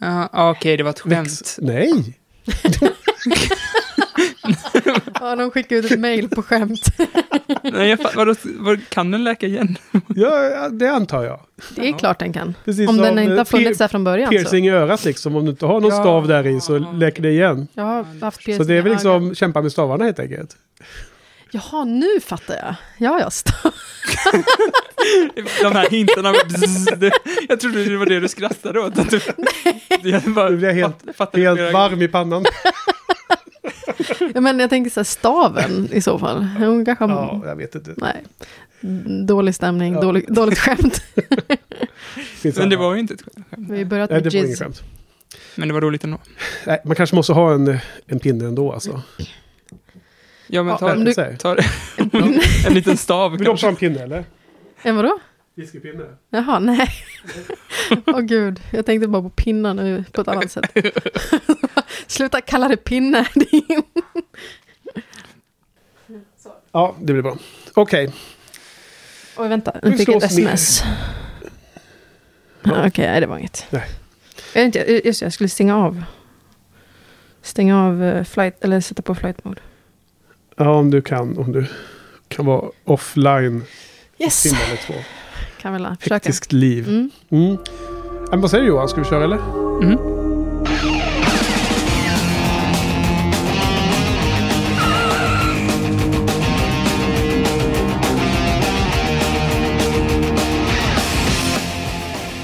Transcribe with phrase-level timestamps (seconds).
[0.00, 1.12] Ja, ah, okej, det var ett skämt.
[1.28, 2.18] Väx- Nej!
[5.20, 6.80] Ja, de skickar ut ett mail på skämt.
[7.62, 9.76] Nej, jag vadå, vad, kan den läka igen?
[10.08, 11.40] Ja, det antar jag.
[11.76, 12.54] Det är klart den kan.
[12.64, 14.26] Precis Om den inte eh, har funnits där från början.
[14.28, 14.30] Så.
[14.38, 15.36] Piercing i örat liksom.
[15.36, 16.00] Om du inte har någon Ja.
[16.02, 17.68] stav där i så läker det igen.
[17.74, 19.36] Jag har haft piercing Så det är väl liksom ögat.
[19.38, 20.56] kämpa med stavarna helt enkelt.
[21.52, 22.74] Jaha, nu fattar jag.
[22.98, 23.30] Ja, ja.
[23.30, 23.54] stav.
[25.62, 26.32] De här hintarna.
[26.32, 26.86] bzz,
[27.48, 28.98] jag trodde det var det du skrattade åt.
[28.98, 29.20] Att du,
[30.02, 30.96] jag bara, Nu blir jag helt,
[31.34, 32.44] helt varm i pannan.
[34.34, 36.44] Ja, men jag tänker så här, staven i så fall.
[36.44, 37.10] Hon kanske har...
[37.10, 37.94] Ja, jag vet inte.
[37.96, 38.24] Nej.
[39.26, 40.00] Dålig stämning, Ja.
[40.00, 41.02] dålig, dåligt skämt.
[42.56, 43.46] Men det var ju inte ett skämt.
[43.70, 44.82] Vi börjat Nej, med det var inget skämt.
[45.54, 46.18] Men det var roligt ändå.
[46.66, 49.02] Nej, man kanske måste ha en, en pinne ändå alltså.
[50.50, 51.56] Ja, men Ja, ta, om du- ta
[52.66, 53.86] en liten stav Vill du också kanske.
[53.86, 54.24] ha en pinne eller?
[54.82, 55.18] En vadå?
[55.54, 56.04] Whiskypinne.
[56.30, 56.88] Jaha, nej.
[58.06, 60.76] Åh gud, jag tänkte bara på pinnar nu på ett annat sätt.
[62.06, 63.26] Sluta kalla det pinne.
[63.34, 63.82] din-
[66.72, 67.36] Ja, det blir bra.
[67.74, 68.12] Okej,
[69.36, 70.82] Oj, vänta, Vi nu fick jag ett sms.
[70.84, 70.90] Ja.
[72.62, 72.86] Ja.
[72.86, 73.66] Okej, nej det var inget.
[73.70, 73.84] Nej.
[74.54, 76.04] Jag, vet inte, just jag skulle stänga av.
[77.42, 79.60] Stänga av eh, flight, eller sätta på flight mode.
[80.64, 81.38] Ja om du kan.
[81.38, 81.66] Om du
[82.28, 83.62] kan vara offline
[84.18, 84.94] Yes, timme eller två.
[85.62, 86.14] kan väl försöka.
[86.14, 86.88] Hektiskt liv.
[86.88, 87.10] Mm.
[87.30, 87.56] Mm.
[88.30, 88.88] Men vad säger du Johan?
[88.88, 89.38] Ska vi köra eller?
[89.82, 89.98] Mhm.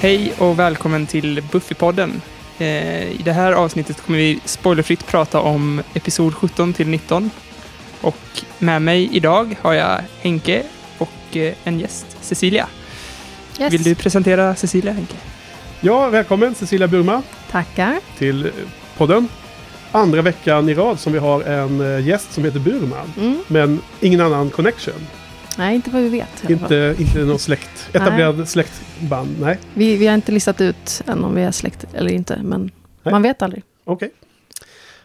[0.00, 2.22] Hej och välkommen till Buffypodden.
[2.58, 7.30] Eh, I det här avsnittet kommer vi spoilerfritt prata om episod 17 till 19.
[8.06, 10.62] Och med mig idag har jag Henke
[10.98, 12.68] och eh, en gäst, Cecilia.
[13.60, 13.72] Yes.
[13.72, 15.14] Vill du presentera Cecilia, Henke?
[15.80, 17.98] Ja, välkommen Cecilia Burma Tackar.
[18.18, 18.52] till eh,
[18.96, 19.28] podden.
[19.92, 23.12] Andra veckan i rad som vi har en eh, gäst som heter Burman.
[23.20, 23.38] Mm.
[23.48, 25.06] Men ingen annan connection.
[25.58, 26.50] Nej, inte vad vi vet.
[26.50, 27.88] Inte, inte någon släkt.
[27.92, 29.36] Etablerad släktband.
[29.40, 32.70] Nej, Vi, vi har inte listat ut än om vi är släkt eller inte, men
[33.02, 33.12] Nej.
[33.12, 33.62] man vet aldrig.
[33.84, 34.10] okej.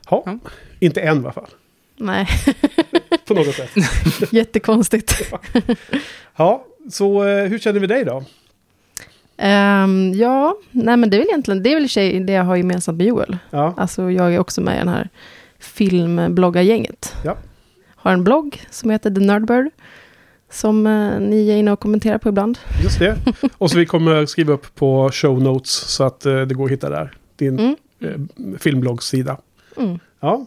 [0.09, 0.23] Ja.
[0.25, 0.37] Ja.
[0.79, 1.49] Inte än i alla fall.
[1.97, 2.27] Nej,
[3.35, 3.69] På något sätt.
[4.33, 5.31] jättekonstigt.
[6.35, 8.23] Ja, så eh, hur känner vi dig då?
[9.37, 11.75] Ehm, ja, nej men det är väl egentligen, det är
[12.15, 13.37] väl det jag har gemensamt med Joel.
[13.49, 15.09] Ja, Alltså jag är också med i den här
[15.59, 17.15] filmbloggargänget.
[17.25, 17.37] Ja.
[17.95, 19.69] Har en blogg som heter The Nerdbird.
[20.49, 22.57] Som eh, ni är inne och kommenterar på ibland.
[22.83, 23.17] just det.
[23.57, 26.71] Och så vi kommer skriva upp på show notes så att eh, det går att
[26.71, 27.13] hitta där.
[27.35, 27.75] Din Mm.
[28.53, 29.37] eh, filmbloggsida.
[29.77, 29.99] Mm.
[30.19, 30.45] Ja,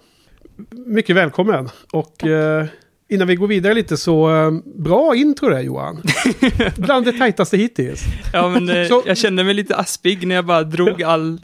[0.86, 1.68] mycket välkommen.
[1.92, 2.66] Och eh,
[3.08, 6.02] innan vi går vidare lite så eh, bra intro där Johan.
[6.76, 8.04] Bland det tajtaste hittills.
[8.32, 11.40] Ja, men eh, Så- jag kände mig lite aspig när jag bara drog all...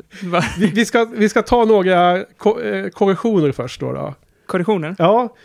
[0.59, 4.15] Vi, vi, ska, vi ska ta några ko eh, korrektioner först då, då.
[4.47, 4.95] Korrektioner?
[4.99, 5.37] Ja,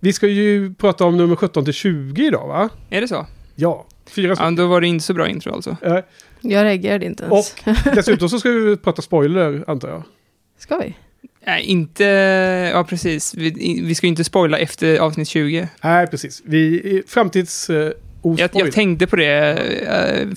[0.00, 2.68] vi ska ju prata om nummer 17 till 20 idag va?
[2.90, 3.26] Är det så?
[3.54, 5.76] Ja, fyra Ja, då var det inte så bra intro alltså.
[5.82, 5.98] Eh,
[6.40, 7.54] Jag reagerade inte ens.
[7.66, 10.02] Och dessutom så ska vi prata spoiler antar jag.
[10.58, 10.96] Ska vi?
[11.46, 12.04] Nej, inte...
[12.74, 13.34] Ja, precis.
[13.34, 15.68] Vi, vi ska ju inte spoila efter avsnitt 20.
[15.84, 16.42] Nej, precis.
[16.44, 17.70] Vi framtids...
[17.70, 17.92] Eh,
[18.22, 20.28] Jag, jag tänkte på det eh,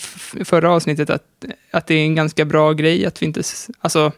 [0.45, 1.23] förra avsnittet, att,
[1.71, 3.41] att det är en ganska bra grej att vi inte...
[3.81, 4.11] Alltså,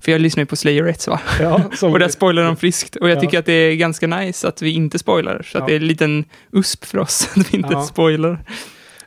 [0.00, 1.20] för jag lyssnar ju på Slayerettes va?
[1.40, 2.96] ja, Och där spoilar de friskt.
[2.96, 3.20] Och jag Ja.
[3.20, 5.42] tycker att det är ganska nice att vi inte spoilar.
[5.52, 5.62] Så Ja.
[5.62, 8.38] att det är en liten USP för oss att vi inte spoilar.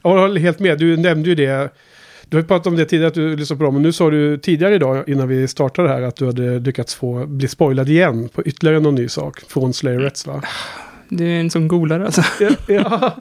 [0.04, 0.80] Jag håller helt med.
[0.80, 1.74] Du nämnde ju det.
[2.30, 3.74] Du har ju pratat om det tidigare att du lyssnar på dem.
[3.74, 7.26] Men nu sa du tidigare idag innan vi startade här att du hade lyckats få
[7.26, 10.44] bli spoilad igen på ytterligare någon ny sak från Slayerettes va?
[11.10, 12.24] Du är en sån golare alltså.
[12.40, 13.16] ja, ja.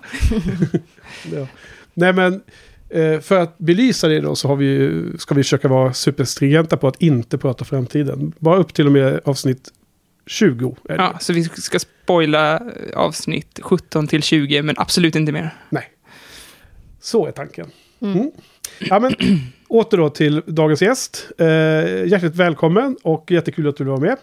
[1.33, 1.47] ja.
[1.95, 2.43] Nej men
[2.89, 6.89] eh, för att belysa det då så har vi, ska vi försöka vara superstringenta på
[6.89, 8.33] att inte prata framtiden.
[8.39, 9.69] Bara upp till och med avsnitt
[10.27, 10.77] 20.
[10.89, 11.03] Är det.
[11.03, 12.63] Ja, så vi ska spoila eh,
[12.97, 15.55] avsnitt 17 till 20, men absolut inte mer.
[17.01, 17.71] Så är tanken.
[18.01, 18.17] Mm.
[18.17, 18.31] Mm.
[18.81, 19.13] Ja, men,
[19.69, 21.31] åter då till dagens gäst.
[21.39, 21.47] Eh,
[22.07, 24.17] hjärtligt välkommen och jättekul att du var med.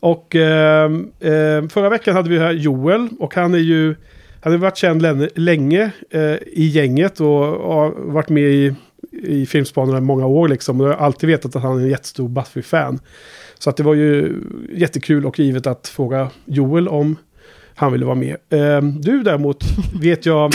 [0.00, 0.84] Och eh,
[1.20, 3.94] eh, förra veckan hade vi här Joel och han är ju
[4.40, 8.74] han har varit känd länge, länge eh, i gänget och har varit med i,
[9.12, 10.80] i filmspanarna i många år liksom.
[10.80, 12.98] Och jag har alltid vetat att han är en jättestor Buffy-fan.
[13.58, 14.40] Så att det var ju
[14.72, 17.16] jättekul och givet att fråga Joel om
[17.74, 18.36] han ville vara med.
[18.50, 19.64] Eh, du däremot
[20.00, 20.52] vet jag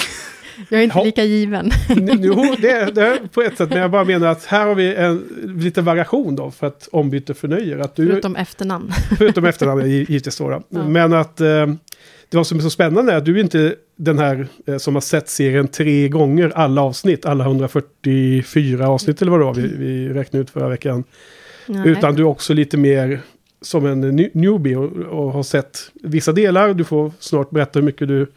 [0.69, 1.03] jag är inte Ja.
[1.03, 1.71] lika given.
[2.19, 3.69] Jo, det, det på ett sätt.
[3.69, 5.23] Men jag bara menar att här har vi en
[5.63, 6.51] lite variation då.
[6.51, 7.77] För att ombyte förnöjer.
[7.79, 8.91] Att du, förutom, efternamn.
[9.17, 10.50] förutom efternamn gi- givetvis då.
[10.50, 10.61] då.
[10.69, 10.88] Ja.
[10.88, 11.67] Men att eh,
[12.29, 14.94] det var som är så spännande är att du är inte den här eh, som
[14.95, 17.25] har sett serien tre gånger alla avsnitt.
[17.25, 21.03] Alla 144 avsnitt eller vad det var vi, vi räknade ut förra veckan.
[21.65, 21.89] Nej.
[21.89, 23.19] Utan du är också lite mer
[23.61, 26.73] som en new- newbie och, och har sett vissa delar.
[26.73, 28.27] Du får snart berätta hur mycket du...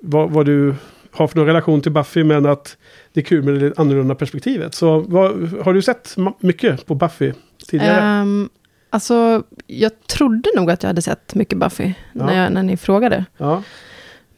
[0.00, 0.74] Vad, vad du
[1.16, 2.76] har för någon relation till Buffy, men att
[3.12, 4.74] det är kul med det annorlunda perspektivet.
[4.74, 7.32] Så vad, har du sett mycket på Buffy
[7.68, 8.00] tidigare?
[8.00, 8.48] Ehm,
[8.90, 12.26] alltså, jag trodde nog att jag hade sett mycket Buffy Ja.
[12.26, 13.24] när, jag, när ni frågade.
[13.36, 13.62] ja.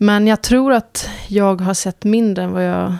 [0.00, 2.94] Men jag tror att jag har sett mindre än vad jag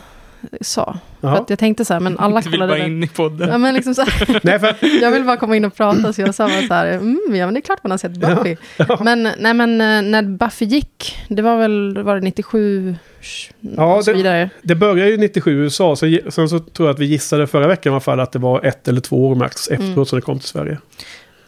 [0.61, 0.97] sa.
[1.21, 2.91] För att jag tänkte så här, men alla Du vill kollade bara väl.
[2.91, 3.49] in i podden.
[3.49, 6.21] Ja, men liksom så här, Nej, för, jag vill bara komma in och prata, så
[6.21, 8.55] jag sa bara så här, mm, ja men det är klart man har sett Buffy.
[8.77, 8.97] Ja.
[9.01, 12.95] Men, nej, men eh, när Buffy gick, det var väl, var det 97
[13.77, 14.49] Ja, det- vidare.
[14.61, 17.67] det började ju 97 i USA, så, sen så tror jag att vi gissade förra
[17.67, 20.05] veckan i alla fall att det var ett eller två år max efteråt Mm.
[20.05, 20.77] som det kom till Sverige.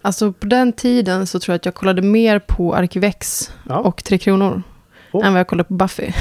[0.01, 3.75] Alltså på den tiden så tror jag att jag kollade mer på Arkivex Ja.
[3.77, 4.63] och Tre Kronor
[5.13, 5.25] Oh.
[5.25, 6.11] än vad jag kollade på Buffy.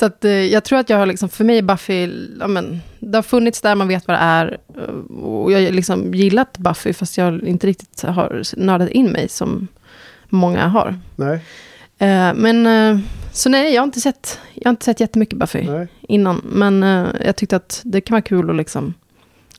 [0.00, 2.08] Så att, eh, jag tror att jag har liksom, för mig är Buffy,
[2.40, 4.58] ja, men, det har funnits där, man vet vad det är.
[4.76, 9.28] eh, Och jag har liksom gillat Buffy, fast jag inte riktigt har nördat in mig
[9.28, 9.68] som
[10.28, 10.98] många har.
[11.16, 11.40] Nej,
[11.98, 12.68] Eh, men,
[13.32, 15.88] så nej, jag har inte sett, jag har inte sett jättemycket Buffy nej.
[16.00, 16.40] innan.
[16.44, 16.82] Men
[17.24, 18.94] jag tyckte att det kan vara kul att liksom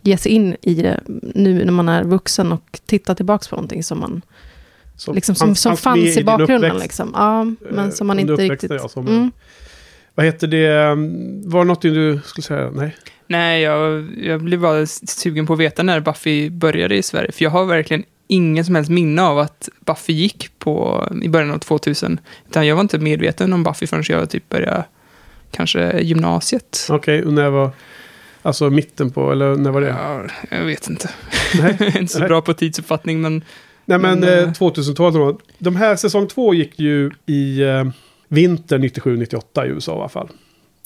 [0.01, 0.99] ge sig in i det
[1.35, 4.21] nu när man är vuxen och titta tillbaka på någonting som man
[4.97, 6.77] Som, liksom, som, som med fanns i din bakgrunden.
[6.77, 7.11] Liksom.
[7.15, 8.71] Ja, men som man inte riktigt...
[8.71, 9.31] ja, som- mm.
[10.15, 10.95] Vad heter det?
[11.49, 12.71] Var det något du skulle säga?
[12.71, 12.95] Nej.
[13.27, 17.31] Nej, jag, jag blev bara sugen på att veta när Buffy började i Sverige.
[17.31, 21.51] För jag har verkligen ingen som helst minne av att Buffy gick på, i början
[21.51, 22.19] av 2000.
[22.49, 24.85] Utan jag var inte medveten om Buffy förrän jag typ började
[25.51, 26.87] kanske gymnasiet.
[26.89, 27.69] Okej, och när var...
[28.41, 29.87] Alltså mitten på, eller när var det?
[29.87, 31.09] Ja, jag vet inte.
[31.61, 31.75] Nej.
[31.79, 32.27] jag är inte så Nej.
[32.27, 33.43] bra på tidsuppfattning, men
[33.85, 35.13] Nej men Men, eh, 2000-talet.
[35.13, 35.39] då.
[35.57, 37.83] De här säsong två gick ju i eh,
[38.31, 40.29] vinter 97-98 i USA i alla fall.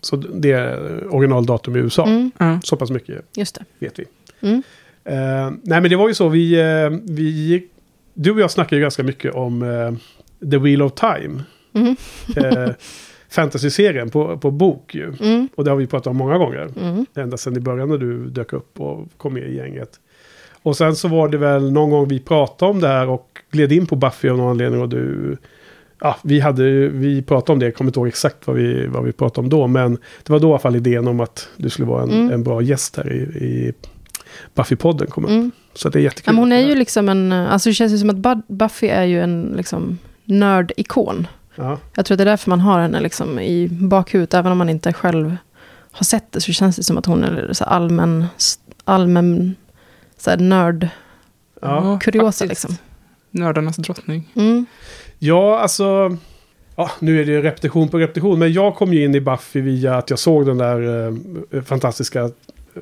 [0.01, 2.06] Så det är originaldatum i USA.
[2.06, 2.59] Mm, ja.
[2.63, 3.65] Så pass mycket just det.
[3.80, 4.06] vet vi.
[4.42, 4.63] Mm.
[5.03, 7.68] Eh, nej men det var ju så, vi, eh, vi
[8.13, 9.92] du och jag snackade ju ganska mycket om eh,
[10.51, 11.44] The Wheel of Time.
[11.74, 11.95] Mm.
[13.30, 15.13] Fantasy-serien på, på bok ju.
[15.21, 15.50] Mm.
[15.56, 16.69] Och det har vi pratat om många gånger.
[16.81, 17.06] Mm.
[17.15, 20.00] Ända sedan i början när du dök upp och kom med i gänget.
[20.63, 23.71] Och sen så var det väl någon gång vi pratade om det här och gled
[23.71, 25.38] in på Buffy av någon anledning och du...
[26.05, 29.03] Ja, vi, hade, vi pratade om det, jag kommer inte ihåg exakt vad vi, vad
[29.03, 31.69] vi pratade om då, men det var då i alla fall idén om att du
[31.69, 32.31] skulle vara en, Mm.
[32.31, 33.73] en bra gäst här i, i
[34.55, 35.29] Buffy-podden kom upp.
[35.31, 35.51] Mm.
[35.73, 36.33] Så det är jättekul.
[36.33, 39.21] men hon är ju liksom en, alltså det känns ju som att Buffy är ju
[39.21, 41.27] en liksom nördikon.
[41.55, 44.57] Ja, Jag tror att det är därför man har henne liksom i bakhuvudet, även om
[44.57, 45.35] man inte själv
[45.91, 48.25] har sett det, så känns det som att hon är så allmän,
[48.83, 49.55] allmän
[50.17, 50.87] så här nörd.
[51.61, 51.99] ja.
[52.01, 52.49] kuriosa, faktiskt.
[52.69, 52.77] liksom.
[53.31, 54.31] Nördarnas drottning.
[54.35, 54.65] Mm.
[55.19, 56.17] Ja alltså...
[56.77, 59.95] Ja, nu är det repetition på repetition, men jag kom ju in i Buffy via
[59.95, 61.07] att jag såg den där
[61.51, 62.29] eh, fantastiska eh,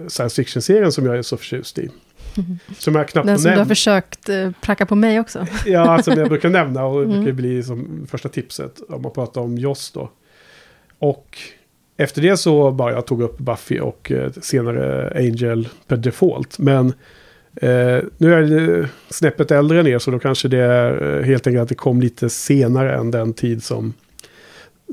[0.08, 1.90] science fiction-serien som jag är så förtjust i.
[2.78, 3.70] Som jag knappt Den som du har nämnt.
[3.70, 5.46] försökt eh, pracka på mig också.
[5.66, 7.18] Ja, som jag brukar nämna och det Mm.
[7.18, 10.10] brukar bli som första tipset om man pratar om Joss då.
[11.00, 11.38] Och
[11.98, 16.60] efter det så bara jag tog upp Buffy och eh, senare Angel per default.
[16.60, 16.94] Men
[17.56, 21.48] eh, nu är jag snäppet äldre än er så då kanske det är eh, helt
[21.48, 23.94] enkelt att det kom lite senare än den tid som,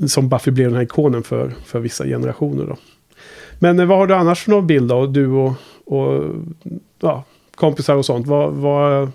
[0.07, 2.77] som Buffy blev den här ikonen för, för vissa generationer då.
[3.59, 5.05] Men eh, vad har du annars för någon bild då?
[5.05, 5.53] Du och,
[5.85, 6.35] och
[6.99, 7.23] ja,
[7.55, 8.27] kompisar och sånt.
[8.27, 9.11] Vad, vad,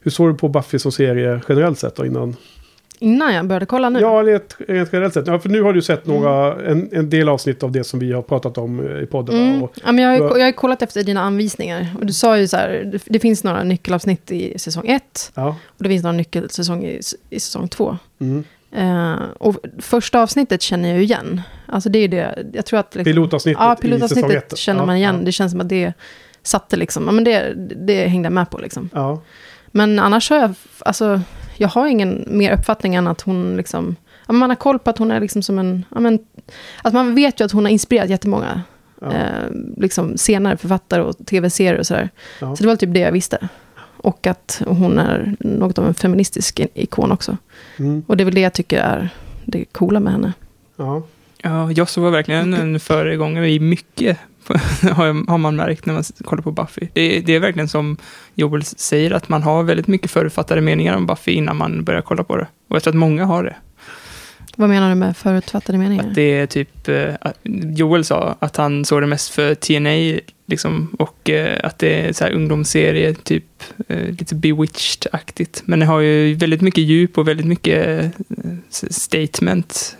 [0.00, 2.36] hur såg du på Buffy som serie generellt sett då innan?
[2.98, 4.00] Innan jag började kolla nu.
[4.00, 5.26] Ja, rent, rent generellt sett.
[5.26, 6.20] Ja, för nu har du sett Mm.
[6.20, 9.36] några, en, en del avsnitt av det som vi har pratat om eh, i podden.
[9.36, 9.62] Mm.
[9.62, 11.86] Och, Ja, men jag, har jag har kollat efter dina anvisningar.
[12.00, 15.32] Och du sa ju så här, det, det finns några nyckelavsnitt i säsong ett.
[15.34, 17.00] ja, Och det finns några nyckelsäsong i,
[17.30, 17.98] i säsong två.
[18.20, 18.44] mm.
[18.72, 21.40] Eh, och första avsnittet känner jag ju igen.
[21.66, 22.94] Alltså det är det, jag tror att...
[22.94, 24.58] Liksom, Pilotavsnittet Ja, i säsong pilotavsnittet ett.
[24.58, 25.16] känner Ja, man igen.
[25.18, 25.92] Ja, Det känns som att det
[26.42, 27.52] satte liksom, ja men det,
[27.86, 28.90] det hängde jag med på liksom.
[28.94, 29.22] ja.
[29.66, 31.20] Men annars har jag, alltså,
[31.56, 33.96] jag har ingen mer uppfattning än att hon liksom,
[34.26, 36.18] man har koll på att hon är liksom som en, men,
[36.82, 38.62] att man vet ju att hon har inspirerat jättemånga,
[39.00, 39.12] ja.
[39.12, 42.10] eh, liksom senare författare och tv-serier och sådär.
[42.40, 42.56] Ja.
[42.56, 43.48] Så det var typ det jag visste.
[43.98, 47.36] Och att hon är något av en feministisk ikon också.
[47.76, 48.04] Mm.
[48.06, 49.08] Och det är väl det jag tycker är
[49.44, 50.32] det coola med henne.
[50.76, 51.02] ja.
[51.42, 54.18] Ja, Josso var verkligen en föregångare i mycket,
[55.28, 56.88] har man märkt när man kollar på Buffy.
[56.92, 57.96] Det, det är verkligen som
[58.34, 62.24] Joel säger, att man har väldigt mycket förutfattade meningar om Buffy innan man börjar kolla
[62.24, 62.46] på det.
[62.68, 63.56] Och jag tror att många har det.
[64.58, 66.08] Vad menar du med förutfattade meningar?
[66.08, 67.14] Att det är typ, eh,
[67.76, 72.12] Joel sa att han såg det mest för TNA, liksom, och eh, att det är
[72.12, 73.44] så här ungdomsserie, typ
[73.88, 75.62] eh, lite bewitched-aktigt.
[75.64, 78.12] Men det har ju väldigt mycket djup och väldigt mycket
[78.90, 79.96] statement,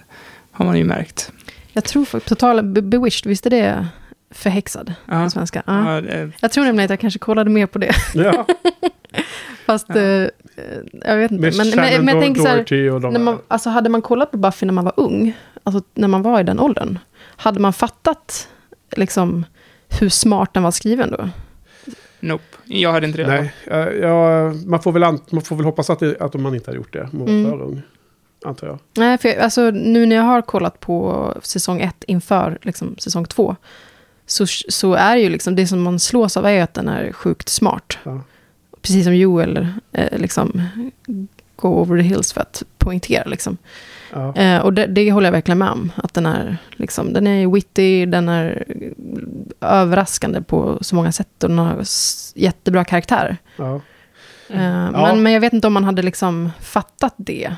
[0.51, 1.33] har man ju märkt.
[1.73, 3.89] Jag tror för totala Be- Bewitched, visst är det
[4.31, 5.25] förhäxad Ja.
[5.25, 5.63] på svenska.
[5.67, 5.95] Ja.
[5.95, 7.95] Ja, det- Jag tror nämligen att jag kanske kollade mer på det.
[8.15, 8.47] Ja,
[9.67, 9.97] Fast, Ja.
[9.97, 10.29] eh,
[10.93, 11.51] jag vet inte.
[11.57, 14.67] Men, men, men jag tänker så här, när man, alltså hade man kollat på Buffy
[14.67, 16.99] när man var ung, alltså när man var i den åldern,
[17.37, 18.49] hade man fattat
[18.97, 19.45] liksom
[20.01, 21.29] hur smart den var skriven då?
[22.21, 22.45] nope.
[22.65, 23.27] Jag hade inte det.
[23.29, 23.53] Nej,
[24.01, 26.77] ja, man, får väl ant- man får väl hoppas att, det, att man inte har
[26.77, 27.09] gjort det.
[27.13, 27.51] Man var Mm.
[27.51, 27.83] för ung,
[28.45, 28.79] antar jag.
[28.97, 33.25] Nej, för jag, alltså, nu när jag har kollat på säsong ett inför liksom, säsong
[33.25, 33.57] två,
[34.27, 37.49] så, så är ju liksom, det som man slås av är att den är sjukt
[37.49, 37.99] smart.
[38.03, 38.21] Ja.
[38.83, 40.63] Precis som Joel eh, liksom,
[41.57, 43.25] go over the hills för att poängtera.
[43.25, 43.57] Liksom.
[44.13, 44.35] Ja.
[44.37, 45.93] Eh, och det, det håller jag verkligen med om.
[45.97, 48.65] Att den är, liksom, den är witty, den är
[49.61, 51.43] överraskande på så många sätt.
[51.43, 51.83] Och den har
[52.35, 53.37] jättebra karaktär.
[53.57, 53.75] Ja.
[54.49, 54.91] Eh, Ja.
[54.91, 57.55] men, men jag vet inte om man hade liksom fattat det.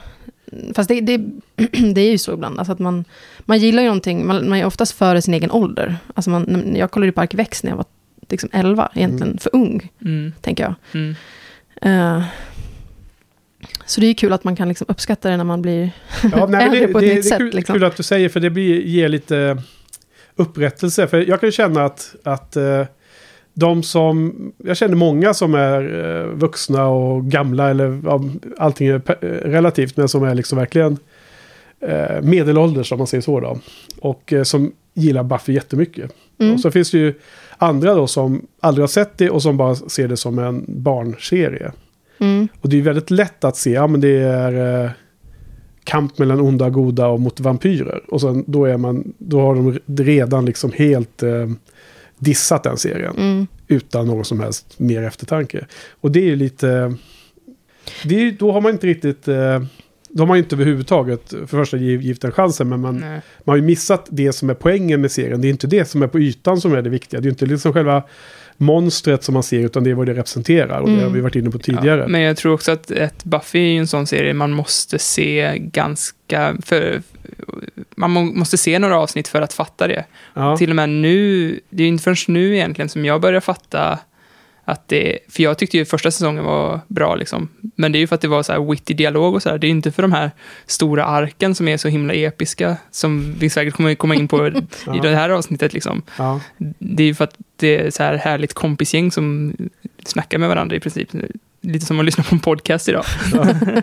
[0.75, 1.17] Fast det, det,
[1.95, 2.59] det är ju så ibland.
[2.59, 3.05] Alltså att man,
[3.41, 5.97] man gillar ju någonting, man, man är oftast före sin egen ålder.
[6.15, 7.87] Alltså man, jag kollade ju på Arkivex när jag var
[8.29, 10.33] liksom 11, egentligen för ung, Mm.
[10.41, 10.75] tänker jag.
[10.95, 11.15] Mm.
[11.83, 12.23] Eh,
[13.87, 15.91] så det är ju kul att man kan liksom uppskatta det när man blir
[16.33, 17.39] Ja, nej, äldre det, på ett det, nytt det är sätt.
[17.39, 17.73] kul, liksom.
[17.75, 19.63] kul att du säger, för det blir, ger lite
[20.37, 21.07] upprättelse.
[21.07, 22.85] För jag kan känna att, att eh,
[23.59, 24.35] de som...
[24.57, 28.25] Jag känner många som är eh, vuxna och gamla, eller ja,
[28.59, 30.99] allting är eh, relativt, men som är liksom verkligen
[31.81, 33.59] eh, medelålders, om man säger så då.
[34.01, 36.13] Och eh, som gillar Buffy jättemycket.
[36.39, 36.55] Mm.
[36.55, 37.15] Och så finns det ju
[37.57, 41.73] andra då som aldrig har sett det och som bara ser det som en barnserie.
[42.19, 42.49] Mm.
[42.61, 44.91] Och det är väldigt lätt att se, ja men det är eh,
[45.85, 48.01] kamp mellan onda och goda och mot vampyrer.
[48.09, 51.47] Och sen då är man, då har de redan liksom helt eh,
[52.19, 53.17] dissat den serien.
[53.17, 53.47] Mm.
[53.69, 55.67] Utan någon som helst mer eftertanke.
[56.01, 56.95] Och det är ju lite,
[58.05, 59.63] det är, då har man inte riktigt, eh,
[60.11, 62.69] då har man ju inte överhuvudtaget för första giv- givit den chansen.
[62.69, 63.11] Men man, Nej.
[63.45, 65.41] man har ju missat det som är poängen med serien.
[65.41, 67.21] Det är inte det som är på ytan som är det viktiga.
[67.21, 68.03] Det är inte liksom själva
[68.61, 70.79] monstret som man ser, utan det är vad det representerar.
[70.81, 71.05] Och det Mm.
[71.05, 72.01] har vi varit inne på tidigare.
[72.01, 74.99] Ja, men jag tror också att ett Buffy är ju en sån serie man måste
[74.99, 76.57] se ganska...
[76.65, 77.03] För,
[77.97, 80.05] man må, måste se några avsnitt för att fatta det.
[80.35, 80.57] Ja.
[80.57, 83.99] Till och med nu, det är ju inte förrän nu egentligen som jag börjar fatta
[84.69, 88.07] att det, för jag tyckte ju första säsongen var bra liksom, men det är ju
[88.07, 89.59] för att det var så här witty dialog och så här.
[89.59, 90.31] det är ju inte för de här
[90.67, 94.47] stora arken som är så himla episka, som vi säkert kommer komma in på
[94.97, 96.03] i det här avsnittet liksom.
[96.19, 96.41] Ja.
[96.79, 99.57] Det är ju för att det är så här härligt kompisgäng som
[100.05, 101.09] snackar med varandra i princip.
[101.61, 103.05] Lite som att lyssna på en podcast idag.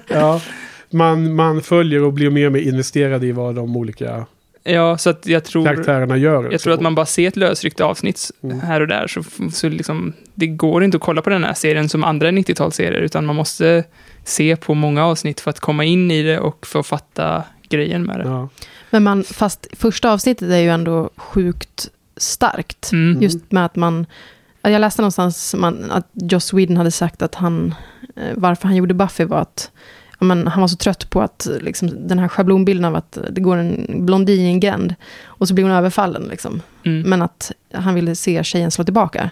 [0.07, 0.41] Ja.
[0.89, 4.25] Man, man följer och blir mer och mer investerad i vad de olika
[4.67, 5.65] Ja, så att jag tror...
[5.65, 6.51] karaktärerna gör.
[6.51, 8.59] Jag tror att man bara ser ett lösryckt avsnitt Mm.
[8.59, 11.89] här och där, så, så liksom, det går inte att kolla på den här serien
[11.89, 13.83] som andra 90-talsserier, utan man måste
[14.23, 18.03] se på många avsnitt för att komma in i det och för att fatta grejen
[18.03, 18.23] med det.
[18.23, 18.49] Ja.
[18.89, 22.91] Men man, fast första avsnittet är ju ändå sjukt starkt.
[22.91, 23.21] Mm.
[23.21, 24.05] Just med att man...
[24.61, 27.75] Jag läste någonstans man, att Joss Whedon hade sagt att han...
[28.15, 29.71] eh, Varför han gjorde Buffy var att
[30.25, 33.57] men, han var så trött på att liksom, den här schablonbilden av att det går
[33.57, 36.23] en blondin i en gränd och så blir hon överfallen.
[36.23, 36.61] Liksom.
[36.85, 37.09] Mm.
[37.09, 39.29] Men att han ville se tjejen slå tillbaka.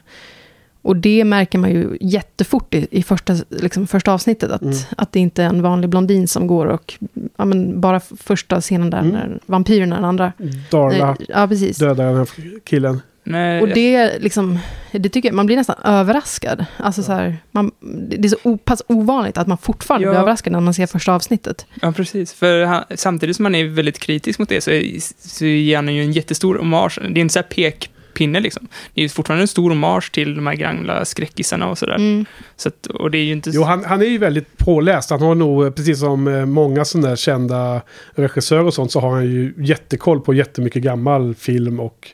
[0.82, 4.52] Och det märker man ju jättefort i, i första, liksom, första avsnittet.
[4.52, 4.76] Att, Mm.
[4.98, 6.94] att det inte är en vanlig blondin som går och...
[7.38, 9.12] Ja, men bara första scenen där, Mm.
[9.12, 10.34] när vampyrerna är den andra.
[10.72, 11.78] Darla Nej, Ja, precis.
[11.78, 12.28] dödar den här
[12.66, 13.02] killen.
[13.24, 14.60] Nej, Och det är liksom,
[14.92, 16.66] det tycker jag, man blir nästan överraskad.
[16.78, 17.72] Alltså så här, man,
[18.10, 20.12] det är så o- pass ovanligt att man fortfarande Ja.
[20.12, 21.66] blir överraskad när man ser första avsnittet.
[21.82, 22.34] Ja, precis.
[22.34, 24.84] För han, samtidigt som han är väldigt kritisk mot det så, är,
[25.28, 27.00] så ger han ju en jättestor hommage.
[27.02, 28.68] Det är inte så här pekpinne liksom.
[28.94, 31.96] Det är ju fortfarande en stor hommage till de här gamla skräckisarna och sådär.
[31.96, 32.26] Mm.
[32.56, 33.50] Så att, och det är ju inte...
[33.54, 35.10] Jo, han, han är ju väldigt påläst.
[35.10, 37.82] Han har nog, precis som eh, många sådana där kända
[38.16, 42.12] regissörer och sånt, så har han ju jättekoll på jättemycket gammal film och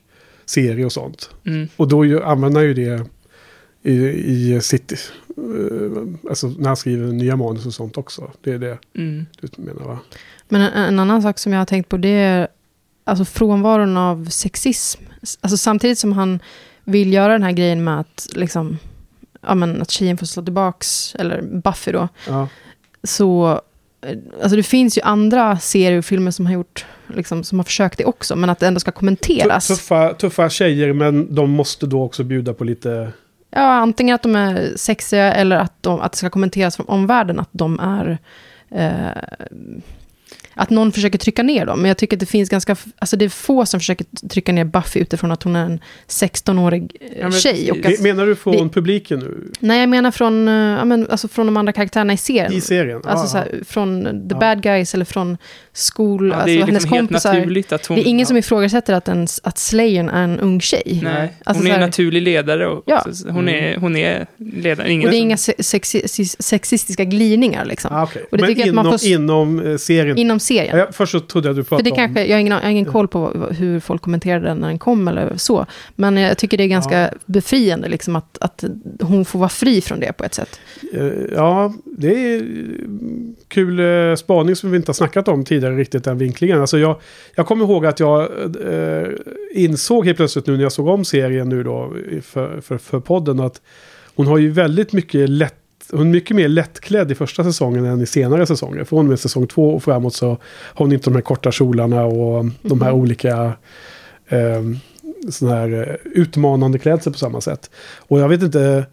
[0.49, 1.29] serie och sånt.
[1.45, 3.05] Mm, Och då ju, använder han ju det
[3.83, 3.93] i,
[4.55, 4.91] i sitt...
[4.91, 8.31] eh, alltså när han skriver nya manus och sånt också.
[8.43, 9.99] Det är det mm, du menar va?
[10.47, 12.47] Men en, en annan sak som jag har tänkt på det är
[13.03, 15.01] alltså frånvaron av sexism.
[15.41, 16.39] Alltså samtidigt som han
[16.83, 18.77] vill göra den här grejen med att, liksom,
[19.41, 22.47] ja, men att tjejen får slå tillbaks, eller Buffy då, Ja.
[23.03, 23.61] så
[24.01, 26.85] eh, Alltså det finns ju andra serier och filmer som har gjort,
[27.15, 29.67] liksom, som har försökt det också, men att det ändå ska kommenteras.
[29.67, 33.11] Tuffa, tuffa tjejer, men de måste då också bjuda på lite...
[33.51, 37.39] Ja, antingen att de är sexiga eller att, de, att det ska kommenteras från omvärlden
[37.39, 38.17] att de är...
[38.71, 39.47] Eh,
[40.59, 41.81] att någon försöker trycka ner dem.
[41.81, 44.65] Men jag tycker att det finns ganska, alltså det är få som försöker trycka ner
[44.65, 47.71] Buffy utifrån att hon är en 16-årig eh, Ja, men- tjej.
[47.71, 49.51] Och att, Menar du från det- publiken nu?
[49.59, 52.53] nej, jag menar från, eh, ja, men, alltså från de andra karaktärerna i serien.
[52.53, 53.01] I serien?
[53.05, 54.39] Alltså Ah, så här, från the Ja.
[54.39, 55.37] bad guys eller från
[55.73, 57.33] skol, Ja, det alltså är hennes liksom helt kompisar.
[57.33, 57.95] naturligt att hon...
[57.97, 58.25] Det är ingen ja.
[58.25, 60.99] som ifrågasätter att, en, att Slayern är en ung tjej.
[61.03, 63.05] Nej, Alltså hon är en naturlig ledare och Ja.
[63.13, 64.91] så- hon, är, hon är ledare.
[64.91, 67.95] Ingen Och det är som- inga se- sexi- sexistiska glidningar liksom.
[67.95, 68.03] Ah.
[68.03, 70.17] Och det Men tycker jag att man inom, får- inom eh, serien?
[70.17, 70.77] Inom serien.
[70.77, 72.69] Ja, först så trodde jag du För pratade det kanske, jag, har ingen, jag har
[72.69, 75.65] ingen koll på hur folk kommenterade den när den kom eller så.
[75.95, 77.09] Men jag tycker det är ganska Ja.
[77.25, 78.63] befriande liksom att, att
[79.01, 80.59] hon får vara fri från det på ett sätt.
[80.93, 80.99] om.
[80.99, 82.41] Eh, Ja, det är
[83.47, 86.61] kul eh, spaning som vi inte har snackat om tidigare riktigt, den vinklingen.
[86.61, 86.95] Alltså jag,
[87.35, 89.07] jag kommer ihåg att jag eh,
[89.51, 93.39] insåg helt plötsligt nu när jag såg om serien nu då för, för, för podden
[93.39, 93.61] att
[94.15, 95.58] hon har ju väldigt mycket lätt
[95.91, 98.83] hon är mycket mer lättklädd i första säsongen än i senare säsonger.
[98.83, 100.37] Från och med säsong två och framåt så har
[100.85, 102.99] hon inte de här korta kjolarna och de här Mhm.
[103.01, 103.53] olika
[104.27, 104.61] eh,
[105.29, 107.69] sån här eh, utmanande klädsel på samma sätt.
[107.99, 108.85] Och jag vet inte,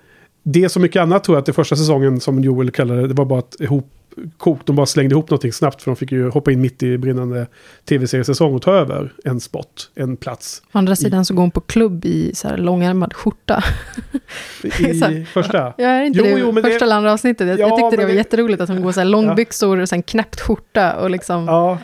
[0.42, 3.08] det är så mycket annat tror jag att det första säsongen som Joel kallade det,
[3.08, 3.92] det var bara ett ihop
[4.38, 4.60] kok.
[4.66, 7.46] De bara slängde ihop någonting snabbt för de fick ju hoppa in mitt i brinnande
[7.88, 10.62] tv-seriesäsong och ta över en spot, en plats.
[10.72, 13.64] Å andra sidan så går hon på klubb i så här långärmad skjorta.
[14.62, 14.70] I
[15.00, 15.58] Så- första.
[15.78, 17.48] Ja, är inte Jo, det jo, men första det- eller andra avsnittet?
[17.48, 19.88] Jag, Ja, jag tyckte det var det- jätteroligt att hon går så här långbyxor och
[19.88, 21.44] sen knäppt skjorta och liksom...
[21.46, 21.78] Ja.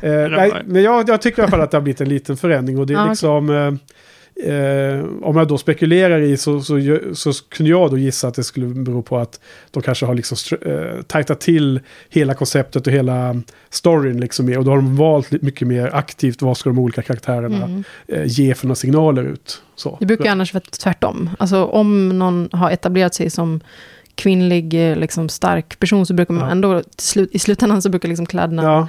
[0.00, 2.36] Eh, nej, men jag, jag tycker i alla fall att det har blivit en liten
[2.36, 2.78] förändring.
[2.78, 3.10] Och det är Ja, okej.
[3.10, 3.50] liksom...
[3.50, 3.72] Eh,
[4.42, 6.78] eh, om jag då spekulerar i så, så,
[7.14, 10.58] så kunde jag då gissa att det skulle bero på att de kanske har liksom
[10.66, 13.36] eh, tajtat till hela konceptet och hela
[13.70, 14.56] storyn liksom.
[14.56, 17.84] Och då har de valt mycket mer aktivt vad ska de olika karaktärerna Mm.
[18.08, 19.62] eh, ge för några signaler ut.
[19.76, 19.96] Så.
[20.00, 21.30] Det brukar ju annars vara tvärtom.
[21.38, 23.60] Alltså om någon har etablerat sig som
[24.14, 26.50] kvinnlig, eh, liksom stark person så brukar man Ja.
[26.50, 28.88] ändå, slut, i slutändan så brukar liksom kläderna Ja,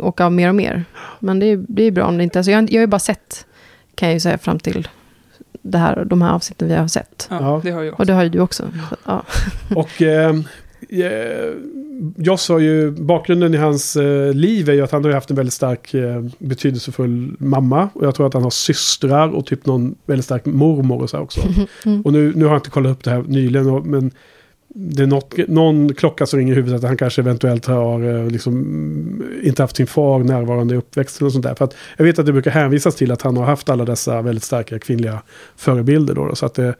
[0.00, 0.84] åka av mer och mer.
[1.20, 2.38] Men det är, det är bra om det inte...
[2.38, 3.46] Alltså jag, jag har ju bara sett,
[3.94, 4.88] kan jag ju säga, fram till
[5.62, 7.28] det här, de här avsnitten vi har sett.
[7.30, 8.62] Ja, det har jag Och det har ju du också.
[8.90, 9.22] Så, ja.
[9.76, 10.34] Och eh,
[12.16, 15.36] Joss har ju, bakgrunden i hans eh, liv är ju att han har haft en
[15.36, 17.88] väldigt stark eh, betydelsefull mamma.
[17.94, 21.16] Och jag tror att han har systrar och typ någon väldigt stark mormor och så
[21.16, 21.40] här också.
[21.84, 22.02] Mm.
[22.02, 24.10] Och nu, nu har jag inte kollat upp det här nyligen, och, men
[24.76, 28.30] det är något, någon klocka som ringer i huvudet att han kanske eventuellt har eh,
[28.30, 31.54] liksom, inte haft sin far närvarande i uppväxten och sånt där.
[31.54, 34.22] För att jag vet att det brukar hänvisas till att han har haft alla dessa
[34.22, 35.22] väldigt starka kvinnliga
[35.56, 36.14] förebilder.
[36.14, 36.74] Då, så att det,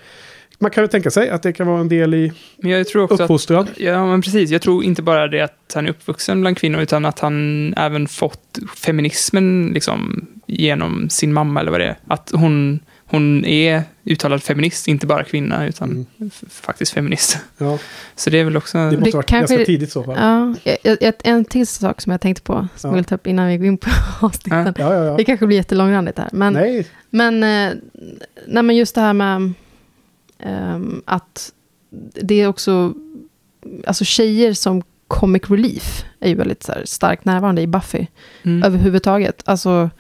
[0.59, 3.03] man kan väl tänka sig att det kan vara en del i Men jag tror
[3.03, 3.67] också att uppfostran.
[3.77, 4.51] Ja, men precis.
[4.51, 8.09] Jag tror inte bara det att han är uppvuxen bland kvinnor, utan att han även
[8.09, 11.97] fått feminismen liksom, genom sin mamma, eller vad det är.
[12.07, 16.31] Att hon, hon är uttalad feminist, inte bara kvinna, utan Mm.
[16.51, 17.39] faktiskt feminist.
[17.59, 17.79] Ja,
[18.17, 18.79] Så det är väl också...
[18.79, 20.17] det måste ha varit kanske- ganska tidigt så fall.
[20.19, 22.89] Ja, jag- jag- en till sak som jag tänkte på, som Ja.
[22.89, 23.91] jag vill ta upp innan vi går in på
[24.27, 24.75] avsnitten.
[24.79, 25.17] Ja, ja, ja.
[25.17, 26.29] Det kanske blir jättelångrandigt här.
[26.33, 27.73] Men, Nej, men, eh,
[28.47, 29.53] nej, men just det här med
[30.39, 31.53] ehm, att
[32.23, 32.95] det är också,
[33.87, 38.07] alltså tjejer som comic relief är ju väldigt så här, starkt närvarande i Buffy
[38.43, 38.63] Mm.
[38.63, 39.43] överhuvudtaget.
[39.45, 39.91] Alltså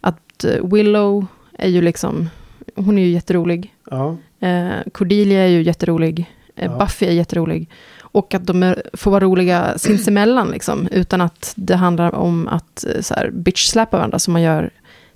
[0.00, 1.26] att eh, Willow
[1.58, 2.28] är ju liksom,
[2.76, 3.74] hon är ju jätterolig.
[3.90, 4.16] ja.
[4.40, 6.18] Eh, Cordelia är ju jätterolig.
[6.56, 6.78] Eh, Ja.
[6.78, 7.68] Buffy är jätterolig.
[8.00, 12.84] Och att de är, får vara roliga sinsemellan, liksom, utan att det handlar om att
[12.94, 14.70] eh, så här, bitch-slappa varandra som man gör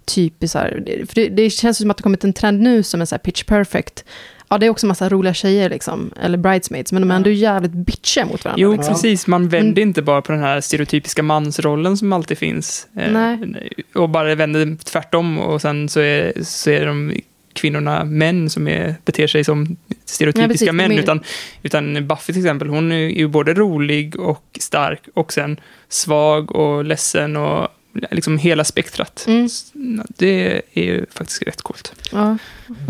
[0.04, 2.82] typ i så här, för det, det känns som att det kommit en trend nu
[2.82, 4.04] som är så här pitch perfect.
[4.50, 7.30] Ja, det är också en massa roliga tjejer, liksom, eller bridesmaids, men de är ändå
[7.30, 8.62] jävligt bitchiga mot varandra.
[8.62, 8.94] Jo, liksom.
[8.94, 9.26] precis.
[9.26, 9.88] Man vänder Mm.
[9.88, 12.88] inte bara på den här stereotypiska mansrollen som alltid finns.
[12.96, 13.38] eh.
[13.94, 17.12] Och bara vänder tvärtom och sen så är, så är de
[17.52, 20.92] kvinnorna män som är, beter sig som stereotypiska Ja, män.
[20.92, 21.20] är- Utan,
[21.62, 26.84] utan Buffy till exempel, hon är ju både rolig och stark och sen svag och
[26.84, 27.68] ledsen och
[28.10, 29.24] liksom hela spektrat.
[29.28, 29.48] Mm.
[30.16, 31.92] Det är ju faktiskt rätt coolt.
[32.12, 32.38] Ja.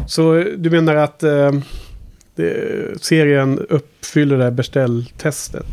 [0.08, 1.52] Så du menar att eh,
[2.42, 5.66] det, serien uppfyller det här beställtestet?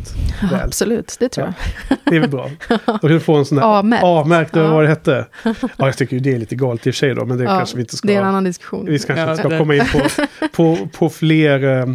[0.52, 1.52] Ja, absolut, det tror Ja.
[1.88, 1.98] jag.
[2.04, 2.50] Det är väl bra?
[2.86, 4.04] Då kan du få en sån här A-märkt.
[4.04, 4.68] A-märkt, Ja.
[4.72, 5.26] vad det hette.
[5.42, 7.44] Ja, jag tycker ju det är lite galet i och för sig då, men det
[7.44, 8.08] Ja, kanske vi inte ska...
[8.08, 8.86] Det är en annan diskussion.
[8.86, 10.00] Vi kanske Ja, inte ska det- komma in på,
[10.56, 11.86] på, på fler eh,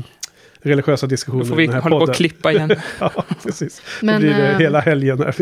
[0.62, 2.10] religiösa diskussioner Då får vi i den här hålla på podden.
[2.12, 2.72] och klippa igen.
[3.00, 3.82] Ja, precis.
[4.02, 5.36] Men, Då blir det eh, hela helgen här.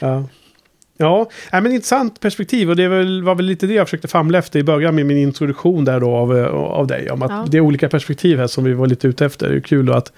[0.00, 0.24] ja.
[1.00, 4.08] Ja, nej, men intressant perspektiv och det är väl, var väl lite det jag försökte
[4.08, 7.10] famla efter i början med min introduktion där då av, eh, av dig.
[7.10, 7.44] Om att Ja.
[7.48, 9.48] det är olika perspektiv här som vi var lite ute efter.
[9.48, 10.12] Det är kul då att,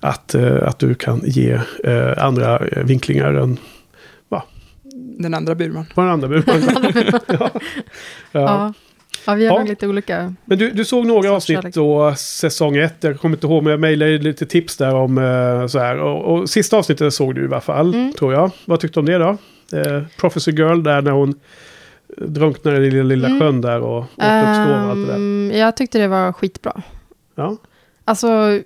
[0.00, 3.58] att, eh, att du kan ge eh, andra vinklingar än
[5.18, 5.84] Den andra Burman.
[5.94, 6.54] den andra brukar.
[7.26, 7.50] ja.
[8.32, 8.40] Ja.
[8.40, 8.72] Ja.
[9.26, 9.58] ja, vi har Ja.
[9.60, 10.34] nog lite olika.
[10.44, 11.74] Men du, du såg några avsnitt kärlek.
[11.74, 12.94] då, säsong ett.
[13.00, 15.16] Jag kommer inte ihåg, men jag mejlade lite tips där om
[15.70, 15.98] så här.
[15.98, 18.12] Och, och sista avsnittet såg du i alla fall, Mm.
[18.12, 18.50] tror jag.
[18.64, 19.36] Vad tyckte du om det då?
[19.72, 21.34] Eh, Prophecy Girl där när hon
[22.16, 23.40] drunknar i den lilla, lilla Mm.
[23.40, 25.14] sjön där och återuppstår och allt det där.
[25.14, 26.82] Ehm, jag tyckte det var skitbra.
[27.34, 27.56] Ja.
[28.04, 28.60] Alltså,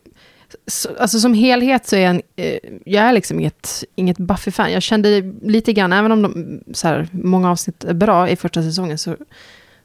[0.66, 4.72] så, alltså som helhet så är jag, en, eh, jag är liksom inget, inget Buffy-fan.
[4.72, 8.62] Jag kände lite grann, även om de, så här, många avsnitt är bra i första
[8.62, 9.16] säsongen, så,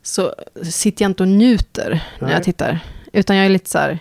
[0.01, 2.33] så sitter jag inte och njuter när Nej.
[2.35, 2.79] jag tittar.
[3.13, 3.99] Utan jag är lite så här,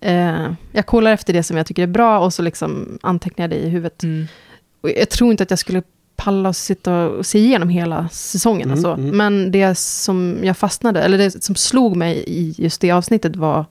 [0.00, 3.50] eh, jag kollar efter det som jag tycker är bra och så liksom antecknar jag
[3.50, 4.02] det i huvudet.
[4.02, 4.26] Mm.
[4.80, 5.82] Och jag tror inte att jag skulle
[6.16, 8.68] palla och sitta och se igenom hela säsongen.
[8.68, 8.92] Mm, alltså.
[8.92, 9.16] mm.
[9.16, 13.64] Men det som jag fastnade, eller det som slog mig i just det avsnittet var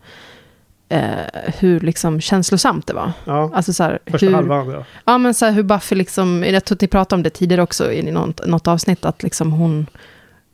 [0.89, 3.11] eh, hur liksom känslosamt det var.
[3.25, 3.51] ja.
[3.53, 4.85] Alltså så här, Första hur, halvan, ja.
[5.05, 7.61] Ja, men så här, hur Buffy liksom, jag tror att ni pratade om det tidigare
[7.61, 9.87] också i något, något avsnitt, att liksom hon,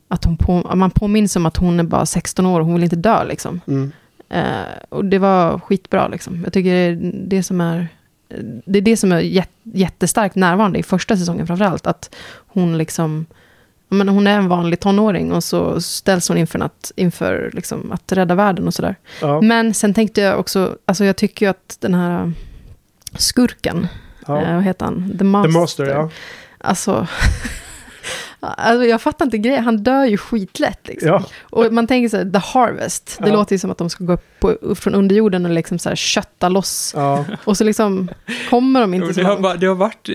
[0.08, 2.84] att hon på, man påminns om att hon är bara 16 år och hon vill
[2.84, 3.60] inte dö liksom.
[3.66, 3.92] Mm.
[4.28, 6.42] Eh, och det var skitbra liksom.
[6.44, 7.88] Jag tycker det är det som är,
[8.64, 11.86] det är det som är jät, jättestarkt närvarande i första säsongen framförallt.
[11.86, 12.14] Att
[12.46, 13.26] hon liksom,
[13.88, 18.12] menar, hon är en vanlig tonåring och så ställs hon inför, att, inför liksom, att
[18.12, 18.96] rädda världen och sådär.
[19.20, 19.40] Ja.
[19.40, 22.32] Men sen tänkte jag också, alltså jag tycker ju att den här
[23.16, 23.88] skurken,
[24.26, 24.42] Ja.
[24.42, 25.10] eh, vad heter han?
[25.12, 25.52] The The Master.
[25.52, 26.10] Master, ja.
[26.58, 27.06] Alltså,
[28.40, 31.08] alltså, jag fattar inte grejen, han dör ju skitlätt liksom.
[31.08, 31.24] ja.
[31.42, 33.34] Och man tänker så här, The Harvest, det Ja.
[33.34, 35.88] låter ju som att de ska gå upp, på, upp från underjorden och liksom så
[35.88, 36.92] här kötta loss.
[36.96, 37.24] ja.
[37.44, 38.10] Och så liksom
[38.50, 39.42] kommer de inte så Det har, långt.
[39.42, 40.08] va- det har varit,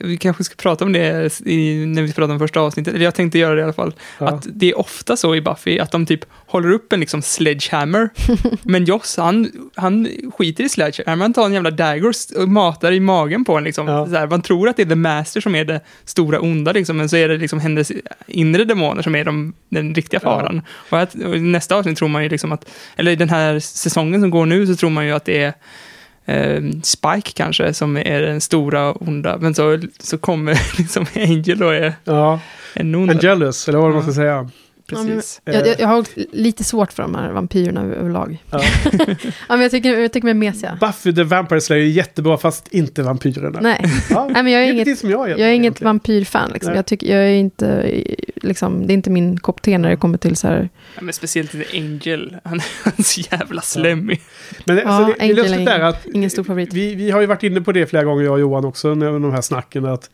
[0.00, 3.14] vi kanske ska prata om det i, när vi pratar om första avsnittet, eller jag
[3.14, 4.28] tänkte göra det i alla fall, ja.
[4.28, 8.08] att det är ofta så i Buffy att de typ håller upp en liksom sledgehammer,
[8.62, 13.00] men Joss han, han skiter i sledgehammer, han tar en jävla dagger och matar i
[13.00, 13.88] magen på en liksom.
[13.88, 14.06] Ja.
[14.06, 16.96] Så här, man tror att det är The Master som är det stora onda liksom,
[16.96, 17.92] men så är det liksom hennes
[18.26, 20.30] inre demoner som är de, den riktiga Ja.
[20.30, 20.62] faran.
[20.90, 24.20] Och, att, och nästa avsnitt tror man ju liksom att, eller i den här säsongen
[24.20, 25.54] som går nu så tror man ju att det är
[26.24, 31.74] eh, Spike kanske som är den stora onda, men så, så kommer liksom Angel och
[31.74, 32.40] är ja.
[32.74, 33.10] en ond.
[33.10, 34.50] Angelus, eller vad man ska säga.
[34.88, 35.40] Precis.
[35.44, 36.04] Jag, jag, jag har
[36.36, 38.38] lite svart för de här vampyrerna över- överlag.
[38.50, 38.60] Ja.
[39.22, 40.78] Ja, men jag tycker, jag tycker de är mesiga.
[40.80, 43.60] Buffy the Vampire Slayer är jättebra, fast inte vampyrerna.
[43.60, 44.28] Nej, Ja.
[44.32, 46.50] Nej men jag är det är inget, som jag jag är inget vampyrfan.
[46.52, 46.70] Liksom.
[46.70, 46.76] Nej.
[46.78, 47.90] Jag, tycker, jag är inte,
[48.42, 50.68] liksom, det är inte min kopp te när det kommer till så här.
[50.94, 54.20] Ja, men speciellt The Angel, han han är så jävla slemmig.
[54.64, 56.44] Men det, Ja, alltså, det, det är Angel är lustigt ingen- där att ingen stor
[56.44, 56.72] favorit.
[56.72, 59.06] Vi, vi har ju varit inne på det flera gånger, jag och Johan också, när
[59.12, 59.84] de här snacken.
[59.86, 60.10] Att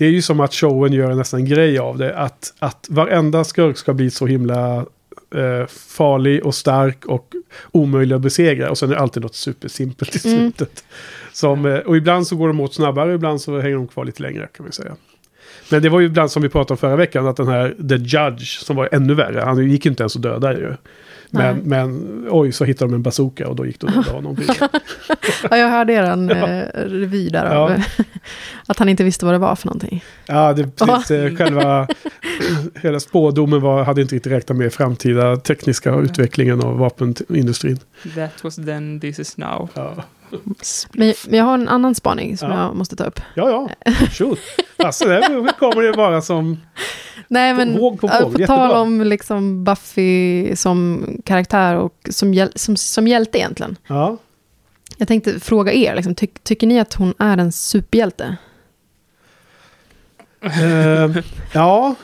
[0.00, 2.16] det är ju som att showen gör nästan en grej av det.
[2.16, 4.76] Att, att varenda skurk ska bli så himla
[5.34, 7.34] eh, farlig och stark och
[7.72, 8.70] omöjlig att besegra.
[8.70, 10.38] Och sen är det alltid något supersimpelt i Mm.
[10.40, 10.84] slutet.
[11.32, 14.04] Som, eh, och ibland så går de åt snabbare, och ibland så hänger de kvar
[14.04, 14.96] lite längre kan vi säga.
[15.70, 17.96] Men det var ju ibland som vi pratade om förra veckan, att den här The
[17.96, 20.74] Judge, som var ännu värre, han gick inte ens att döda ju.
[21.32, 24.36] Men, men oj, så hittade de en bazooka och då gick det att döda honom.
[25.50, 28.04] Ja, jag hörde er eh, revy där av Ja.
[28.66, 30.04] att han inte visste vad det var för någonting.
[30.26, 31.88] Ja, det, precis, eh, själva
[32.82, 37.78] hela spådomen var, hade inte riktigt räknat med framtida tekniska utvecklingen av vapenindustrin.
[38.14, 39.68] That was then, this is now.
[39.74, 40.04] Ja,
[40.92, 42.62] Men, men jag har en annan spaning som Ja.
[42.66, 43.20] jag måste ta upp.
[43.34, 43.92] ja, ja.
[44.10, 44.38] shoot.
[44.76, 46.60] Alltså, där kommer det bara som...
[47.28, 48.46] Nej, men Våg på våg, på jättebra.
[48.46, 53.76] tal om liksom Buffy som karaktär och som, hjäl- som, som hjälte egentligen.
[53.86, 54.16] Ja.
[54.96, 58.36] Jag tänkte fråga er, liksom, ty- tycker ni att hon är en superhjälte?
[60.42, 61.16] Eh,
[61.52, 61.94] ja.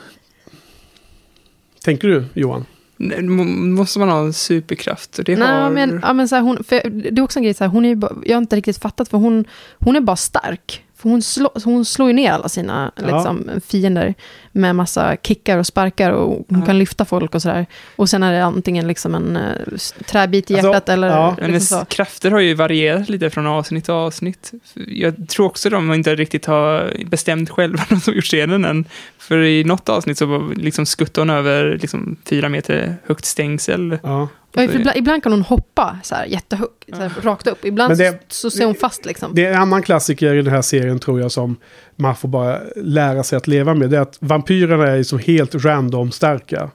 [1.83, 2.65] Tänker du, Johan?
[2.97, 5.19] Måste man ha en superkraft?
[5.25, 5.69] Det Nej, har...
[5.69, 7.85] men, ja, men så här, hon, för det är också en grej, så här, hon
[7.85, 9.45] är ju jag har inte riktigt fattat, för hon,
[9.79, 10.83] hon är bara stark.
[10.97, 13.01] För hon, slå, hon slår ju ner alla sina Ja.
[13.05, 14.13] liksom, fiender
[14.51, 16.65] med massa kickar och sparkar och hon Ja.
[16.65, 17.65] kan lyfta folk och sådär.
[17.95, 21.35] Och sen är det antingen liksom en uh, träbit i Alltså, hjärtat eller ja.
[21.39, 21.85] Men liksom hennes så.
[21.95, 24.51] krafter har ju varierat lite från avsnitt till avsnitt.
[24.87, 28.85] Jag tror också de inte riktigt har bestämt själva de som gjort scenen än.
[29.17, 33.97] För i något avsnitt så var liksom skuttade hon över liksom fyra meter högt stängsel.
[34.03, 34.27] Ja.
[34.61, 37.65] Ja, för ibland, ibland kan hon hoppa så här, jättehögt, så här, rakt upp.
[37.65, 39.31] Ibland det- så, så ser hon fast liksom.
[39.35, 41.55] Det är en annan klassiker i den här serien tror jag som
[41.95, 43.89] man får bara lära sig att leva med.
[43.89, 46.69] Det är att vampyrerna är så helt random starka.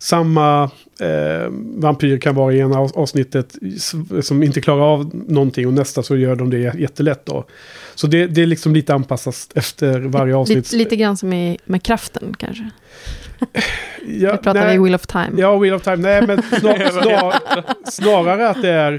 [0.00, 3.54] Samma eh, vampyr kan vara i ena av- avsnittet
[4.22, 7.44] som inte klarar av någonting och nästa så gör de det jättelätt då.
[7.94, 10.56] Så det, det är liksom lite anpassat efter varje avsnitt.
[10.58, 12.70] Lite, lite grann som i, med kraften kanske.
[14.06, 15.30] ja, Vi pratar nej, vi Wheel of Time.
[15.36, 15.96] Ja, Wheel of Time.
[15.96, 17.34] Nej, men snar, snar,
[17.90, 18.92] snarare att det är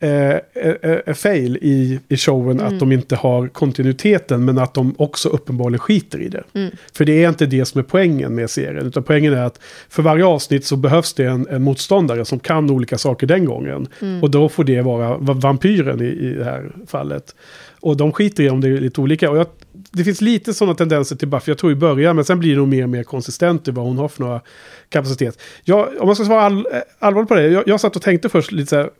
[0.00, 0.08] eh,
[0.54, 2.72] är, är fail i, i showen Mm.
[2.74, 6.42] att de inte har kontinuiteten men att de också uppenbarligen skiter i det.
[6.54, 6.70] Mm.
[6.94, 8.86] För det är inte det som är poängen med serien.
[8.86, 12.70] Utan poängen är att för varje avsnitt så behövs det en, en motståndare som kan
[12.70, 13.88] olika saker den gången.
[14.00, 14.22] Mm.
[14.22, 17.34] Och då får det vara va- vampyren i, i det här fallet.
[17.82, 19.30] Och de skiter i om det är lite olika.
[19.30, 19.46] Och jag,
[19.90, 22.56] det finns lite sådana tendenser till Buffy, jag tror i början, men sen blir det
[22.56, 24.40] nog mer och mer konsistent i vad hon har för några
[24.88, 25.38] kapacitet.
[25.64, 28.28] Jag, om man ska svara all, eh, allvarligt på det, jag, jag satt och tänkte
[28.28, 28.90] först lite så här,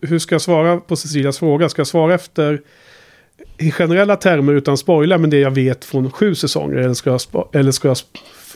[0.00, 1.68] hur, ska jag svara på Cecilias fråga?
[1.68, 2.60] Ska jag svara efter
[3.58, 7.48] i generella termer utan spoila, men det jag vet från sju säsonger, eller ska jag,
[7.52, 7.96] eller ska jag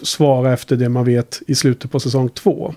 [0.03, 2.75] svara efter det man vet i slutet på säsong två?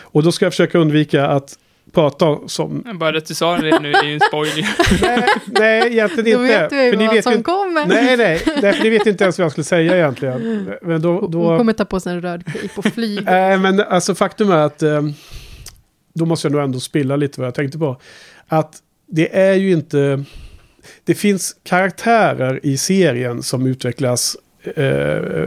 [0.00, 1.58] Och då ska jag försöka undvika att
[1.94, 2.84] prata som...
[2.94, 4.68] Bara att du sa det nu är ju en spoiler.
[5.02, 6.58] nej, nej, egentligen Då inte.
[6.58, 7.86] vet vi för ni vet som ju, kommer.
[7.86, 10.70] nej, nej, nej, för ni vet ju inte ens vad jag skulle säga egentligen.
[10.82, 13.22] Men då, Hon då, kommer ta på sig en röd cape och flyga.
[13.24, 15.02] Nej, men alltså faktum är att eh,
[16.14, 18.00] då måste jag nog ändå spilla lite vad jag tänkte på.
[18.48, 18.76] Att
[19.06, 20.24] det är ju inte...
[21.04, 24.36] Det finns karaktärer i serien som utvecklas
[24.76, 25.46] eh,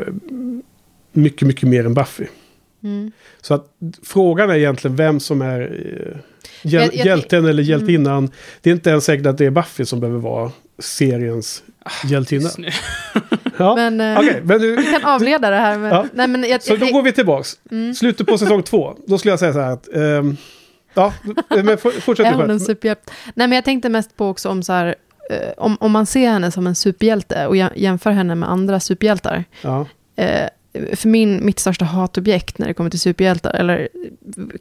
[1.11, 2.25] mycket, mycket mer än Buffy.
[2.83, 3.11] Mm.
[3.41, 3.65] Så att
[4.03, 6.17] frågan är egentligen vem som är eh,
[6.61, 8.31] hjäl Jag- jag- hjälten eller hjältinnan.
[8.61, 11.63] Det är inte ens säkert att det är Buffy som behöver vara seriens
[12.05, 12.41] hjältinna.
[12.43, 12.69] Just nu.
[13.59, 13.75] Ja.
[13.75, 15.77] Men, eh, Okej, men nu, Vi kan avleda det här.
[15.77, 16.05] Men, Ja.
[16.13, 17.57] nej, men jag, så då går vi tillbaks.
[17.71, 17.93] Mm.
[17.95, 18.97] Slutet på säsong två.
[19.07, 19.87] Då skulle jag säga så här att...
[19.95, 20.37] ehm,
[20.93, 21.13] ja,
[21.49, 22.95] men for- fortsätt Är du hon en?
[23.33, 24.95] Nej, men jag tänkte mest på också om så här,
[25.29, 28.79] eh, om, om man ser henne som en superhjälte och jä- jämför henne med andra
[28.79, 29.43] superhjältar.
[29.61, 30.49] Ja, Eh,
[30.95, 33.89] för min, mitt största hatobjekt när det kommer till superhjältar, eller,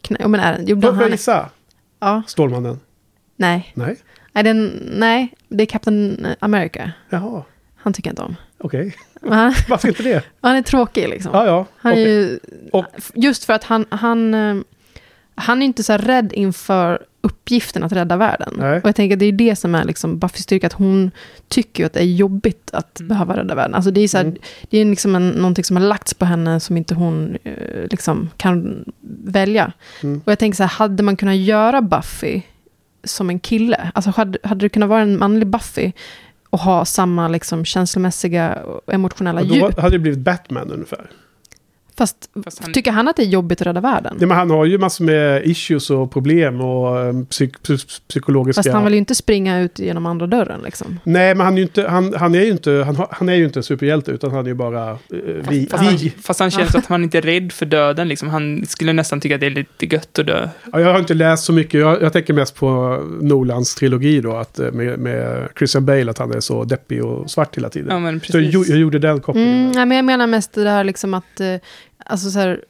[0.03, 1.49] knä, ja, men är den, jo, Får jag gissa?
[2.01, 2.81] Ja, Stålmannen?
[3.37, 3.73] nej.
[3.75, 3.97] Nej?
[4.33, 6.93] Nej, den, nej, det är Captain America.
[7.11, 7.43] Jaha,
[7.77, 8.37] Han tycker jag inte om.
[8.59, 8.95] okej.
[9.29, 10.25] Han, Varför inte det?
[10.41, 11.31] han är tråkig liksom.
[11.35, 11.67] Ja, ja.
[11.77, 12.39] Han är ju,
[12.73, 14.57] Och- just för att han, han, eh,
[15.37, 18.55] han är inte så här rädd inför uppgiften att rädda världen.
[18.59, 18.81] Nej.
[18.81, 21.11] Och jag tänker att det är det som är liksom Buffys styrka, att hon
[21.49, 23.09] tycker att det är jobbigt att Mm.
[23.09, 23.75] behöva rädda världen.
[23.75, 24.37] Alltså det är, så här, Mm.
[24.71, 27.53] det är liksom en, någonting som har lagts på henne som inte hon eh,
[27.91, 28.85] liksom kan
[29.25, 29.73] välja.
[30.03, 30.21] Mm.
[30.25, 32.43] Och jag tänker så här, hade man kunnat göra Buffy
[33.05, 33.91] som en kille?
[33.95, 35.93] Alltså hade, hade det kunnat vara en manlig Buffy
[36.51, 39.77] och ha samma liksom känslomässiga och emotionella Och djup?
[39.77, 41.11] då hade det blivit Batman ungefär.
[41.99, 44.17] Fast, Fast han- tycker han att det är jobbigt att rädda världen?
[44.21, 48.63] Ja, men han har ju massor med issues och problem och um, psyk psy- psykologiska...
[48.63, 51.01] Fast han vill ju inte springa ut genom andra dörren liksom.
[51.05, 53.45] Nej, men han är ju inte, han, han är ju inte, han, han är ju
[53.45, 54.99] inte en superhjälte utan han är ju bara uh,
[55.49, 56.11] vi, Fast han, vi.
[56.23, 58.09] fast han känns att han inte är rädd för döden.
[58.09, 58.29] Liksom.
[58.29, 60.49] Han skulle nästan tycka att det är lite gött att dö.
[60.73, 64.37] Ja, jag har inte läst så mycket, jag, jag tänker mest på Nolans trilogi då,
[64.37, 67.89] att, eh, med, med Christian Bale, att han är så deppig och svart hela tiden.
[67.91, 68.35] Ja, men så precis.
[68.55, 69.59] jag, gjo- jag gjorde den kopplingen.
[69.61, 71.47] Mm, nej, men jag menar mest det här liksom att, eh,
[72.07, 72.61] alltså så här,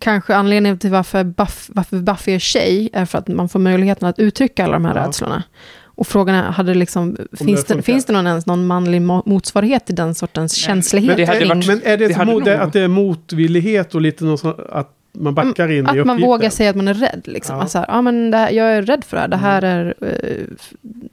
[0.00, 4.08] kanske anledningen till varför, Buff, varför Buffy är tjej är för att man får möjligheten
[4.08, 5.02] att uttrycka alla de här Ja.
[5.06, 5.42] rädslorna.
[5.84, 9.22] Och frågan är, hade liksom, finns, det det, finns det någon, ens någon manlig mo-
[9.26, 11.08] motsvarighet till den sortens Men- känslighet?
[11.18, 12.88] men det varit- Men är det, Det så hade mo- det, nog- att det är
[12.88, 16.20] motvillighet och lite något sånt, att man backar in i Att man uppgiften?
[16.26, 17.22] vågar säga att man är rädd.
[17.24, 17.52] Liksom.
[17.52, 17.56] Ja.
[17.56, 17.62] Mm.
[17.62, 19.28] Alltså, här, ja, men det här, jag är rädd för det här.
[19.28, 20.44] Det här är, eh,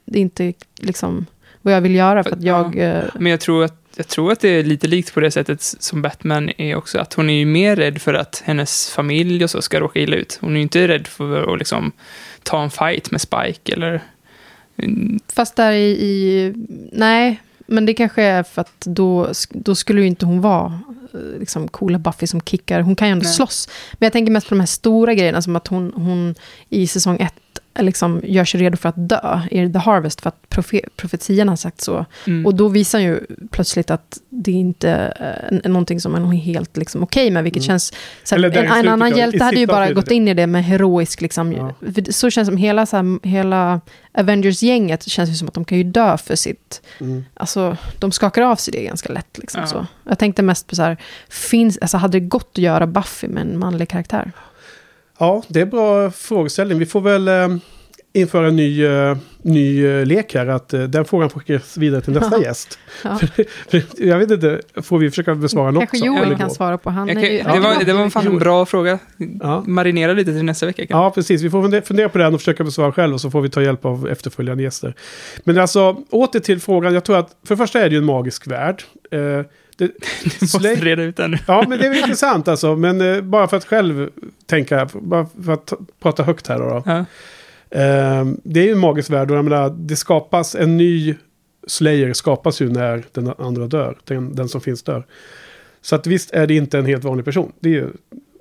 [0.04, 1.26] det är inte liksom,
[1.62, 2.76] vad jag vill göra för att jag...
[2.78, 5.62] eh, Men jag tror, att, jag tror att det är lite likt på det sättet
[5.62, 6.98] som Batman är också.
[6.98, 10.16] Att hon är ju mer rädd för att hennes familj och så ska råka illa
[10.16, 10.38] ut.
[10.40, 11.92] Hon är ju inte rädd för att liksom
[12.42, 14.02] ta en fight med Spike eller...
[14.76, 16.52] Mm, Fast där i, i...
[16.92, 20.80] Nej, men det kanske är för att då, då skulle ju inte hon vara
[21.14, 22.80] eh, liksom coola Buffy som kickar.
[22.80, 23.32] Hon kan ju ändå Nej.
[23.32, 23.68] slåss.
[23.92, 26.34] Men jag tänker mest på de här stora grejerna, som att hon, hon
[26.68, 30.48] i säsong ett liksom gör sig redo för att dö i The Harvest, för att
[30.48, 32.06] profe, profetian har sagt så.
[32.26, 32.46] mm.
[32.46, 36.76] Och då visar ju plötsligt att det inte är eh, någonting som hon är helt
[36.76, 37.66] liksom, okej med, vilket Mm.
[37.66, 37.92] känns...
[38.24, 41.20] Så en, en annan av- hjälte hade ju bara gått in i det med heroisk,
[41.20, 41.74] liksom, Ja.
[42.10, 43.80] så känns det som hela, så här, hela
[44.18, 46.82] Avengers-gänget känns ju som att de kan ju dö för sitt...
[47.00, 47.24] Mm.
[47.34, 49.38] Alltså, de skakar av sig det ganska lätt.
[49.38, 49.66] Liksom, Ja.
[49.66, 49.86] så.
[50.08, 50.96] Jag tänkte mest på så här,
[51.28, 54.32] finns, alltså, hade det gått att göra Buffy med en manlig karaktär?
[55.18, 56.78] Ja, det är en bra frågeställning.
[56.78, 57.48] Vi får väl eh,
[58.12, 60.46] införa en ny, eh, ny eh, lek här.
[60.46, 62.42] Att eh, den frågan får skickas vidare till nästa Ja.
[62.42, 62.78] gäst.
[63.04, 63.18] Ja.
[63.98, 65.90] Jag vet inte, får vi försöka besvara något?
[65.90, 66.54] Kanske Joel kan då?
[66.54, 66.90] svara på.
[66.90, 68.98] Han kan, ju, det, var, det var fan en bra fråga.
[69.40, 69.64] Ja.
[69.66, 70.86] Marinera lite till nästa vecka.
[70.86, 70.94] kanske.
[71.04, 71.42] Ja, precis.
[71.42, 73.62] Vi får funde- fundera på den och försöka besvara själv och så får vi ta
[73.62, 74.94] hjälp av efterföljande gäster.
[75.44, 76.94] Men alltså, åter till frågan.
[76.94, 78.82] Jag tror att för det första är det ju en magisk värld.
[79.80, 79.92] Eh, det,
[80.40, 81.38] Måste Slay- reda ut det nu.
[81.46, 82.76] Ja, men det är väl intressant alltså.
[82.76, 84.08] Men eh, bara för att själv
[84.46, 86.64] tänka, bara för att ta- prata högt här då.
[86.68, 86.82] då.
[86.86, 86.98] Ja.
[87.80, 91.14] Eh, det är ju en magisk värld och jag menar, det skapas en ny
[91.66, 93.98] Slayer skapas ju när den andra dör.
[94.04, 95.06] Den, den som finns dör.
[95.82, 97.52] Så att visst är det inte en helt vanlig person.
[97.60, 97.88] Det är ju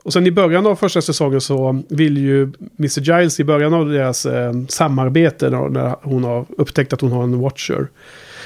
[0.04, 2.42] och sen i början av första säsongen så vill ju
[2.80, 3.00] Mr.
[3.02, 7.40] Giles i början av deras eh, samarbete när hon har upptäckt att hon har en
[7.40, 7.88] Watcher.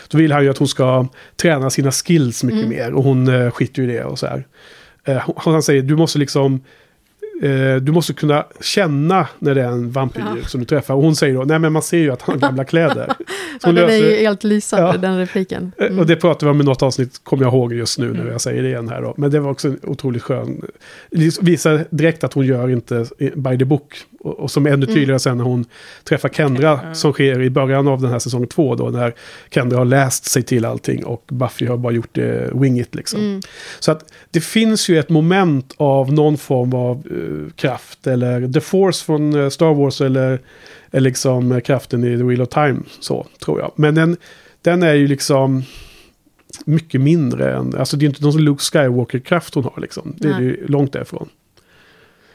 [0.10, 2.70] Då vill han ju att hon ska träna sina skills mycket Mm.
[2.78, 4.48] mer och hon eh, skiter ju i det och så här.
[5.06, 6.62] Eh, han säger du måste liksom
[7.42, 10.48] eh, du måste kunna känna när det är en vampyr Ja.
[10.48, 10.94] som du träffar.
[10.94, 13.08] Och hon säger då, nej men man ser ju att han har gamla kläder.
[13.62, 14.98] Så Ja, den är löser- ju helt lysande, Ja.
[14.98, 15.72] den repliken.
[15.78, 16.00] Eh, Mm.
[16.00, 18.32] Och det pratar vi om i något avsnitt, kommer jag ihåg just nu när Mm.
[18.32, 19.14] jag säger det igen här då.
[19.18, 20.62] Men det var också en otroligt skön...
[21.12, 23.94] det Visar direkt att hon gör inte by the book.
[24.28, 24.96] Och, och som är ännu Mm.
[24.96, 25.66] tydligare sen när hon
[26.04, 26.94] träffar Kendra, Ja.
[26.94, 28.90] som sker i början av den här säsong två då.
[28.90, 29.14] När
[29.52, 33.20] Kendra har läst sig till allting och Buffy har bara gjort det wing it liksom.
[33.22, 33.42] Mm.
[33.80, 38.08] Så att det finns ju ett moment av någon form av eh, kraft.
[38.08, 40.40] Eller The Force från eh, Star Wars eller,
[40.92, 42.80] eller liksom eh, kraften i The Wheel of Time.
[43.00, 43.72] Så tror jag.
[43.76, 44.18] Men den,
[44.62, 45.64] den är ju liksom
[46.66, 47.76] mycket mindre än...
[47.78, 50.16] Alltså det är inte någon Luke Skywalker-kraft hon har liksom.
[50.18, 50.44] Det är Nej.
[50.44, 51.30] ju långt därifrån.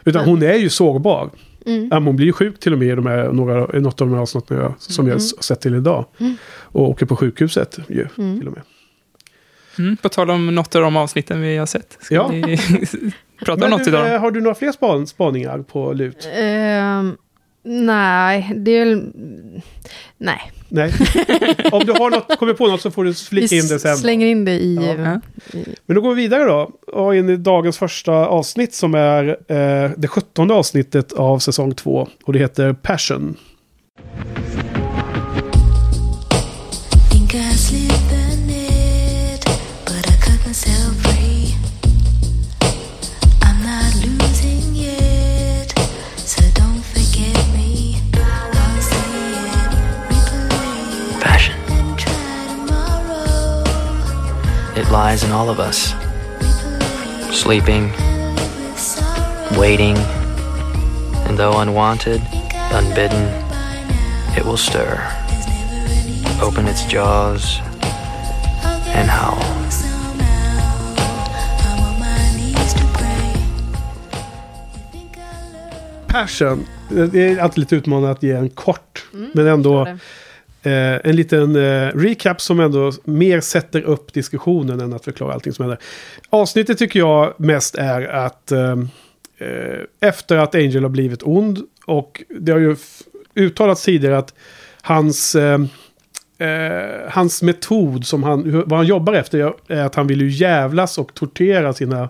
[0.05, 1.31] Utan Men- hon är ju sårbar.
[1.67, 2.07] Mm.
[2.07, 4.15] Hon blir ju sjuk till och med i, de här, några, i något av de
[4.15, 5.23] här avsnitten jag- som jag Mm.
[5.37, 6.05] har sett till idag.
[6.21, 6.37] Mm.
[6.61, 8.39] Och åker på sjukhuset ju, Mm.
[8.39, 8.63] till och med.
[9.79, 11.99] Mm, på tal om något av de avsnitten vi har sett.
[12.01, 12.29] Ska Ja.
[12.29, 12.59] vi
[13.45, 14.15] prata om något du, idag?
[14.15, 16.29] eh, har du några fler span, spaningar på LUT?
[16.35, 17.17] Ehm,
[17.65, 18.85] nej, det är...
[18.85, 19.13] väl-
[20.19, 20.93] Nej, Nej.
[21.73, 23.97] Om du har något, kommer på något så får du vi flika in det sen.
[23.97, 24.75] slänger in det i...
[24.75, 24.83] Ja.
[24.83, 25.21] Ja.
[25.59, 26.71] i Men då går vi vidare då.
[26.87, 32.09] Och in i dagens första avsnitt som är eh, det sjuttonde avsnittet av säsong två.
[32.25, 33.37] Och det heter Passion.
[54.93, 55.93] Lies in all of us.
[55.93, 59.61] Replay it, Sleeping, and live with sorrow.
[59.61, 59.97] waiting,
[61.27, 64.97] and though unwanted, Think I unbidden, know by now, it will stir,
[65.29, 67.61] there's never any open its jaws,
[68.63, 69.41] I'll get and howl.
[69.41, 70.95] through somehow.
[71.69, 73.33] I'm on my knees to pray.
[74.73, 75.21] You think I
[75.55, 76.67] learned Passion.
[77.13, 79.05] Det är alltid lite utmanande att ge en kort.
[79.15, 79.99] Mm, men ändå tror det
[80.63, 85.53] eh, en liten eh, recap som ändå mer sätter upp diskussionen än att förklara allting
[85.53, 85.79] som händer.
[86.31, 88.79] Avsnittet tycker jag mest är att eh,
[89.39, 92.77] eh efter att Angel har blivit ond och det har ju
[93.35, 94.35] uttalats tidigare att
[94.83, 95.61] hans, eh,
[96.39, 100.99] eh, hans metod som han, vad han jobbar efter är att han vill ju jävlas
[100.99, 102.09] och tortera sina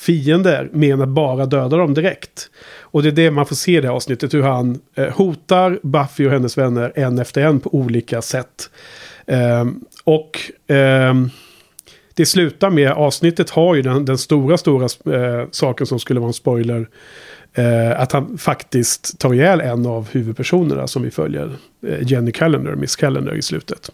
[0.00, 2.50] fiender med att bara döda dem direkt.
[2.80, 5.78] Och det är det man får se i det här avsnittet, hur han eh, hotar
[5.82, 8.70] Buffy och hennes vänner en efter en på olika sätt.
[9.26, 11.30] Ehm, och ehm,
[12.14, 14.84] det slutar med, avsnittet har ju den, den stora, stora
[15.16, 16.88] eh, saken som skulle vara en spoiler.
[17.54, 21.56] Eh, att han faktiskt tar ihjäl en av huvudpersonerna som vi följer.
[21.86, 23.90] Eh, Jenny Callender, Miss Callender i slutet.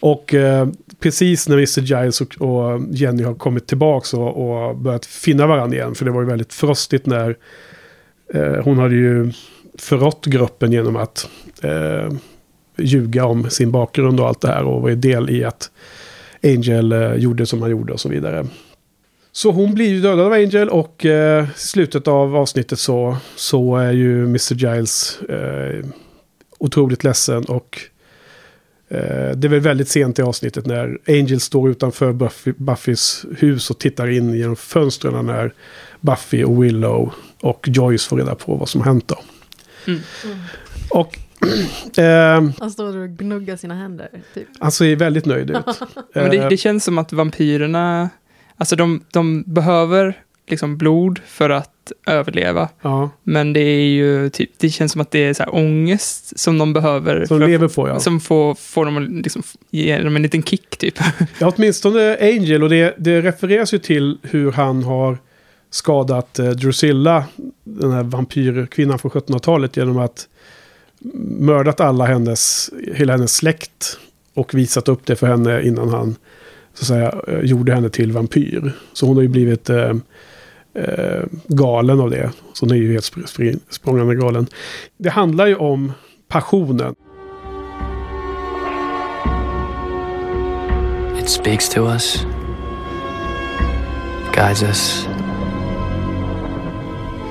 [0.00, 0.68] Och eh,
[1.00, 1.80] precis när Mr.
[1.80, 5.94] Giles och, och Jenny har kommit tillbaka och, och börjat finna varandra igen.
[5.94, 7.36] För det var ju väldigt frostigt när
[8.34, 9.32] eh, hon hade ju
[9.78, 11.28] förrått gruppen genom att
[11.62, 12.12] eh,
[12.78, 14.64] ljuga om sin bakgrund och allt det här.
[14.64, 15.70] Och var del i att
[16.42, 18.46] Angel eh, gjorde som han gjorde och så vidare.
[19.32, 23.76] Så hon blir ju dödad av Angel och eh, i slutet av avsnittet så, så
[23.76, 24.54] är ju Mr.
[24.54, 25.86] Giles eh,
[26.58, 27.78] otroligt ledsen och
[28.90, 33.78] det är väl väldigt sent i avsnittet när Angel står utanför Buffy, Buffys hus och
[33.78, 35.52] tittar in genom fönstren när
[36.00, 39.18] Buffy och Willow och Joyce får reda på vad som har hänt då.
[39.86, 40.00] Mm.
[40.90, 41.18] Och
[41.98, 44.48] eh, Han står och gnuggar sina händer, typ.
[44.58, 45.56] han ser väldigt nöjd ut.
[46.14, 48.10] Men det, Eh, det känns som att vampyrerna,
[48.56, 51.70] alltså de, de behöver liksom blod för att
[52.06, 52.68] överleva.
[52.82, 56.38] ja, Men det är ju typ, det känns som att det är så här ångest
[56.40, 57.26] som de behöver.
[57.26, 58.00] som att- lever på ja.
[58.00, 60.94] Som får, får dem att liksom, ge dem en liten kick typ.
[61.38, 62.62] Ja, åtminstone Angel.
[62.62, 65.18] Och det, det refereras ju till hur han har
[65.70, 67.24] skadat eh, Drusilla,
[67.64, 70.28] den här vampyrkvinnan från 1700-talet, genom att
[71.38, 73.98] mördat alla hennes, hela hennes släkt
[74.34, 76.16] och visat upp det för henne innan han
[76.74, 78.72] så att säga, eh, gjorde henne till vampyr.
[78.92, 79.94] Så hon har ju blivit eh,
[80.74, 82.30] eh, galen av det.
[82.52, 84.46] Så hon är ju helt spr- spr- språngande galen.
[84.98, 85.92] Det handlar ju om
[86.28, 86.94] passionen.
[91.20, 92.26] It speaks to us,
[94.34, 95.06] guides us.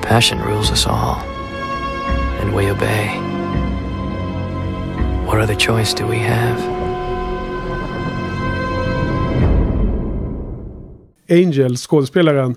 [0.02, 1.16] Passion rules us all,
[2.42, 3.10] and we obey.
[5.26, 6.60] What other choice do we have?
[11.28, 12.54] Angel, skådespelaren,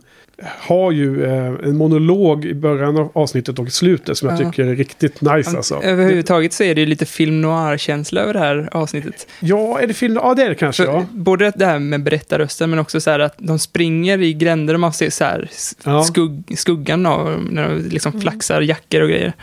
[0.60, 4.46] har ju eh, en monolog i början av avsnittet och i slutet som jag Ja.
[4.52, 5.76] tycker är riktigt nice alltså.
[5.84, 9.28] Överhuvudtaget så är det ju lite film noir-känsla över det här avsnittet.
[9.40, 10.16] Ja, är det film?
[10.16, 10.86] Ja, det är det kanske.
[10.86, 11.06] För Ja.
[11.12, 14.80] Både det här med berättarrösten, men också så här att de springer i gränder och
[14.80, 15.50] man ser så här
[15.84, 16.04] Ja.
[16.04, 19.34] skugg, skuggan av när de liksom flaxar jackor och grejer.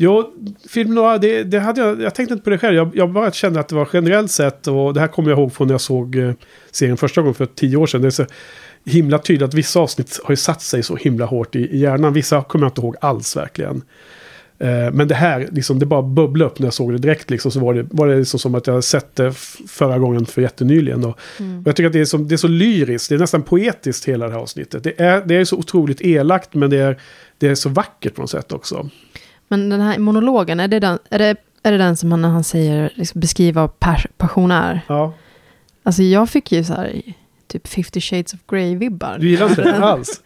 [0.00, 0.32] Jo,
[0.70, 2.76] film noir, det, det hade jag, jag tänkte inte på det själv.
[2.76, 5.52] Jag, jag bara kände att det var generellt sett, och det här kommer jag ihåg
[5.54, 6.32] från när jag såg eh,
[6.70, 8.02] serien första gången för tio år sedan.
[8.02, 8.26] Det är så
[8.88, 12.12] himla tydligt att vissa avsnitt har ju satt sig så himla hårt i, i hjärnan.
[12.12, 13.82] Vissa kommer jag inte ihåg alls verkligen.
[14.60, 17.30] Eh, men det här, liksom, det bara bubblade upp när jag såg det direkt.
[17.30, 19.32] Liksom, så var det, var det liksom som att jag sett det
[19.68, 21.04] förra gången för jättenyligen.
[21.04, 21.60] Och, Mm.
[21.60, 24.04] och jag tycker att det är, som, det är så lyriskt, det är nästan poetiskt
[24.08, 24.84] hela det här avsnittet.
[24.84, 26.98] Det är, det är så otroligt elakt men det är,
[27.38, 28.88] det är så vackert på något sätt också.
[29.48, 32.28] Men den här monologen, är det den, är det, är det den som han, när
[32.28, 34.80] han säger, liksom, beskriva vad pas, passion är?
[34.88, 35.14] Ja,
[35.82, 37.02] Alltså jag fick ju så här,
[37.48, 39.18] typ 50 shades of Grey-vibbar.
[39.18, 40.22] du gillar inte det alls.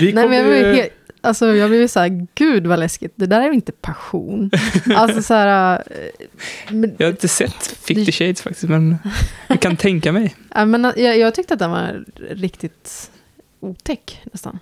[0.00, 3.26] Vi Nej, men jag blev, helt, alltså, jag blev så här, gud vad läskigt, det
[3.26, 4.50] där är inte passion?
[4.96, 6.26] alltså så här, eh,
[6.74, 8.96] men, Jag har inte sett 50 Det- shades faktiskt, men
[9.48, 10.34] jag kan tänka mig.
[10.54, 13.10] ja, men jag, jag tyckte att den var riktigt
[13.60, 14.58] otäck nästan.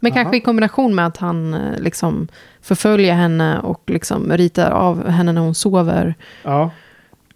[0.00, 0.22] Men Jaha.
[0.22, 2.28] kanske i kombination med att han eh, liksom
[2.62, 6.14] förföljer henne och liksom ritar av henne när hon sover.
[6.42, 6.70] Ja,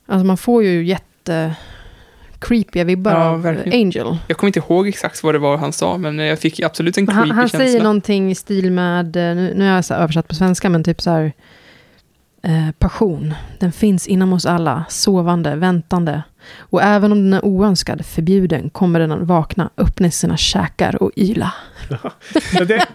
[0.09, 1.55] Alltså man får ju jätte
[2.39, 3.81] creepiga vibbar Ja, av verkligen.
[3.87, 4.19] Angel.
[4.29, 7.07] Jag kommer inte ihåg exakt vad det var han sa, men jag fick absolut en
[7.07, 7.59] creepy Han, han känsla.
[7.59, 10.85] säger någonting i stil med, eh, nu, nu har jag så översatt på svenska, men
[10.85, 11.33] typ så här,
[12.43, 16.23] eh, passion, den finns inom oss alla, sovande, väntande.
[16.59, 21.11] Och även om den är oönskad, förbjuden, kommer den att vakna, öppna sina käkar och
[21.17, 21.55] yla.
[22.59, 22.87] men det,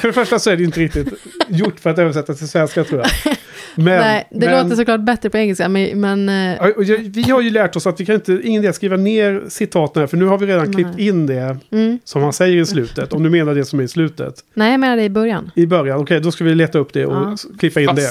[0.00, 1.08] för det första så är det inte riktigt
[1.48, 3.36] gjort för att översätta till svenska tror jag.
[3.74, 6.68] Men, Nej, det men, låter såklart bättre på engelska, men, men eh,
[7.04, 10.06] Vi har ju lärt oss att vi kan inte, ingen idé skriva ner citaten här,
[10.06, 11.98] för nu har vi redan klippt in det mm.
[12.04, 13.12] som han säger i slutet.
[13.12, 14.34] Om du menar det som är i slutet.
[14.54, 15.50] nej, jag menar det i början.
[15.54, 17.36] I början, okej, då ska vi leta upp det och Ja.
[17.58, 18.10] klippa in det.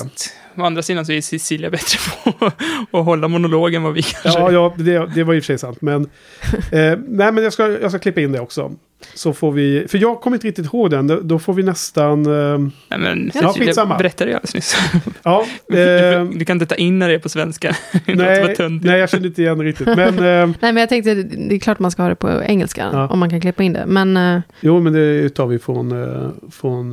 [0.61, 2.45] Å andra sidan så är Cecilia bättre på
[2.99, 5.57] att hålla monologen vad vi kanske Ja, ja det, det var i och för sig
[5.57, 5.81] sant.
[5.81, 6.01] Men,
[6.71, 8.71] eh, nej, men jag ska, jag ska klippa in det också.
[9.13, 12.25] Så får vi, för jag kommer inte riktigt ihåg den, då- får vi nästan...
[12.25, 12.57] Eh,
[12.89, 13.97] Nej, men Ja, skitsamma.
[13.97, 14.75] berättade jag alldeles nyss.
[15.23, 17.75] ja, Du, eh, du kan inte ta in när det är på svenska.
[18.05, 19.87] Det nej, nej, jag kände inte igen det riktigt.
[19.87, 22.89] Men eh, Nej, men jag tänkte, det är klart man ska ha det på engelska,
[22.93, 23.07] Ja.
[23.07, 23.83] om man kan klippa in det.
[23.87, 25.91] Men, eh, jo, men det tar vi från...
[26.03, 26.89] Eh, från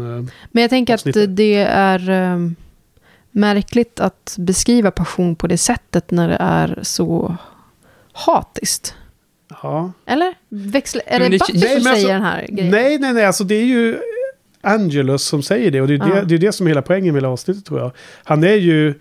[0.53, 1.37] men jag tänker att Avsnittet.
[1.37, 2.39] det är eh,
[3.31, 7.37] märkligt att beskriva passion på det sättet när det är så
[8.13, 8.95] hatiskt.
[9.63, 9.93] ja.
[10.07, 10.35] Eller?
[10.49, 12.71] Växla, är det det- Buffy som men säger alltså- den här grejen?
[12.71, 13.99] Nej, nej, nej, alltså det är ju
[14.61, 15.81] Angelus som säger det.
[15.81, 16.15] Och det är, Ja.
[16.15, 17.93] det, det, är det som är hela poängen med hela avsnittet tror jag.
[18.25, 18.95] Han är ju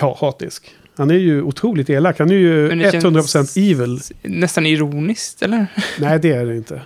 [0.00, 0.70] ja, hatisk.
[0.96, 2.18] Han är ju otroligt elak.
[2.18, 4.00] Han är ju Men det 100% känns- evil.
[4.22, 5.66] Nästan ironiskt, eller?
[5.98, 6.82] Nej, det är det inte.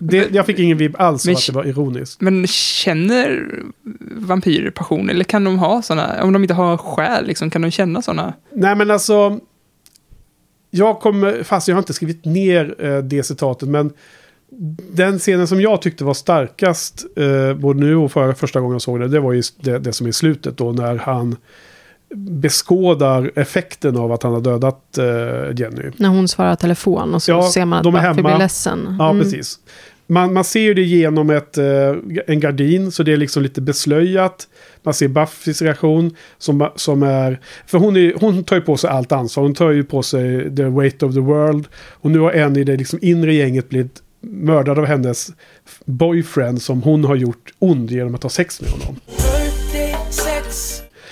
[0.00, 2.20] Det, jag fick ingen vibb alls av Men- att det var ironiskt.
[2.20, 3.48] Men känner
[4.16, 5.10] vampyrer passion?
[5.10, 6.22] Eller kan de ha sådana?
[6.22, 8.34] Om de inte har själ, liksom, kan de känna sådana?
[8.54, 9.40] Nej, men alltså.
[10.70, 13.92] Jag kommer, fast jag har inte skrivit ner eh, det citatet, men
[14.92, 18.82] den scenen som jag tyckte var starkast, eh, både nu och förra, första gången jag
[18.82, 21.36] såg det, det var ju det, det som är slutet då, när han
[22.14, 25.04] beskådar effekten av att han har dödat eh,
[25.60, 25.90] Jenny.
[25.96, 28.22] När hon svarar telefon och så Ja, ser man att de är hemma.
[28.22, 28.96] blir ledsen.
[28.98, 29.22] Ja, Mm.
[29.22, 29.58] precis.
[30.06, 31.64] Man, man ser ju det genom ett, eh,
[32.26, 34.48] en gardin, så det är liksom lite beslöjat.
[34.82, 37.40] Man ser Buffys reaktion som, som är...
[37.66, 39.42] För hon, är, hon tar ju på sig allt ansvar.
[39.44, 41.66] Hon tar ju på sig the weight of the world.
[41.90, 45.28] Och nu har en i det liksom inre gänget blivit mördad av hennes
[45.84, 48.96] boyfriend som hon har gjort ond genom att ha sex med honom.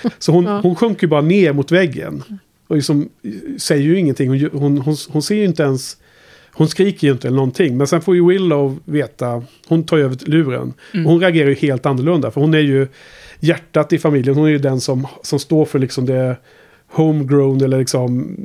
[0.19, 0.59] Så hon, Ja.
[0.61, 2.23] hon sjunker bara ner mot väggen.
[2.67, 3.09] Och liksom,
[3.57, 4.29] säger ju ingenting.
[4.29, 5.97] Hon, hon, hon, hon ser ju inte ens...
[6.53, 7.77] Hon skriker ju inte eller någonting.
[7.77, 9.43] Men sen får ju Willow veta.
[9.67, 10.73] Hon tar ju över luren.
[10.93, 11.05] Mm.
[11.05, 12.31] Och hon reagerar ju helt annorlunda.
[12.31, 12.87] För hon är ju
[13.39, 14.35] hjärtat i familjen.
[14.35, 16.37] Hon är ju den som, som står för liksom det
[16.91, 18.35] homegrown eller liksom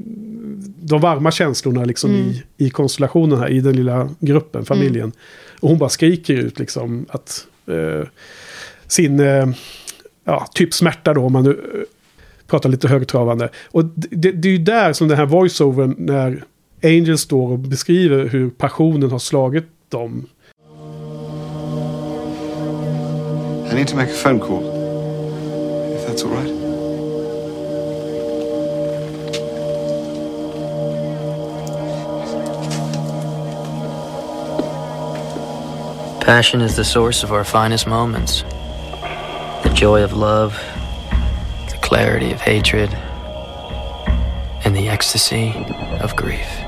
[0.80, 2.22] de varma känslorna liksom Mm.
[2.28, 3.48] i, i konstellationen här.
[3.50, 5.12] I den lilla gruppen, familjen.
[5.60, 8.06] Och hon bara skriker ut liksom att eh,
[8.86, 9.46] sin eh,
[10.24, 11.80] ja, typ smärta då om man nu eh,
[12.46, 13.48] pratar lite högtravande.
[13.70, 16.44] Och det, det, det är ju där som den här voiceovern när
[16.82, 20.26] Angel står och beskriver hur passionen har slagit dem.
[23.70, 24.62] I need to make a phone call.
[25.94, 26.64] If that's all right.
[36.24, 38.44] Passion is the source of our finest moments.
[39.74, 40.52] The joy of love,
[41.68, 42.94] the clarity of hatred,
[44.64, 45.52] and the ecstasy
[46.00, 46.63] of grief.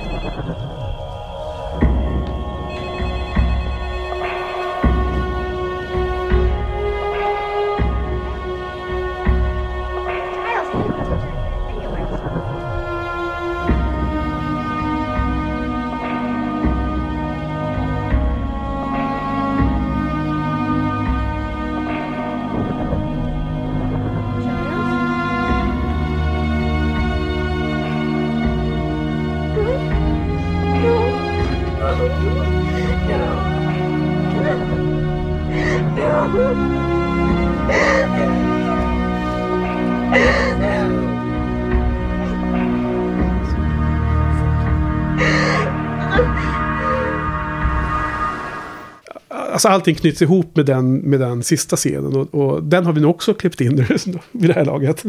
[49.66, 52.16] Alltså allting knyts ihop med den, med den sista scenen.
[52.16, 53.84] Och, och den har vi nog också klippt in nu
[54.32, 55.00] vid det här laget.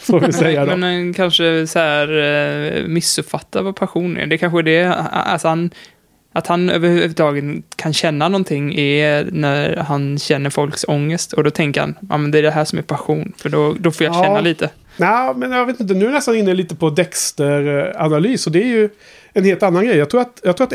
[0.00, 0.70] Får vi säga då.
[0.76, 2.08] Men han kanske så här
[2.78, 4.26] eh, missuppfattar vad passion är.
[4.26, 5.70] Det kanske är det, alltså han,
[6.32, 7.44] att han överhuvudtaget
[7.76, 11.32] kan känna någonting är när han känner folks ångest.
[11.32, 13.76] Och då tänker han, ja men det är det här som är passion, för då,
[13.78, 14.22] då får jag Ja.
[14.24, 14.70] känna lite.
[14.96, 15.94] Nej, men jag vet inte.
[15.94, 18.46] Nu är jag nästan inne lite på Dexter-analys.
[18.46, 18.88] Och det är ju
[19.32, 19.96] en helt annan grej.
[19.96, 20.72] Jag tror att, jag tror att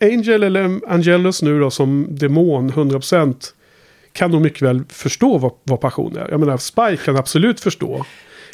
[0.00, 3.34] Angel eller Angelus nu då som demon 100%
[4.12, 6.28] kan nog mycket väl förstå vad, vad passion är.
[6.30, 8.04] Jag menar, Spike kan absolut förstå.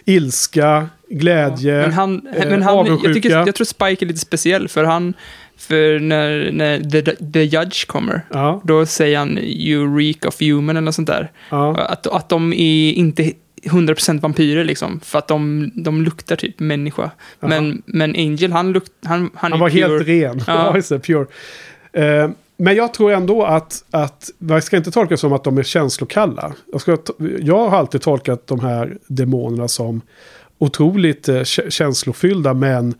[0.04, 3.14] Ilska, glädje, Men han, eh, men han jag, avundsjuka.
[3.14, 5.14] tycker, jag tror Spike är lite speciell, för han,
[5.56, 10.76] för när, när the, the Judge kommer, Ja, då säger han you reek of human
[10.76, 11.32] eller något sånt där.
[11.50, 11.76] ja.
[11.76, 13.32] Att, att de är inte
[13.66, 17.10] 100% vampyrer liksom, för att de, de luktar typ människa.
[17.40, 19.80] Men, men Angel, han, lukt, han, han, Han är var pure.
[19.80, 20.40] helt ren.
[20.46, 20.76] Ja.
[20.76, 21.26] Just det, pure.
[21.92, 25.62] Eh, men jag tror ändå att, att man ska inte tolka som att de är
[25.62, 26.54] känslokalla.
[26.72, 26.98] Jag, ska,
[27.40, 30.00] jag har alltid tolkat de här demonerna som
[30.58, 32.94] otroligt eh, kä- känslofyllda men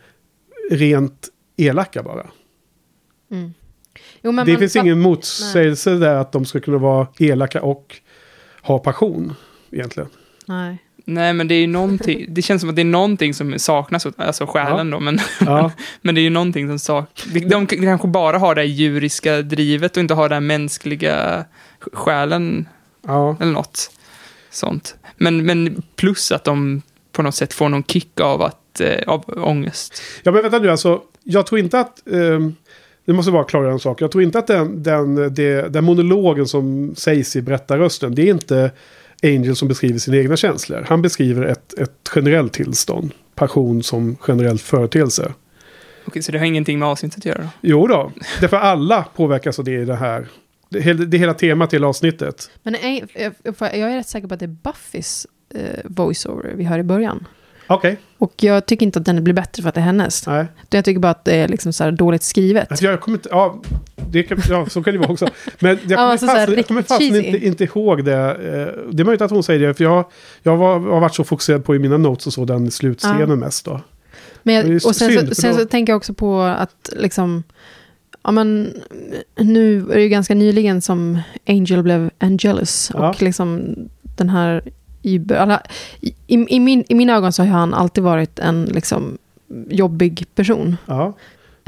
[0.71, 2.27] rent elaka bara.
[3.31, 3.53] Mm.
[4.21, 7.95] Jo, men det man finns ingen motsägelse där att de ska kunna vara elaka och
[8.61, 9.33] ha passion
[9.71, 10.09] egentligen.
[10.47, 10.77] Nej.
[11.09, 14.07] Nej, men det är ju någonting, det känns som att det är någonting som saknas,
[14.17, 15.71] alltså själen då, men, Ja,
[16.01, 17.33] men det är ju någonting som saknas.
[17.33, 21.45] De, de kanske bara har det här djuriska drivet och inte har den mänskliga
[21.93, 22.67] själen
[23.07, 23.37] ja.
[23.39, 23.91] eller något
[24.49, 24.95] sånt.
[25.17, 26.81] Men, men plus att de
[27.11, 30.01] på något sätt får någon kick av, att, eh, av ångest.
[30.23, 31.01] Ja men vänta nu alltså.
[31.23, 32.07] Jag tror inte att...
[32.07, 32.55] ehm,
[33.05, 34.01] det måste bara klara en sak.
[34.01, 38.15] Jag tror inte att den, den, det, den monologen som sägs i berättarrösten.
[38.15, 38.71] Det är inte
[39.23, 40.85] Angel som beskriver sina egna känslor.
[40.89, 43.11] Han beskriver ett, ett generellt tillstånd.
[43.35, 45.33] Passion som generell företeelse.
[46.05, 47.47] Okej, så det har ingenting med avsnittet att göra då?
[47.61, 48.11] Jo då.
[48.41, 50.27] Därför alla påverkas av det i det här.
[50.69, 52.49] Det, hela- det är hela temat till avsnittet.
[52.63, 56.63] Men är, jag, jag är rätt säker på att det är Buffys eh, voiceover vi
[56.63, 57.27] hör i början.
[57.67, 57.97] Okej.
[58.17, 60.27] Och jag tycker inte att den blir bättre för att det är hennes.
[60.27, 60.45] Nej.
[60.69, 62.71] Jag tycker bara att det är liksom så här dåligt skrivet.
[62.71, 63.29] Alltså jag kommer inte...
[63.31, 63.61] Ja,
[64.11, 65.27] det kan, ja, så kan det vara också.
[65.59, 67.17] Men jag Ja, kommer, alltså fasen, jag kommer cheesy.
[67.17, 68.13] inte, inte ihåg det.
[68.15, 69.73] Eh, Det är möjligt att hon säger det.
[69.73, 70.05] För jag,
[70.43, 73.35] jag var, har varit så fokuserad på i mina notes och så den slutscenen Ja.
[73.35, 73.81] mest då.
[74.43, 77.43] Men jag, och sen, synd, så, sen då- så tänker jag också på att liksom...
[78.23, 78.73] Ja, men,
[79.39, 82.91] nu är det ju ganska nyligen som Angel blev Angelus.
[82.93, 83.09] Ja.
[83.09, 83.75] Och liksom
[84.17, 84.61] den här...
[85.01, 85.15] I,
[86.27, 89.17] i, i, min, I mina ögon så har han alltid varit en liksom,
[89.69, 90.77] jobbig person.
[90.85, 91.13] Ja.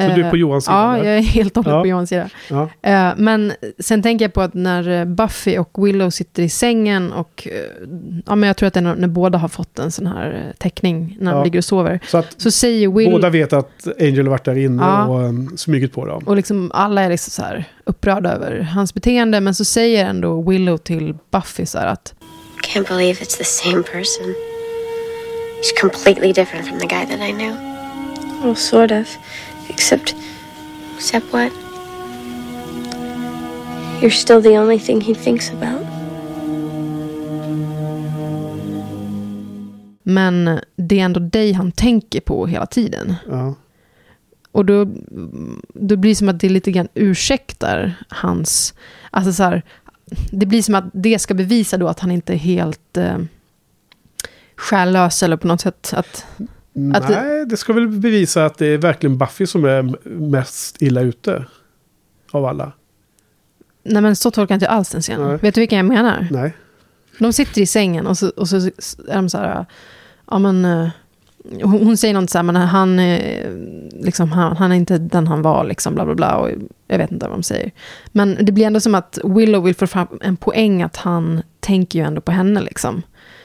[0.10, 0.78] Så du är på Eh, Johans sida?
[0.78, 1.04] Ja, där?
[1.10, 1.82] jag är helt och hållet Ja.
[1.82, 2.30] på Johans sida.
[2.50, 2.70] ja.
[2.82, 7.12] Eh, men sen tänker jag på att när eh, Buffy och Willow sitter i sängen
[7.12, 7.48] och
[8.26, 11.18] ja, men jag tror att det är när, båda har fått en sån här teckning
[11.20, 11.44] när de Ja.
[11.44, 12.00] ligger och sover.
[12.08, 13.12] Så att Så säger Will...
[13.12, 15.06] båda vet att Angel har varit där inne Ja.
[15.06, 16.24] och um, smugit på dem.
[16.26, 19.40] Och liksom alla är liksom så här upprörda över hans beteende.
[19.42, 22.14] Men så säger ändå Willow till Buffy så här att
[22.74, 24.36] Can't believe it's the same person.
[25.62, 27.54] He's completely different from the guy that I knew.
[28.44, 29.08] Well, sort of.
[29.70, 30.16] Except.
[30.98, 31.52] Except what?
[34.02, 35.90] You're still the only thing he thinks about.
[40.10, 43.16] men det är ändå dig han tänker på hela tiden.
[43.30, 43.56] Ja.
[44.52, 44.86] Och då,
[45.74, 48.74] då blir det som att det lite grann ursäktar hans...
[49.12, 49.64] Alltså så här,
[50.32, 53.18] det blir som att det ska bevisa då att han inte är helt eh,
[54.56, 55.94] själlös eller på något sätt.
[55.96, 56.26] Att,
[56.96, 60.82] Att det- Nej, det ska väl bevisa att det är verkligen Buffy som är mest
[60.82, 61.46] illa ute.
[62.32, 62.72] Av alla.
[63.84, 65.28] nej men så tolkar jag inte alls den scenen.
[65.28, 65.38] Nej.
[65.38, 66.28] Vet du vilka jag menar?
[66.32, 66.54] Nej.
[67.20, 68.56] De sitter i sängen och så, och så
[69.08, 69.66] är de så här,
[70.32, 70.88] ja men, eh,
[71.64, 73.52] hon, hon säger något så här, men han, eh,
[73.92, 76.50] liksom, han, han är inte den han var, liksom, bla bla bla, och
[76.88, 77.72] jag vet inte vad de säger.
[78.12, 82.00] Men det blir ändå som att Willow vill få fram en poäng att han tänker
[82.00, 83.02] ju ändå på henne, liksom.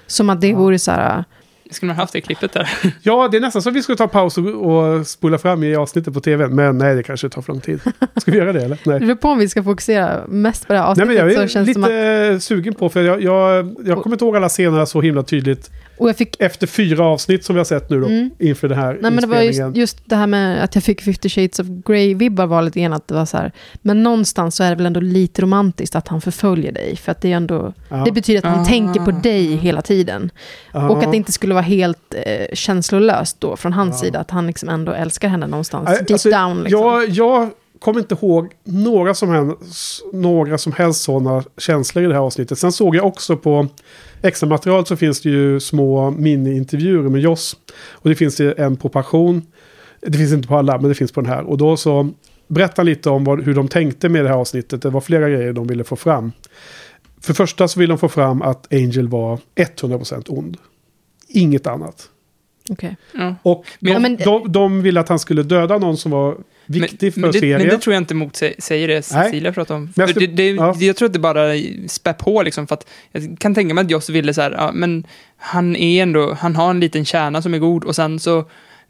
[0.06, 1.24] Som att det vore så här,
[1.70, 2.70] Skulle man haft det klippet där?
[3.02, 5.76] Ja, det är nästan så att vi skulle ta paus och, och spola fram i
[5.76, 6.48] avsnittet på tv.
[6.48, 7.80] Men nej, det kanske tar för lång tid.
[8.16, 8.78] Ska vi göra det eller?
[8.84, 9.00] Nej.
[9.00, 11.08] det beror på om vi ska fokusera mest på det här Nej, avsnittet.
[11.08, 14.16] men jag är så känns det lite att, sugen på, för jag, jag, jag kommer
[14.16, 15.70] inte ihåg alla scener så himla tydligt.
[15.98, 18.30] Och jag fick, Efter fyra avsnitt som vi har sett nu då, Mm.
[18.38, 21.00] inför den här Nej, men det var just, just det här med att jag fick
[21.02, 24.64] 50 shades of Grey-vibbar var lite grann att det var så här, men någonstans så
[24.64, 27.72] är det väl ändå lite romantiskt att han förföljer dig, för att det är ändå,
[27.88, 27.96] Ja.
[28.04, 28.64] det betyder att han Ah.
[28.64, 30.30] tänker på dig hela tiden.
[30.72, 30.88] Ja.
[30.90, 34.06] Och att det inte skulle vara helt eh, känslolöst då från hans Ja.
[34.06, 36.62] sida, att han liksom ändå älskar henne någonstans, Nej, deep alltså, down.
[36.62, 36.80] Liksom.
[36.80, 42.14] jag, jag kommer inte ihåg några som, helst, några som helst sådana känslor i det
[42.14, 42.58] här avsnittet.
[42.58, 43.68] Sen såg jag också på
[44.24, 47.56] extra material så finns det ju små mini-intervjuer med Joss.
[47.92, 49.42] Och det finns det en på Passion.
[50.00, 51.42] Det finns inte på alla, men det finns på den här.
[51.42, 52.10] Och då så
[52.48, 54.82] berättar han lite om vad, hur de tänkte med det här avsnittet.
[54.82, 56.32] Det var flera grejer de ville få fram.
[57.20, 60.56] För det första så ville de få fram att Angel var 100% ond.
[61.28, 62.10] Inget annat.
[62.70, 62.96] Okej.
[63.12, 63.34] Ja.
[63.42, 66.36] Och de, Men- men- de, de ville att han skulle döda någon som var
[66.66, 67.60] viktig för men, det, serien.
[67.60, 69.82] men det tror jag inte motsäger det Cecilia pratade om.
[69.84, 70.74] Men jag För skulle- det, det, ja.
[70.78, 71.48] Jag tror att det bara
[71.88, 74.70] spär på liksom, för att jag kan tänka mig att Joss ville så här, ja,
[74.74, 75.06] men
[75.36, 78.44] han är ändå, han har en liten kärna som är god och sen så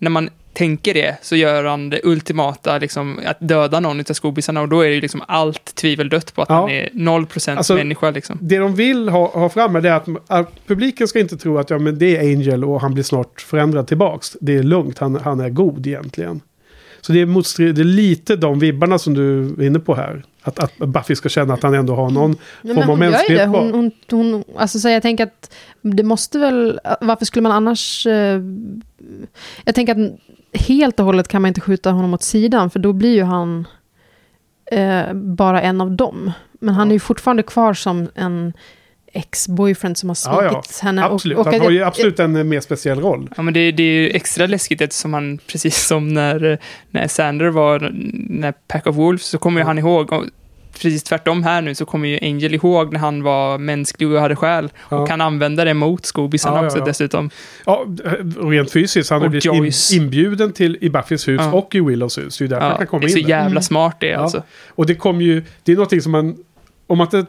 [0.05, 4.61] när man tänker det så gör han det ultimata, liksom, att döda någon av skobisarna
[4.61, 6.55] och då är det ju liksom allt tvivel dött på att Ja.
[6.61, 8.39] han är 0% Alltså- människa liksom.
[8.41, 11.79] Det de vill ha, ha fram är att, att publiken ska inte tro att ja,
[11.79, 14.37] men det är Angel och han blir snart förändrad tillbaks.
[14.41, 16.41] Det är lugnt, han, han är god egentligen.
[17.05, 20.25] Så det är, motstrid, det är lite de vibbarna som du är inne på här.
[20.43, 23.61] Att, att Buffy ska känna att han ändå har någon Ja, form av mänsklighet kvar.
[23.61, 26.81] Hon, hon, hon, alltså, så jag tänker att det måste väl...
[27.01, 28.07] Varför skulle man annars...
[28.07, 28.41] Eh,
[29.65, 30.13] jag tänker att
[30.61, 33.67] helt och hållet kan man inte skjuta honom åt sidan, för då blir ju han
[34.71, 36.33] eh, bara en av dem.
[36.61, 38.53] Men han är ju fortfarande kvar som en
[39.15, 40.63] ex-boyfriend som har Ja, ja.
[40.63, 41.07] svikit henne.
[41.07, 43.29] och- Absolut, och han att har ju absolut en eh, mer speciell roll.
[43.37, 46.59] Ja, men det, det är ju extra läskigt eftersom han, precis som när,
[46.91, 47.91] när Sander var,
[48.29, 50.25] när Pack of Wolves, så kommer ju han ihåg, och
[50.75, 54.37] precis tvärtom här nu, så kommer ju Angel ihåg när han var mänsklig och hade
[54.37, 54.97] själ, Ja.
[54.99, 56.85] och kan använda det mot skobisarna Ja, också ja.
[56.85, 57.31] dessutom.
[57.67, 57.85] Ja,
[58.41, 59.11] rent fysiskt.
[59.11, 59.95] Han har Och blivit in, Joyce.
[59.97, 61.53] inbjuden till i Buffys hus Ja.
[61.53, 62.39] och i Willows hus.
[62.39, 63.31] Det är ju därför han kan komma det är så in där.
[63.31, 63.63] jävla Mm.
[63.63, 64.19] smart det Ja.
[64.19, 64.43] alltså.
[64.69, 66.37] Och det kommer ju, det är någonting som man,
[66.87, 67.27] om man inte,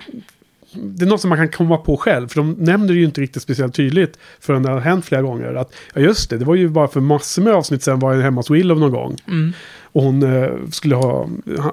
[0.78, 2.28] det är något som man kan komma på själv.
[2.28, 5.54] För de nämner det ju inte riktigt speciellt tydligt förrän det har hänt flera gånger.
[5.54, 8.22] Att, ja just det, det var ju bara för massor med avsnitt sen var jag
[8.22, 9.16] hemma hos Willow någon gång.
[9.28, 9.54] Mm.
[9.82, 11.28] Och hon eh, skulle ha,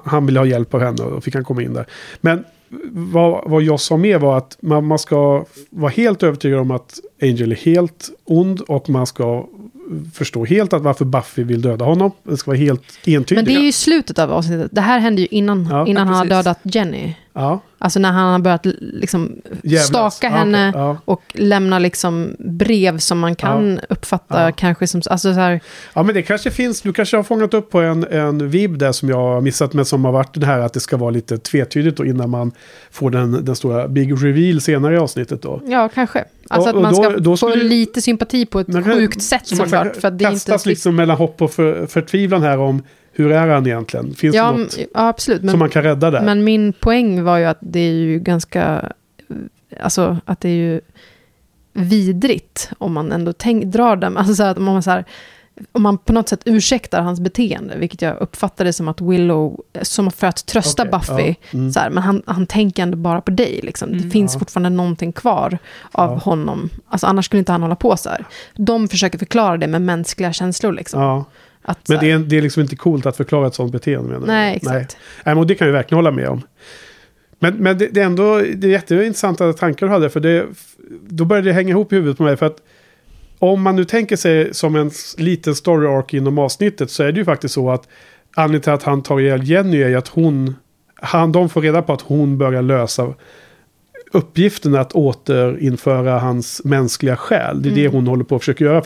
[0.05, 1.85] han- ville ha hjälp av henne och då fick han komma in där.
[2.21, 2.43] Men
[2.91, 6.99] vad, vad jag sa med var att man, man ska vara helt övertygad om att
[7.21, 9.47] Angel är helt ond och man ska
[10.13, 12.11] förstå helt att varför Buffy vill döda honom.
[12.23, 13.31] Det ska vara helt entydigt.
[13.31, 14.71] Men det är ju slutet av avsnittet.
[14.71, 17.15] Det här hände ju innan, Ja, innan ja, han har dödat Jenny.
[17.33, 19.87] Ja, Alltså när han har börjat liksom jävlas.
[19.87, 20.97] staka henne okej, ja.
[21.05, 25.01] och lämna liksom brev som man kan uppfatta kanske som...
[25.09, 25.59] Alltså så här,
[25.93, 26.81] Ja, men det kanske finns.
[26.81, 29.73] Du kanske har fångat upp på en, en vibb där som jag har missat.
[29.73, 32.51] Men som har varit det här att det ska vara lite tvetydigt då innan man
[32.91, 35.61] får den, den stora big reveal senare i avsnittet då.
[35.65, 36.25] ja, kanske.
[36.53, 39.21] Alltså Och- att man och då- ska då få lite sympati på ett kan- sjukt
[39.21, 39.95] sätt Så såklart.
[39.95, 40.69] För att det kastas inte...
[40.69, 44.13] liksom mellan hopp och för, förtvivlan här om hur är han egentligen?
[44.13, 45.39] Finns ja, det något ja, absolut.
[45.41, 46.21] som Men, man kan rädda där?
[46.21, 48.91] men min poäng var ju att det är ju ganska...
[49.81, 50.81] Alltså att det är ju
[51.73, 54.17] vidrigt om man ändå tänk, drar dem.
[54.17, 55.05] Alltså så att man så här,
[55.71, 60.11] om man på något sätt ursäktar hans beteende, vilket jag uppfattade som att Willow, som
[60.11, 61.71] för att trösta Okej, Buffy, ja, mm.
[61.71, 63.59] så här, men han, han tänker ändå bara på dig.
[63.63, 63.89] Liksom.
[63.91, 64.11] Det Mm.
[64.11, 64.39] finns Ja.
[64.39, 65.57] fortfarande någonting kvar
[65.91, 66.15] av Ja.
[66.17, 66.69] honom.
[66.87, 68.25] Alltså, annars skulle inte han hålla på så här.
[68.55, 70.71] De försöker förklara det med mänskliga känslor.
[70.73, 71.25] Liksom.
[71.61, 74.19] Att, men det är, det är liksom inte coolt att förklara ett sånt beteende menar
[74.19, 74.25] du?
[74.27, 74.97] Nej, exakt.
[75.25, 76.41] Nej, men det kan jag verkligen hålla med om.
[77.39, 80.09] Men, men det, det är ändå det är jätteintressanta tankar du hade.
[80.09, 80.45] För det,
[81.07, 82.37] då började det hänga ihop i huvudet på mig.
[82.37, 82.57] För att
[83.43, 86.91] om man nu tänker sig som en liten story arc inom avsnittet.
[86.91, 87.87] Så är det ju faktiskt så att
[88.35, 90.55] anledningen till att han tar ihjäl Jenny är att hon...
[90.95, 93.13] Han, de får reda på att hon börjar lösa
[94.11, 97.61] uppgiften att återinföra hans mänskliga själ.
[97.61, 98.83] Det är det hon håller på att försöka göra.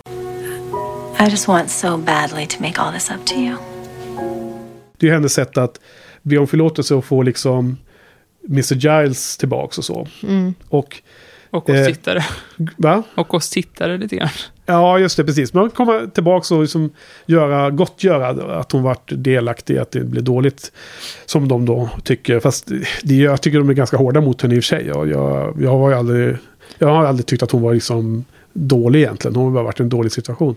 [1.19, 3.55] I just want so badly to make all this up to you.
[4.97, 5.79] Det är hennes sätt att
[6.21, 7.77] be om förlåtelse och få liksom
[8.49, 8.75] Mr.
[8.75, 10.07] Giles tillbaks och så.
[10.23, 10.53] Mm.
[10.69, 11.01] Och,
[11.49, 11.85] Och oss Eh.
[11.85, 12.23] tittare.
[12.77, 13.03] va?
[13.15, 14.29] Och oss tittare lite grann.
[14.65, 15.53] Ja, just det, precis.
[15.53, 16.89] Men komma tillbaks och liksom
[17.25, 20.71] göra, gottgöra att hon varit delaktig i att det blev dåligt.
[21.25, 22.39] Som de då tycker.
[22.39, 22.71] Fast
[23.03, 24.87] det, jag tycker de är ganska hårda mot henne i och för sig.
[24.87, 26.35] Jag, jag, jag, har ju aldrig,
[26.77, 29.35] jag har aldrig tyckt att hon var liksom dålig egentligen.
[29.35, 30.55] Hon har bara varit i en dålig situation.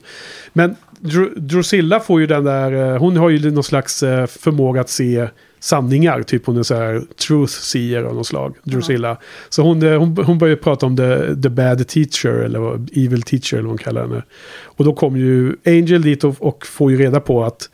[0.53, 4.80] Men Dr- Drusilla får ju den där, eh, hon har ju någon slags eh, förmåga
[4.80, 5.28] att se
[5.61, 6.22] sanningar.
[6.22, 8.56] Typ hon är så här truth seer av något slag.
[8.62, 9.16] Drusilla.
[9.48, 13.54] Så hon, eh, hon, hon börjar prata om the, the bad teacher eller evil teacher
[13.56, 14.22] eller vad hon kallar henne.
[14.62, 17.70] Och då kommer ju Angel dit och, och får ju reda på att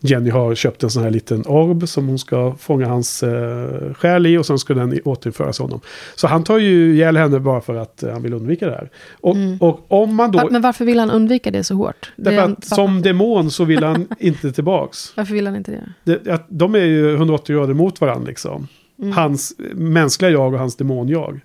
[0.00, 4.26] Jenny har köpt en sån här liten orb som hon ska fånga hans eh, själ
[4.26, 5.80] i och sen ska den återinföras honom.
[6.14, 8.90] Så han tar ju ihjäl henne bara för att eh, han vill undvika det här.
[9.20, 9.58] Och, Mm.
[9.60, 10.48] och om man då...
[10.50, 12.12] Men varför vill han undvika det så hårt?
[12.16, 15.12] Därför är- att som demon så vill han inte tillbaks.
[15.16, 15.70] Varför vill han inte
[16.04, 16.18] det?
[16.18, 18.68] Det, att de är ju 180 grader mot varandra liksom.
[18.98, 19.12] Mm.
[19.12, 21.40] Hans mänskliga jag och hans demon-jag.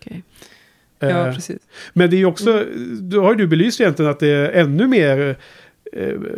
[0.00, 0.22] Okej.
[1.00, 1.58] Ja, Eh, precis.
[1.92, 2.64] men det är ju också,
[3.00, 5.36] då har ju du belyst egentligen att det är ännu mer eh,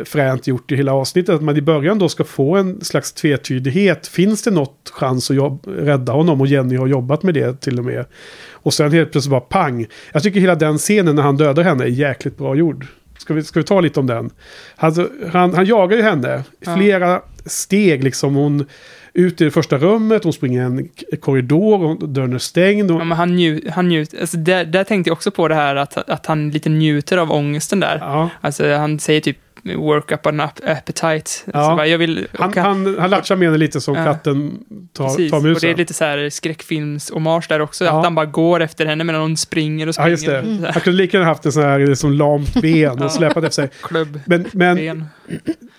[0.05, 1.35] fränt gjort i hela avsnittet.
[1.35, 4.07] Att man i början då ska få en slags tvetydighet.
[4.07, 6.41] Finns det något chans att jobb, rädda honom?
[6.41, 8.05] Och Jenny har jobbat med det till och med.
[8.51, 9.87] Och sen helt plötsligt bara pang.
[10.11, 12.85] Jag tycker hela den scenen när han dödar henne är jäkligt bra gjord.
[13.17, 14.29] Ska vi, ska vi ta lite om den?
[14.75, 16.43] Alltså, han, han jagar ju henne.
[16.59, 16.75] Ja.
[16.75, 18.35] Flera steg liksom.
[18.35, 18.65] Hon
[19.13, 20.89] ut i det första rummet, hon springer en
[21.19, 22.91] korridor, och dörren är stängd.
[22.91, 25.55] Och, Ja, men han njut, han njut, alltså där, där tänkte jag också på det
[25.55, 27.97] här att, att han lite njuter av ångesten där.
[28.01, 28.29] ja.
[28.41, 29.37] Alltså han säger typ
[29.77, 31.07] work up an ap- appetite.
[31.09, 31.75] Alltså, Ja.
[31.75, 34.03] bara, jag vill, Han, och han, han latchar med henne lite som Ja.
[34.05, 34.59] katten
[34.93, 35.67] tar, Precis, tar och musen.
[35.67, 37.85] det är lite så här skräckfilms-hommage där också.
[37.85, 37.97] Ja.
[37.97, 40.09] Att han bara går efter henne medan hon springer och Ja, springer.
[40.11, 40.65] just det.
[40.65, 43.05] Här, Han kunde lika gärna haft en sån här liksom, lamt ben Ja.
[43.05, 43.69] och släpat efter sig.
[43.83, 45.05] Klubb, Men, men ben.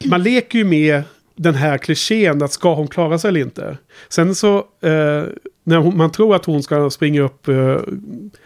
[0.05, 1.03] man leker ju med
[1.43, 3.79] den här klichén att ska hon klara sig eller inte.
[4.09, 5.25] Sen så, eh,
[5.65, 7.77] när hon, man tror att hon ska springa upp eh,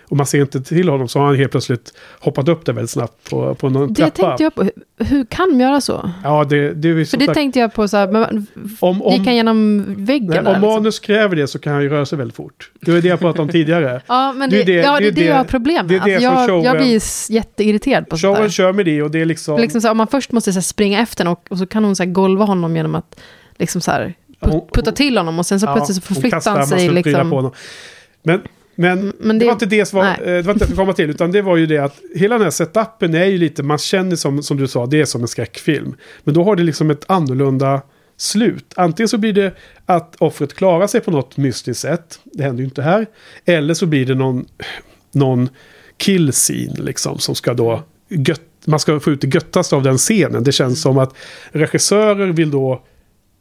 [0.09, 2.91] och man ser inte till honom så har han helt plötsligt hoppat upp där väldigt
[2.91, 4.27] snabbt på, på någon Det trappa.
[4.27, 4.63] tänkte jag på.
[4.63, 4.73] Hur,
[5.07, 6.11] hur kan de göra så?
[6.25, 8.47] Ja, det, det är För det sagt- tänkte jag på så här, men,
[8.81, 10.69] om, om, gick han genom väggen nej, där, om liksom?
[10.71, 12.71] manus kräver det så kan han ju röra sig väldigt fort.
[12.81, 14.01] Det var det jag pratade om tidigare.
[14.07, 15.87] Ja, men det det, är det- ja, det är det det jag har det- problem
[15.89, 16.09] det är med.
[16.09, 18.49] det Alltså, som jag, showen- jag blir jätteirriterad på sånt Showen där.
[18.51, 19.61] kör med det och det är liksom...
[19.61, 21.85] Liksom så här, om man först måste så här, springa efter och, och så kan
[21.85, 23.21] hon så här, golva honom genom att
[23.59, 24.15] liksom så här,
[24.73, 26.89] Putta till honom och sen så Ja, plötsligt så förflyttar han sig.
[26.89, 27.53] Liksom.
[28.23, 28.41] Men,
[28.75, 30.93] men, Men det, det- var inte det som var, eh, det var inte skulle komma
[30.93, 33.79] till, utan det var ju det att hela den här setupen är ju lite, man
[33.79, 35.95] känner som, som du sa, det är som en skräckfilm.
[36.25, 37.83] Men då har det liksom ett annorlunda
[38.17, 38.73] slut.
[38.77, 39.55] Antingen så blir det
[39.87, 43.07] att offret klarar sig på något mystiskt sätt, det händer ju inte här.
[43.45, 44.47] Eller så blir det någon,
[45.13, 45.49] någon
[45.97, 49.99] kill scene liksom, som ska då gött, man ska få ut det göttaste av den
[49.99, 50.45] scenen.
[50.45, 51.15] Det känns som att
[51.53, 52.83] regissörer vill då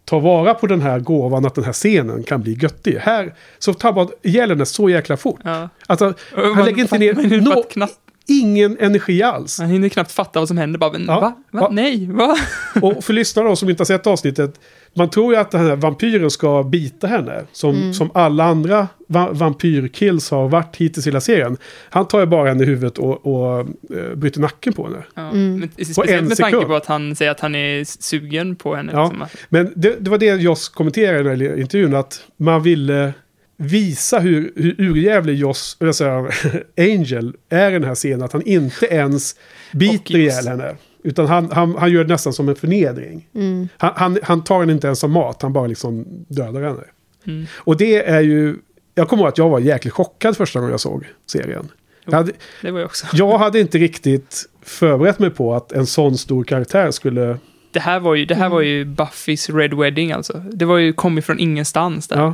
[0.05, 2.97] ta vara på den här gåvan att den här scenen kan bli göttig.
[3.01, 5.39] Här så tar man ihjäl henne så jäkla fort.
[5.43, 5.69] Ja.
[5.87, 7.93] Alltså, han man- lägger inte ner fatt- knappt,
[8.27, 9.59] ingen energi alls.
[9.59, 10.79] han hinner knappt fatta vad som händer.
[10.79, 11.19] Bara, men, Ja.
[11.19, 11.33] va?
[11.51, 11.59] va?
[11.61, 11.69] Ja.
[11.71, 12.35] Nej, va?
[12.81, 14.59] Och för lyssnare då som inte har sett avsnittet.
[14.97, 17.43] Man tror ju att den här vampyren ska bita henne.
[17.51, 21.57] Som, som alla andra va vampyrkills har varit hittills i hela serien.
[21.89, 25.03] Han tar ju bara henne i huvudet och, och eh, bryter nacken på henne.
[25.15, 25.29] Ja.
[25.29, 25.59] Mm.
[25.59, 28.91] Men, speciellt en med tanke på att han säger att han är sugen på henne.
[28.93, 29.03] Ja.
[29.03, 29.27] Liksom.
[29.49, 31.95] Men det, det var det Joss kommenterade i den här intervjun.
[31.95, 33.13] Att man ville
[33.57, 36.33] visa hur, hur urjävlig Joss, jag säger,
[36.77, 38.23] Angel är i den här scenen.
[38.23, 39.35] Att han inte ens
[39.73, 40.75] biter ihjäl henne.
[41.05, 43.27] Utan han, han, han gör det nästan som en förnedring.
[43.35, 43.67] Mm.
[43.77, 46.83] Han, han, han tar henne inte ens som mat, han bara liksom dödar henne.
[47.27, 47.45] Mm.
[47.55, 48.55] Och det är ju...
[48.95, 51.67] Jag kommer ihåg att jag var jäkligt chockad första gången jag såg serien.
[52.05, 52.31] Jag hade,
[52.61, 53.05] Det var jag också.
[53.13, 57.37] jag hade inte riktigt förberett mig på att en sån stor karaktär skulle...
[57.71, 60.33] Det här var ju, det här var ju Buffys Red Wedding alltså.
[60.53, 62.17] Det var ju kommit från ingenstans där.
[62.17, 62.33] Ja,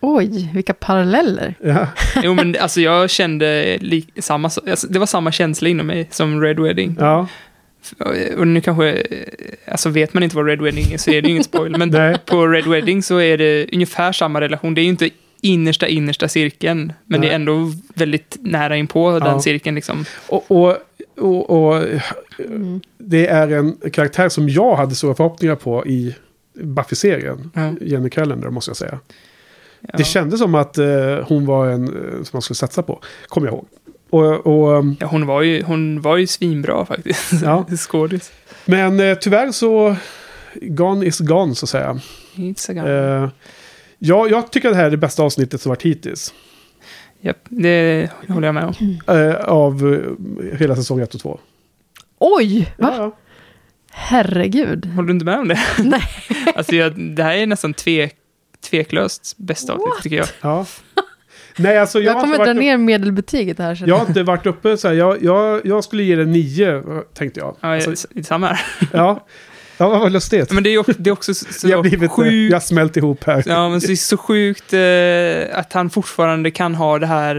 [0.00, 1.54] Oj, vilka paralleller.
[1.62, 1.86] ja,
[2.22, 6.40] Jo men alltså jag kände li- samma, alltså, det var samma känsla inom mig som
[6.42, 6.96] Red Wedding.
[7.00, 7.26] ja,
[8.38, 9.02] Och nu kanske,
[9.66, 11.76] alltså vet man inte vad Red Wedding är så är det ju ingen spoil.
[11.78, 12.16] Men Nej.
[12.26, 14.74] på Red Wedding så är det ungefär samma relation.
[14.74, 15.10] Det är ju inte
[15.40, 16.92] innersta, innersta cirkeln.
[17.06, 17.28] Men Nej.
[17.28, 19.18] det är ändå väldigt nära inpå Ja.
[19.18, 20.04] den cirkeln liksom.
[20.28, 20.76] Och, och,
[21.18, 21.82] och, och
[22.38, 22.80] Mm.
[22.98, 26.14] det är en karaktär som jag hade stora förhoppningar på i
[26.54, 27.50] Buffy-serien.
[27.54, 27.72] Ja.
[27.80, 28.98] Jenny Callender måste jag säga.
[29.80, 29.88] Ja.
[29.98, 30.86] Det kändes som att eh,
[31.26, 33.00] hon var en eh, som man skulle satsa på.
[33.26, 33.66] Kommer jag ihåg.
[34.10, 37.32] Och, och, um, Ja, hon var ju, hon var ju svinbra faktiskt.
[37.42, 37.66] Ja.
[37.76, 38.32] Skådis.
[38.64, 39.96] men eh, tyvärr så...
[40.54, 42.00] Gone is gone så att säga.
[42.34, 42.86] It's a gun.
[43.24, 43.30] Eh,
[43.98, 46.34] ja, jag tycker att det här är det bästa avsnittet som varit hittills.
[47.20, 48.98] Japp, det håller jag med om.
[49.16, 49.94] Eh, av
[50.42, 51.40] eh, hela säsong 1 och 2.
[52.18, 52.94] Oj, va?
[52.96, 53.16] Ja,
[53.92, 54.86] Herregud.
[54.86, 55.58] Håller du inte med om det?
[55.84, 56.02] Nej.
[56.54, 58.14] Alltså, jag, det här är nästan tvek,
[58.70, 60.26] tveklöst bästa avsnitt tycker jag.
[60.40, 60.66] ja.
[61.60, 63.82] Nej, alltså jag, Jag kommer inte dra ner medelbetyget här.
[63.86, 64.94] Jag har inte varit uppe så här.
[64.94, 66.82] Jag, jag, jag skulle ge det nio,
[67.14, 67.56] tänkte jag.
[67.60, 68.60] Ja, Alltså, samma här.
[68.92, 69.26] ja.
[69.78, 70.52] ja, vad lustigt.
[70.52, 72.50] Men det är också, det är också så, jag blivit, sjukt.
[72.50, 73.42] jag har smält ihop här.
[73.46, 77.34] Ja, men det är så sjukt eh, att han fortfarande kan ha det här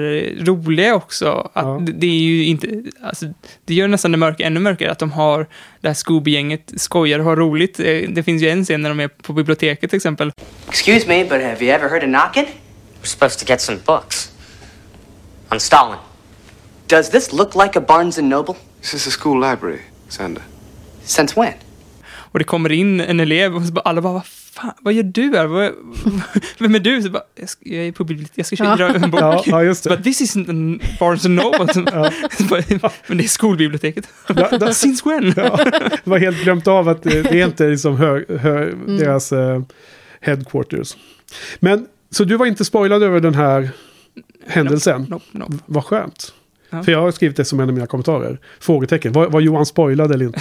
[0.45, 1.49] roliga också.
[1.53, 1.81] Att Ja.
[1.85, 3.25] det, det är ju inte, alltså,
[3.65, 5.47] det gör nästan det mörka ännu mörkare, att de har
[5.81, 7.79] det här Scooby-gänget skojar och har roligt.
[7.79, 10.31] Eh, Det finns ju en scen när de är på biblioteket till exempel.
[10.69, 12.47] Excuse me, but have you ever heard of knocking?
[13.01, 14.31] We're supposed to get some books.
[15.49, 15.99] On Stalin.
[16.87, 18.55] Does this look like a Barnes and Noble?
[18.81, 20.43] This is a school library, Sander.
[21.03, 21.53] Since when?
[22.05, 25.37] Och det kommer in en elev och bara, alla bara, vad fan, vad gör du
[25.37, 25.45] här?
[25.45, 25.71] Vad,
[26.59, 27.01] vem är du?
[27.01, 29.21] Så bara, jag, ska, jag är på biblioteket, jag ska köpa en bok.
[29.21, 29.89] Ja, ja, just det.
[29.89, 31.83] bara, this isn't an Barnes and Noble.
[32.81, 34.07] Bara, men det är skolbiblioteket.
[34.27, 35.33] Da, da, Since when?
[35.37, 35.59] ja,
[36.03, 39.61] det var helt glömt av att det, det är inte liksom hö, hö, deras eh,
[40.21, 40.97] headquarters.
[41.59, 43.69] Men, så du var inte spoilad över den här
[44.47, 45.05] händelsen?
[45.09, 45.53] Nope, nope.
[45.65, 46.33] Vad skönt.
[46.69, 46.83] Ja.
[46.83, 48.39] För jag har skrivit det som en av mina kommentarer.
[48.59, 49.13] Frågetecken.
[49.13, 50.39] Var, var Johan spoilad eller inte?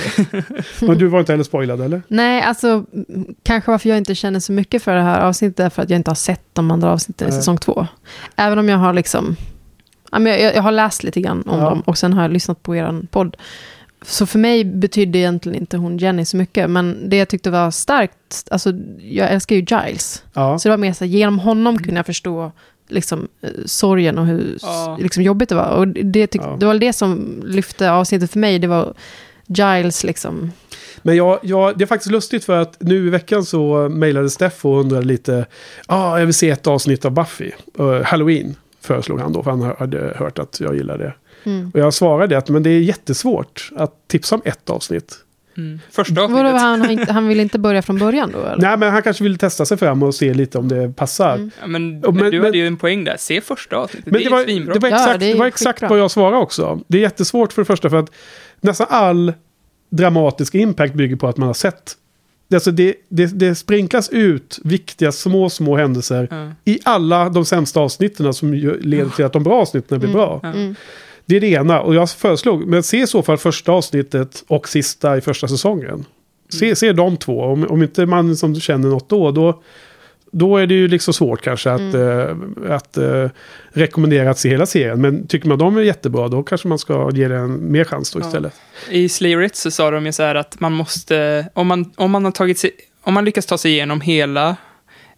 [0.87, 2.03] Men du var inte heller spoilad eller?
[2.09, 2.85] Nej, alltså
[3.43, 5.97] kanske varför jag inte känner så mycket för det här avsnittet är för att jag
[5.97, 7.87] inte har sett de andra avsnitten i säsong två.
[8.37, 9.37] Även om jag har liksom,
[10.13, 11.65] ja, men jag, jag har läst lite grann om Ja.
[11.71, 13.37] dem och sen har jag lyssnat på er podd.
[14.03, 17.71] Så för mig betydde egentligen inte hon Jenny så mycket, men det jag tyckte var
[17.71, 20.23] starkt, alltså jag älskar ju Giles.
[20.33, 20.59] Ja.
[20.59, 22.53] Så det var mer så här, genom honom kunde jag förstå
[22.89, 24.99] liksom, eh, sorgen och hur Ja.
[25.01, 25.69] liksom, jobbigt det var.
[25.69, 26.57] Och det, tyck, Ja.
[26.61, 28.95] det var det som lyfte avsnittet för mig, det var
[29.47, 30.53] Giles liksom.
[31.03, 34.65] Men jag, jag, det är faktiskt lustigt för att nu i veckan så mejlade Steff
[34.65, 35.47] och undrade lite.
[35.89, 37.51] Ja, ah, jag vill se ett avsnitt av Buffy.
[37.81, 41.15] Uh, Halloween föreslog han då, för han hade hört att jag gillar det.
[41.45, 41.71] Mm.
[41.75, 45.17] Och jag svarade att men det är jättesvårt att tipsa om ett avsnitt.
[45.57, 45.81] Mm.
[45.91, 46.61] Första Vadå, avsnittet.
[46.61, 48.39] han, han, han vill inte börja från början då?
[48.39, 48.57] Eller?
[48.63, 51.35] Nej, men han kanske vill testa sig fram och se lite om det passar.
[51.35, 51.51] Mm.
[51.61, 53.17] Ja, men, Och men, men- du hade ju en poäng där.
[53.19, 54.13] Se första avsnittet.
[54.13, 54.75] Men det, det var, svinbra.
[54.75, 56.81] det var Ja, exakt, det är det var exakt vad jag svarade också.
[56.89, 58.11] Det är jättesvårt för det första för att
[58.61, 59.33] nästan all
[59.91, 61.97] dramatisk impact bygger på att man har sett.
[62.55, 66.51] Alltså det, det, det sprinklas ut viktiga små, små händelser Ja.
[66.73, 70.41] i alla de sämsta avsnitten som leder till att de bra avsnitten blir bra.
[70.43, 70.49] Ja.
[70.49, 70.75] Mm.
[71.31, 71.81] Det är det ena.
[71.81, 76.05] Och jag föreslog, men se i så fall första avsnittet och sista i första säsongen.
[76.49, 77.41] Se, se de två.
[77.43, 79.63] Om, om inte man som känner något då, då,
[80.33, 82.37] då är det ju liksom svårt kanske att, eh,
[82.75, 83.29] att eh,
[83.73, 85.01] rekommendera att se hela serien.
[85.01, 88.11] Men tycker man de är jättebra, då kanske man ska ge det en mer chans
[88.13, 88.27] då Ja.
[88.27, 88.53] istället.
[88.91, 92.11] I Slayer It så sa de ju så här att man måste, om man, om
[92.11, 92.71] man har tagit sig,
[93.03, 94.49] om man lyckas ta sig igenom hela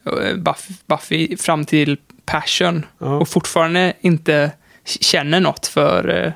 [0.07, 3.17] eh, Buffy, Buffy fram till Passion Ja.
[3.17, 4.51] och fortfarande inte
[4.85, 6.33] känner något för, eh,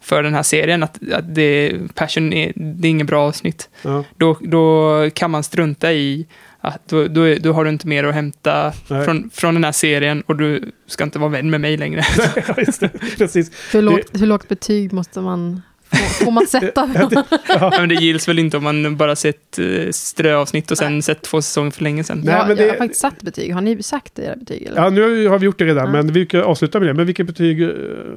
[0.00, 4.04] för den här serien, att, att det, Passion är, det är inget bra avsnitt, Ja.
[4.16, 6.26] då, då kan man strunta i
[6.60, 9.04] att då, då, då har du inte mer att hämta Nej.
[9.04, 12.02] från, från den här serien och du ska inte vara vän med mig längre.
[12.48, 12.88] Ja, just det.
[13.18, 13.50] Precis.
[13.72, 16.90] Hur, lågt, hur lågt betyg måste man, får, får man sätta?
[17.48, 21.22] Ja, men det gills väl inte om man bara sett eh, ströavsnitt och sen sett
[21.22, 22.20] två säsonger för länge sedan.
[22.24, 23.54] Nej, jag, men jag det- har faktiskt satt betyg.
[23.54, 24.62] Har ni sagt era betyg?
[24.62, 24.82] Eller?
[24.82, 25.92] Ja, nu har vi gjort det redan, Ja.
[25.92, 26.94] men vi kan avsluta med det.
[26.94, 27.68] Men vilket betyg eh,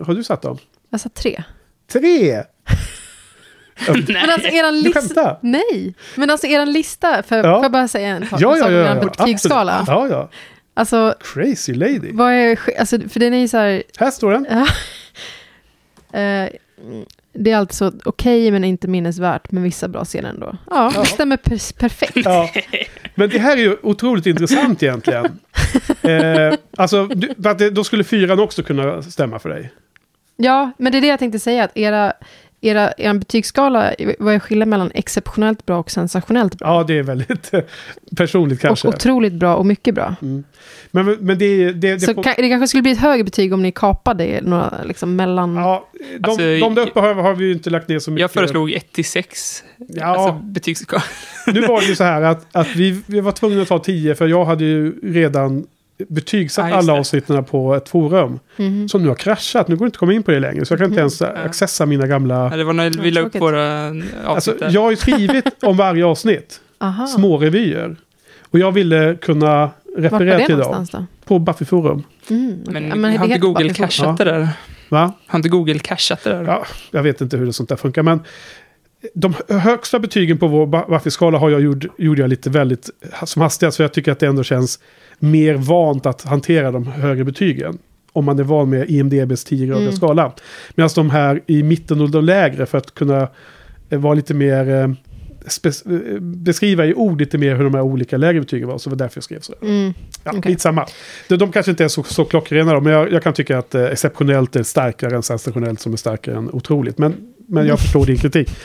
[0.06, 0.58] har du satt då?
[0.90, 1.44] Jag sa tre.
[1.92, 2.44] Tre!
[4.08, 5.38] Men alltså eran lista...
[5.42, 7.44] Nej, men alltså eran lista, för, Ja.
[7.56, 8.66] får jag bara säga en sak Ja, ja, ja.
[8.68, 9.84] om ja, eran betygsskala?
[9.88, 10.30] Ja, ja.
[10.74, 12.12] Alltså, Crazy lady.
[12.14, 14.46] vad är, alltså, för den är ju så här, Här står den.
[16.46, 16.50] eh,
[17.38, 20.58] det är alltså okej men inte minnesvärt, men vissa bra scener ändå.
[20.70, 22.16] Ja, det stämmer per- perfekt.
[22.16, 22.50] Ja.
[23.16, 25.40] Men det här är ju otroligt intressant egentligen.
[26.02, 29.72] Eh, alltså, du, för att det, då skulle fyran också kunna stämma för dig.
[30.38, 32.14] Ja, men det är det jag tänkte säga, att era,
[32.62, 36.68] era, er betygsskala, vad är skillnaden mellan exceptionellt bra och sensationellt bra?
[36.68, 37.52] Ja, det är väldigt
[38.18, 38.88] personligt kanske.
[38.88, 40.16] Och otroligt bra och mycket bra.
[40.92, 43.62] Men, men det, det, det Så ka- det kanske skulle bli ett högre betyg om
[43.64, 45.56] ni kapade några liksom mellan...
[45.56, 45.90] Ja,
[46.20, 48.22] de, Alltså, de där uppe har, har vi ju inte lagt ner så mycket.
[48.22, 49.64] Jag föreslog 1 till 6.
[49.78, 50.06] Ja.
[50.06, 51.04] Alltså betygsskala.
[51.48, 54.16] Nu var det ju så här att, att vi, vi var tvungna att ta 10
[54.16, 55.66] för jag hade ju redan
[56.08, 58.40] betygsatt alla avsnitten på ett forum.
[58.58, 58.90] Mhm.
[58.90, 59.68] Som nu har kraschat.
[59.68, 60.66] Nu går det inte att komma in på det längre.
[60.66, 62.50] Så jag kan inte ens accessa mina gamla...
[62.52, 65.78] Ja, det var när vi la upp våra avsnitt Alltså, jag har ju skrivit om
[65.78, 66.62] varje avsnitt.
[66.80, 67.08] Aha.
[67.08, 67.96] Små revyer.
[68.50, 70.86] Och jag ville kunna referera det till dem.
[70.92, 71.06] då?
[71.26, 72.04] På Buffy Forum.
[72.30, 72.82] Mm, okej.
[72.82, 74.50] Men, det har inte Google cashat det där?
[74.90, 75.14] Va?
[75.28, 76.44] Har inte Google cashat det där?
[76.44, 78.04] Ja, jag vet inte hur det sånt där funkar.
[78.04, 78.20] Men
[79.14, 82.90] de högsta betygen på vår Bu- Buffy-skala har jag gjort, gjorde jag lite väldigt
[83.26, 83.78] som hastigast.
[83.78, 84.80] För jag tycker att det ändå känns
[85.20, 87.78] mer vant att hantera de högre betygen.
[88.14, 89.96] Om man är van med IMDBs 10-gradiga Mm.
[89.96, 90.34] skala.
[90.76, 93.28] Medan de här i mitten och de lägre för att kunna
[93.90, 94.70] eh, vara lite mer...
[94.70, 94.90] Eh,
[95.86, 98.78] eh, beskriva i ord lite mer hur de här olika lägre betygen var.
[98.78, 99.54] Så det var därför jag skrev så.
[99.62, 99.94] Mm.
[100.24, 100.86] Ja, lite samma.
[101.30, 103.76] De, de kanske inte är så, så klockrena då, men jag, jag kan tycka att
[103.76, 106.98] eh, exceptionellt är starkare än sensationellt som är starkare än otroligt.
[106.98, 107.14] Men,
[107.48, 108.50] men jag förstår din kritik.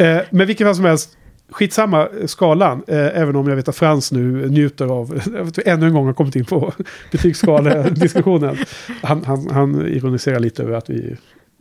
[0.00, 1.16] Eh, men vilken fall som helst,
[1.50, 2.82] skitsamma skalan.
[2.88, 5.20] Eh, även om jag vet att Frans nu njuter av,
[5.64, 6.72] ännu en gång har kommit in på
[7.12, 8.56] betygsskalediskussionen.
[9.02, 11.16] Han, han, han ironiserar lite över att vi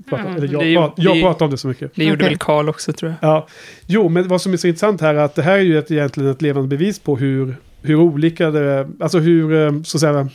[0.09, 1.67] pratar, Ja, eller det jag, är ju- pratar, jag det är- pratar om det så
[1.67, 1.91] mycket.
[1.95, 3.29] Det gjorde väl Karl också tror jag.
[3.31, 3.47] Ja,
[3.85, 5.91] jo, men vad som är så intressant här är att det här är ju ett,
[5.91, 10.29] egentligen ett levande bevis på hur, hur olika det, alltså hur, eh, så att säga,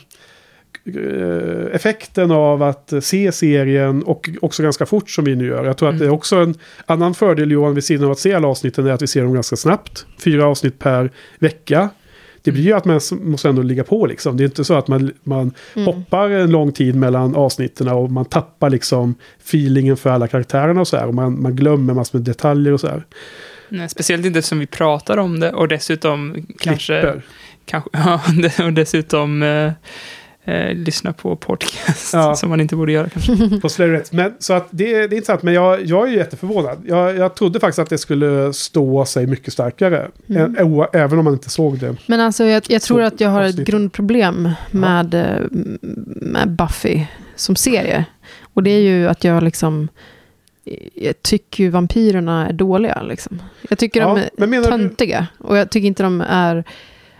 [1.73, 5.65] effekten av att se serien och också ganska fort som vi nu gör.
[5.65, 5.99] Jag tror att Mm.
[6.07, 8.91] det är också en annan fördel Johan vid sidan av att se alla avsnitten är
[8.91, 10.05] att vi ser dem ganska snabbt.
[10.23, 11.89] Fyra avsnitt per vecka.
[12.41, 14.37] Det blir ju att man måste ändå ligga på liksom.
[14.37, 15.85] Det är inte så att man, man Mm.
[15.85, 20.87] hoppar en lång tid mellan avsnitten och man tappar liksom feelingen för alla karaktärerna och
[20.87, 21.07] så här.
[21.07, 23.03] Och man, man glömmer massor med detaljer och så här.
[23.69, 27.01] Nej, speciellt inte eftersom vi pratar om det och dessutom kanske...
[27.01, 27.21] Klipper.
[27.65, 29.43] kanske ja, det- och dessutom...
[29.43, 29.71] Eh,
[30.47, 32.35] eh, lyssna på podcast, Ja.
[32.35, 33.59] som man inte borde göra kanske.
[33.61, 34.11] på Slayerets.
[34.11, 36.83] Men Så att det, det är intressant, men jag, jag är ju jätteförvånad.
[36.87, 40.07] Jag, jag trodde faktiskt att det skulle stå sig mycket starkare.
[40.29, 40.55] Mm.
[40.81, 41.95] Ä- även om man inte såg det.
[42.05, 45.43] Men alltså jag, jag tror Så, att jag har ett grundproblem med, eh,
[46.21, 48.05] med Buffy som serie.
[48.53, 49.87] Och det är ju att jag liksom...
[50.93, 53.01] Jag tycker ju vampyrerna är dåliga.
[53.01, 53.41] Liksom.
[53.69, 55.27] Jag tycker Ja, de är men menar du- töntiga.
[55.39, 56.63] Och jag tycker inte de är...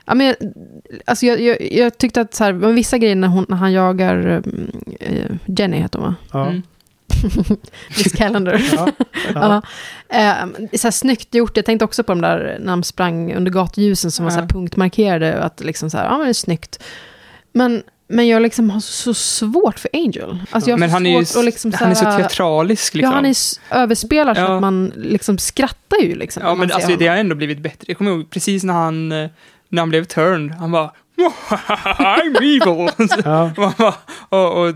[0.08, 0.36] Ja, men,
[1.06, 3.74] alltså jag, jag, jag tyckte att så här, men vissa grejer när, hon, när han
[3.74, 4.16] jagar...
[4.18, 6.16] mm, eh, Jenny heter hon va?
[6.32, 6.48] Ja.
[6.48, 6.62] Mm.
[7.98, 8.62] Miss Calendar.
[8.76, 8.88] Ja.
[9.34, 9.62] Ja.
[10.10, 10.18] Ja.
[10.18, 10.48] Eh,
[10.78, 11.58] så här, snyggt gjort.
[11.58, 14.44] Jag tänkte också på de där när de sprang under gatljusen som var så här
[14.44, 14.48] Ja.
[14.48, 15.44] punktmarkerade.
[15.44, 16.84] Att liksom så här, ja men det är snyggt.
[17.54, 20.40] Men, men jag liksom har så svårt för Angel.
[20.52, 22.94] Alltså jag har Men han är ju liksom han är så teatralisk.
[22.94, 23.10] Liksom.
[23.12, 24.56] Ja, han är s- överspelad så Ja.
[24.56, 26.16] att man liksom skrattar ju.
[26.16, 27.86] Liksom, Ja, men alltså, det har ändå blivit bättre.
[27.88, 29.30] Jag kommer ihåg precis när han, eh,
[29.70, 32.90] när han blev turned, han bara I'm evil!
[33.26, 33.52] Ja.
[33.52, 33.94] Och, man bara,
[34.30, 34.74] och, och,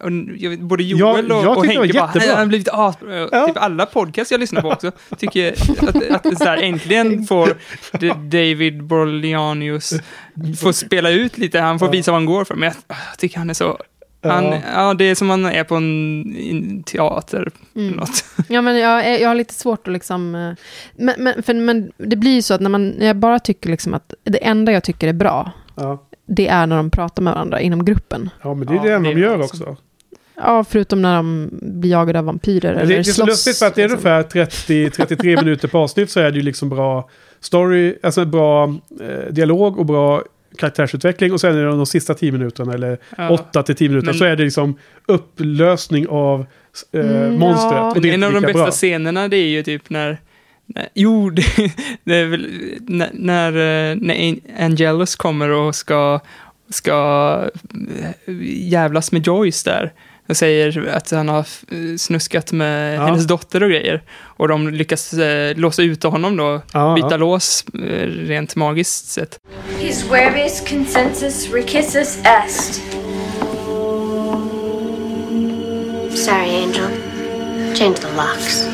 [0.00, 3.28] och jag både Joel och, jag och Henke bara, han har blivit asbra.
[3.32, 3.46] Ja.
[3.46, 5.52] Typ alla podcasts jag lyssnar på också tycker
[5.88, 7.56] att, att det så här, äntligen får
[8.30, 9.94] David Borlianius
[10.60, 12.54] få spela ut lite, han får visa vad han går för.
[12.54, 13.78] Men jag, jag tycker han är så...
[14.22, 14.58] Han, Ja.
[14.74, 14.94] ja.
[14.94, 17.50] det är som man är på en, teater.
[17.76, 17.94] Mm.
[17.94, 18.24] Något.
[18.48, 20.34] Ja, men jag, jag har lite svårt att liksom...
[20.34, 20.52] eh,
[20.96, 23.70] Men, men, för, men det blir ju så att när, man, när jag bara tycker
[23.70, 26.02] liksom att det enda jag tycker är bra, Ja.
[26.26, 28.30] det är när de pratar med varandra inom gruppen.
[28.42, 29.76] ja, men det är Ja, det enda det de gör alltså- också.
[30.36, 33.28] Ja, förutom när de blir jagade av vampyrer eller det, det är så slåss.
[33.28, 34.10] lustigt för att det är liksom.
[34.10, 37.08] ungefär 30-33 minuter på avsnitt så är det ju liksom bra
[37.40, 38.64] story, alltså bra
[39.00, 40.22] eh, dialog och bra
[40.58, 43.30] karaktärsutveckling och sen är det de sista 10 minuterna eller Ja.
[43.30, 46.46] 8 till 10 minuter Men- så är det liksom upplösning av
[46.92, 47.72] eh, Mm, monstret.
[47.72, 47.90] ja.
[47.94, 48.70] Och det är en av de bästa bra.
[48.70, 50.18] scenerna det är ju typ när,
[50.66, 51.42] när jo, det,
[52.04, 52.46] det är väl
[52.80, 56.20] när, när, eh, när An- Angelus kommer och ska,
[56.70, 57.50] ska
[58.26, 58.34] eh,
[58.68, 59.92] jävlas med Joyce där.
[60.28, 63.04] Och säger att han har eh, snuskat med Ja.
[63.06, 64.02] hennes dotter och grejer.
[64.22, 67.16] Och de lyckas eh, låsa ut honom då, Ja, byta ja.
[67.16, 69.38] lås eh, rent magiskt sett.
[69.78, 72.80] His verbis consensus recissus est.
[76.16, 76.90] Sorry, Angel.
[77.74, 78.64] Change the locks.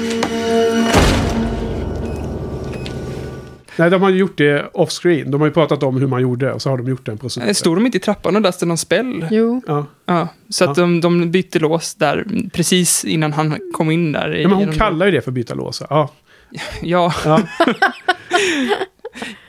[3.76, 5.30] Nej, de har ju gjort det off-screen.
[5.30, 7.48] De har ju pratat om hur man gjorde och så har de gjort den proceduren.
[7.50, 9.26] Eh, Stod de inte i trappan och läste någon spell?
[9.30, 9.62] Jo.
[9.66, 9.86] Ja.
[10.06, 10.82] Ja, så att Ja.
[10.82, 14.28] de, de bytte lås där precis innan han kom in där.
[14.30, 15.82] ja, men hon kallar ju det för byta lås.
[15.90, 16.10] Ja.
[16.82, 17.40] Ja, Ja.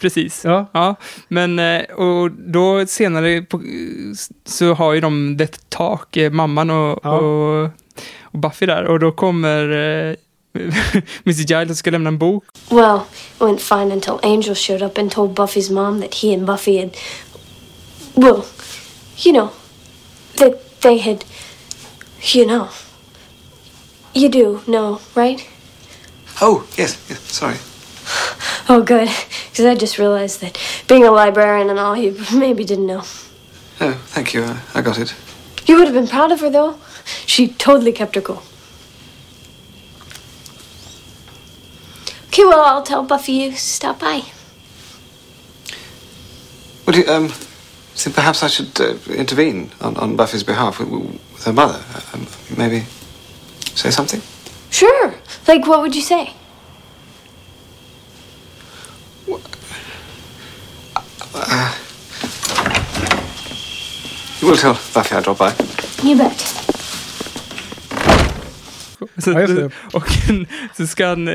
[0.01, 0.41] precis.
[0.45, 0.69] ja.
[0.73, 0.95] Ja,
[1.27, 3.61] men eh, och då senare på,
[4.45, 7.11] så har ju de The Talk, eh, mamman och, Ja.
[7.19, 7.69] och,
[8.23, 8.83] och Buffy där.
[8.83, 10.15] Och då kommer
[11.23, 12.45] Mrs Giles och ska lämna en bok.
[12.69, 13.01] Well,
[13.35, 16.77] it went fine until Angel showed up and told Buffy's mom that he and Buffy
[16.77, 16.95] had.
[18.13, 18.45] Well,
[19.17, 19.49] you know,
[20.35, 21.25] that they had.
[22.21, 22.67] You know.
[24.13, 25.47] You do know, right?
[26.39, 27.57] Oh, yes, yes, sorry.
[28.69, 29.09] Oh, good.
[29.49, 33.03] Because I just realized that being a librarian and all, you maybe didn't know.
[33.81, 34.43] Oh, thank you.
[34.43, 35.15] I, I got it.
[35.65, 36.75] You would have been proud of her, though.
[37.25, 38.43] She totally kept her cool.
[42.33, 44.23] Okay, well, I'll tell Buffy you stop by.
[46.87, 47.29] Would you, um,
[47.93, 51.79] think perhaps I should uh, intervene on, on Buffy's behalf with, with her mother?
[52.11, 52.25] Um,
[52.57, 52.85] maybe
[53.75, 54.19] say something?
[54.71, 55.13] Sure.
[55.47, 56.33] Like, what would you say?
[64.41, 65.53] You will tell Buffy I drop by.
[66.01, 66.62] You bet.
[69.17, 69.69] Så, Ja, just det.
[69.93, 70.03] och
[70.77, 71.33] så ska han, eh,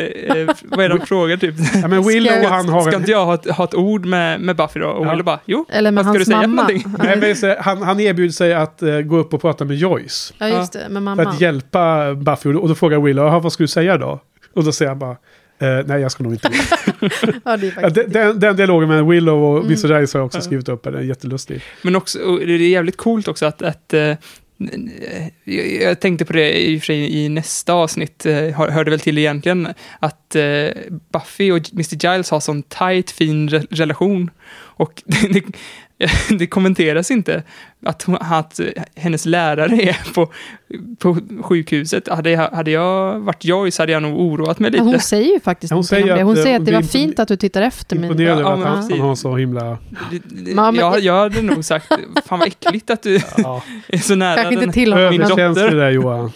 [0.64, 1.54] vad är det han frågar typ?
[1.82, 4.06] ja, men Willow Ska- och han har Ska inte jag ha ett, ha ett ord
[4.06, 4.86] med, med Buffy då?
[4.88, 5.10] Och Ja.
[5.10, 6.62] Willow bara, jo, Eller med vad ska du säga för mamma.
[6.62, 6.94] någonting?
[6.98, 10.34] Nej, men så- han, han erbjuder sig att eh, gå upp och prata med Joyce.
[10.38, 10.78] Ja, just det.
[10.78, 11.22] Med För mamma.
[11.22, 12.54] att hjälpa Buffy.
[12.54, 14.20] Och då frågar Willow, "Jaha, vad ska du säga då?
[14.54, 15.16] Och då säger han bara,
[15.60, 16.50] eh, nej jag ska nog inte.
[17.44, 17.94] Ja, det är ja, faktiskt...
[17.94, 19.66] den, den, den dialogen med Willow och Mm.
[19.66, 19.88] Mr.
[19.94, 20.82] Giles har jag också skrivit upp.
[20.84, 21.62] Den är jättelustig.
[21.82, 24.12] Men också, det är jävligt coolt också att, att eh,
[25.80, 29.18] jag, tänkte på det i och för sig i nästa avsnitt, eh, hörde väl till
[29.18, 30.68] egentligen, att eh,
[31.12, 32.06] Buffy och Mr.
[32.06, 34.30] Giles har sån tight, fin relation.
[34.54, 35.02] Och
[36.38, 37.42] det, kommenteras inte
[37.86, 38.60] att, hon, att
[38.96, 40.32] hennes lärare är på,
[40.98, 42.08] på sjukhuset.
[42.08, 44.84] Hade jag, hade jag varit Joyce hade jag nog oroat mig lite.
[44.84, 46.24] Hon säger ju faktiskt Ja, hon någonting säger om det.
[46.24, 48.10] Hon att, säger eh, att det var fint att du tittar efter mig.
[48.10, 49.78] Imponerad Ja, över men att han, han har så himla...
[50.56, 51.86] Ja, jag, jag hade nog sagt,
[52.26, 55.10] fan vad äckligt att du Ja, är så nära Kanske inte den- till honom.
[55.10, 55.70] min dotter.
[55.74, 56.32] där Johan.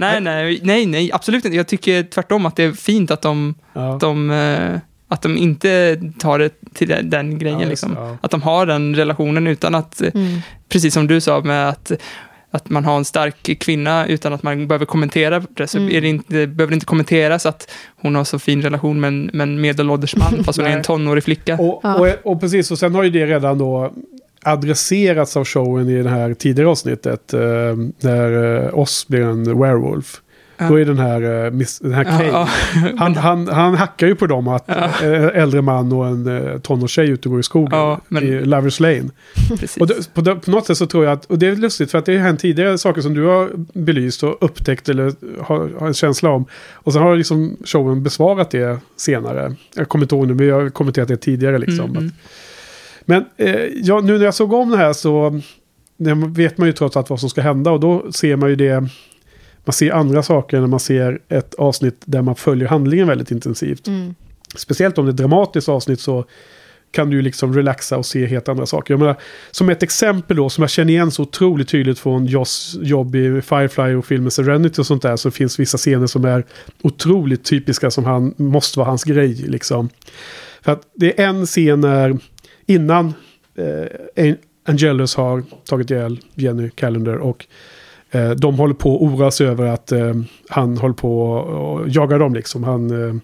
[0.00, 1.56] Nej, nej, nej, nej, absolut inte.
[1.56, 3.94] Jag tycker tvärtom att det är fint att de, Ja.
[3.94, 4.78] att de, eh,
[5.14, 7.60] Att de inte tar det till den, den grejen.
[7.60, 7.92] Ja, liksom.
[7.96, 8.16] ja.
[8.20, 10.40] Att de har den relationen utan att, eh, Mm.
[10.68, 11.92] precis som du sa, med att,
[12.50, 15.66] att man har en stark kvinna utan att man behöver kommentera det.
[15.66, 15.96] Så Mm.
[15.96, 19.30] är det inte, behöver det inte kommenteras att hon har så fin relation med en,
[19.32, 21.54] med en medelålders man, fast hon är en tonårig flicka.
[21.54, 21.94] Och, Ja.
[21.94, 23.92] och, och precis, och sen har ju det redan då
[24.42, 27.32] adresserats av showen i det här tidigare avsnittet.
[27.34, 27.40] Eh,
[28.00, 30.20] när eh, Oss blir en werewolf.
[30.58, 32.48] Då är den här, eh, miss, den här Ja,
[32.96, 37.08] han, han, han hackar ju på dem att eh, äldre man och en eh, tonårstjej
[37.10, 37.78] ute och går i skogen.
[37.78, 39.04] Ja, men- I Lovers Lane.
[39.48, 39.76] precis.
[39.76, 41.90] Och det, på, det, på något sätt så tror jag att, och det är lustigt
[41.90, 45.70] för att det har hänt tidigare saker som du har belyst och upptäckt eller har,
[45.80, 46.44] har en känsla om.
[46.72, 49.54] Och sen har liksom showen besvarat det senare.
[49.76, 51.84] Jag kommer inte ihåg nu, men jag har kommenterat det tidigare liksom.
[51.90, 52.10] Mm, mm.
[53.04, 55.40] Men eh, ja, nu när jag såg om det här så
[55.96, 58.56] det vet man ju trots allt vad som ska hända och då ser man ju
[58.56, 58.88] det.
[59.64, 63.86] Man ser andra saker när man ser ett avsnitt där man följer handlingen väldigt intensivt.
[63.86, 64.14] Mm.
[64.56, 66.24] Speciellt om det är ett dramatiskt avsnitt så
[66.90, 68.94] kan du liksom relaxa och se helt andra saker.
[68.94, 69.16] Jag menar,
[69.50, 73.42] som ett exempel då, som jag känner igen så otroligt tydligt från Joss jobb i
[73.42, 76.44] Firefly och filmen Serenity och sånt där, så finns vissa scener som är
[76.82, 79.88] otroligt typiska som han måste vara hans grej liksom.
[80.62, 82.18] För att det är en scen när,
[82.66, 83.14] innan
[83.54, 84.36] eh, An-
[84.66, 87.46] Angelus har tagit ihjäl Jenny Callender och
[88.36, 90.14] de håller på att oroa sig över att eh,
[90.48, 92.64] han håller på och jagar dem liksom.
[92.64, 93.14] Han eh,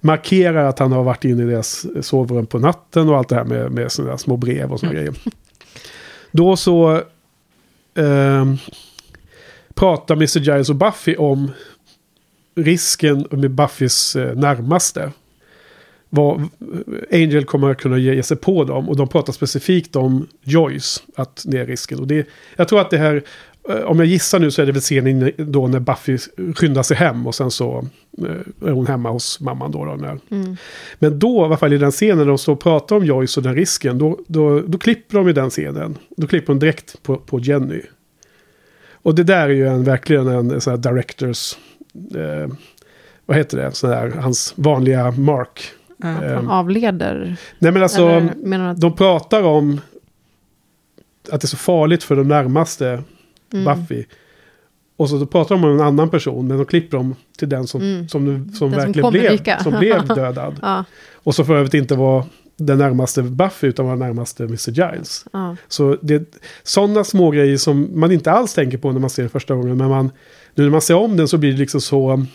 [0.00, 3.44] markerar att han har varit inne i deras sovrum på natten och allt det här
[3.44, 5.14] med, med sådana små brev och sådana grejer.
[6.30, 7.02] Då så
[7.94, 8.44] eh,
[9.74, 10.38] pratar Mr.
[10.38, 11.50] Giles och Buffy om
[12.54, 15.12] risken med Buffys eh, närmaste.
[16.10, 16.48] Vad
[17.12, 18.88] Angel kommer att kunna ge, sig på dem.
[18.88, 21.98] Och de pratar specifikt om Joyce, att det är risken.
[21.98, 23.22] Och det, jag tror att det här, eh,
[23.68, 26.18] om jag gissar nu så är det väl scenen då när Buffy
[26.54, 27.84] skyndar sig hem och sen så
[28.18, 29.84] eh, är hon hemma hos mamman då.
[29.84, 30.56] då när, Mm.
[30.98, 33.36] men då, i alla fall i den scenen, när de står och pratar om Joyce
[33.40, 35.98] och den risken, då, då, då klipper de i den scenen.
[36.16, 37.80] Då klipper de direkt på, på Jenny.
[38.92, 41.54] Och det där är ju en, verkligen en sån här directors,
[42.14, 42.52] eh,
[43.26, 45.60] vad heter det, sån där, hans vanliga mark.
[45.96, 46.24] Ja.
[46.24, 47.36] Eh, Han avleder.
[47.58, 49.80] nej men alltså, Eller de pratar om
[51.32, 53.02] att det är så farligt för de närmaste
[53.52, 53.64] Mm.
[53.64, 54.04] Buffy.
[54.96, 57.80] Och så pratar de om en annan person, men de klipper dem till den som,
[57.80, 58.08] Mm.
[58.08, 59.58] som, som Den som verkligen kommer blev, dyka.
[59.62, 60.58] som blev dödad.
[60.62, 62.24] Ja, Och så för övrigt inte var
[62.56, 64.70] den närmaste Buffy utan var den närmaste Mr.
[64.70, 65.24] Giles.
[65.32, 65.56] ja.
[65.68, 66.24] Så det är
[66.62, 69.76] sådana små grejer som man inte alls tänker på när man ser det första gången.
[69.76, 70.10] Men man,
[70.54, 72.26] nu när man ser om den så blir det liksom så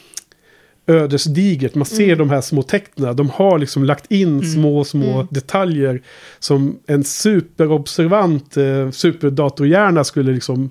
[0.87, 1.75] ödesdigert.
[1.75, 2.17] Man ser Mm.
[2.17, 3.15] de här små tecknen.
[3.15, 5.27] De har liksom lagt in små, små Mm.
[5.31, 6.01] detaljer
[6.39, 10.69] som en superobservant eh, superdatorhjärna skulle liksom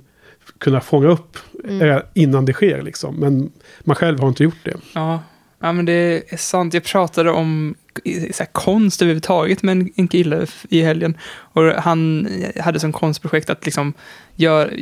[0.58, 1.90] kunna fånga upp Mm.
[1.90, 2.82] eh, innan det sker.
[2.82, 3.16] Liksom.
[3.16, 4.74] Men man själv har inte gjort det.
[4.94, 5.22] Ja.
[5.60, 6.74] ja, men det är sant.
[6.74, 7.74] Jag pratade om
[8.32, 11.16] så här, konst överhuvudtaget med en, kille i helgen.
[11.32, 12.28] Och han
[12.60, 13.92] hade som konstprojekt att liksom
[14.36, 14.74] gör,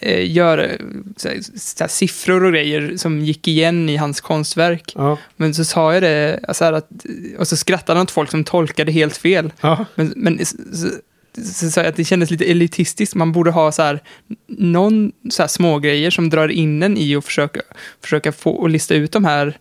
[0.00, 0.76] äh, gör
[1.16, 4.92] så här, så här, siffror och grejer som gick igen i hans konstverk.
[4.96, 6.88] Ja, Men så sa jag det, så här att,
[7.38, 9.52] och så skrattade han åt folk som tolkade helt fel.
[9.60, 10.56] ja, Men, men så,
[11.54, 13.14] så, att det kändes lite elitistiskt.
[13.14, 14.00] Man borde ha så här,
[14.46, 17.60] någon så här små grejer som drar in en i och försöka,
[18.02, 19.58] försöka få och lista ut de här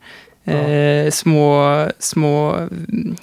[0.48, 2.68] eh, små, små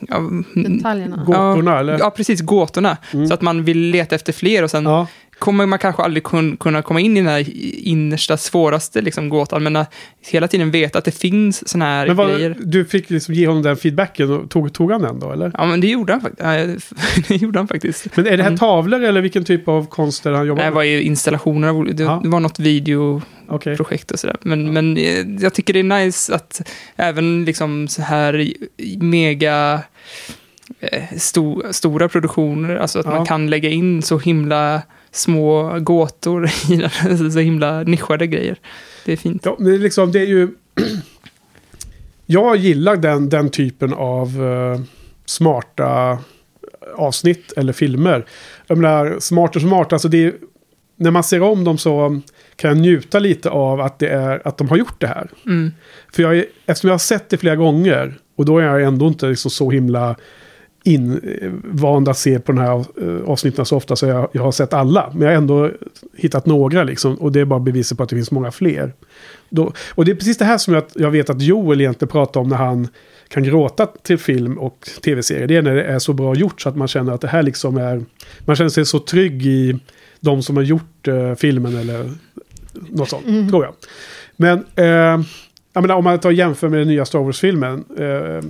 [0.08, 1.24] ja, mm, Detaljerna.
[1.24, 1.98] gåtorna eller?
[1.98, 2.96] Ja, precis, gåtorna.
[3.12, 3.28] Mm.
[3.28, 5.06] Så att man vill leta efter fler och sen Ja,
[5.38, 7.44] kommer man kanske aldrig kun, kunna komma in i den här
[7.86, 9.94] innersta, svåraste liksom, gåtan, men att
[10.30, 12.56] hela tiden veta att det finns såna här men vad, grejer.
[12.60, 15.50] du fick liksom ge honom den feedbacken och tog, tog han den då eller?
[15.54, 16.74] Ja, men det gjorde han, fakt- ja,
[17.28, 18.16] det gjorde han faktiskt.
[18.16, 18.58] Men är det här Mm.
[18.58, 20.74] tavlor eller vilken typ av konst är det han jobbar Det med?
[20.74, 22.20] var ju installationer, av, det, Ja.
[22.22, 24.36] det var något videoprojekt och sådär.
[24.42, 28.52] Men, men eh, jag tycker det är nice att även liksom så här
[29.00, 29.80] mega
[30.80, 33.10] eh, sto, stora produktioner, alltså att Ja.
[33.16, 34.82] man kan lägga in så himla
[35.14, 36.46] små gåtor
[37.26, 38.56] i så himla nischade grejer.
[39.04, 39.42] Det är fint.
[39.44, 40.48] Ja, men det är liksom, det är ju...
[42.26, 44.80] jag gillar den, den typen av eh,
[45.26, 46.18] smarta
[46.94, 48.26] avsnitt eller filmer.
[48.66, 50.34] Jag menar, smart och smart, alltså det är,
[50.96, 52.20] när man ser om dem så
[52.56, 55.30] kan jag njuta lite av att, det är, att de har gjort det här.
[55.46, 55.72] Mm.
[56.12, 59.08] För jag är, eftersom jag har sett det flera gånger och då är jag ändå
[59.08, 60.16] inte liksom så himla
[60.84, 64.72] invand att se på den här eh, avsnitten så ofta så jag, jag har sett
[64.72, 65.10] alla.
[65.12, 65.70] Men jag har ändå
[66.16, 67.14] hittat några liksom.
[67.14, 68.92] Och det är bara beviset på att det finns många fler.
[69.48, 72.40] Då, och det är precis det här som jag, jag vet att Joel egentligen pratar
[72.40, 72.88] om när han
[73.28, 75.46] kan gråta till film och tv-serier.
[75.46, 77.42] Det är när det är så bra gjort så att man känner att det här
[77.42, 78.04] liksom är...
[78.40, 79.78] Man känner sig så trygg i
[80.20, 82.10] de som har gjort eh, filmen eller
[82.72, 83.48] något sånt, Mm.
[83.48, 83.74] tror jag.
[84.36, 85.24] Men, eh,
[85.72, 87.84] jag menar, om man tar jämför med den nya Star Wars-filmen.
[87.98, 88.44] Eh,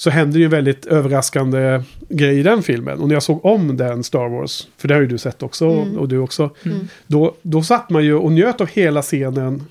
[0.00, 2.98] så händer ju en väldigt överraskande grej i den filmen.
[2.98, 5.66] Och när jag såg om den Star Wars, för det har ju du sett också
[5.66, 5.98] Mm.
[5.98, 6.50] och du också.
[6.64, 6.88] Mm.
[7.06, 9.62] Då, då satt man ju och njöt av hela scenen.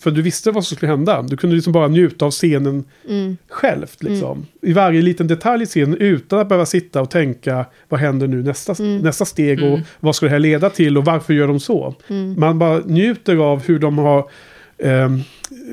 [0.00, 1.22] För du visste vad som skulle hända.
[1.22, 3.36] Du kunde liksom bara njuta av scenen Mm.
[3.48, 4.02] självt.
[4.02, 4.46] Liksom.
[4.62, 8.42] I varje liten detalj i scenen utan att behöva sitta och tänka vad händer nu
[8.42, 8.98] nästa, Mm.
[8.98, 9.80] nästa steg och Mm.
[10.00, 11.94] vad ska det här leda till och varför gör de så.
[12.08, 12.34] Mm.
[12.40, 14.30] Man bara njuter av hur de har
[14.82, 15.20] ehm,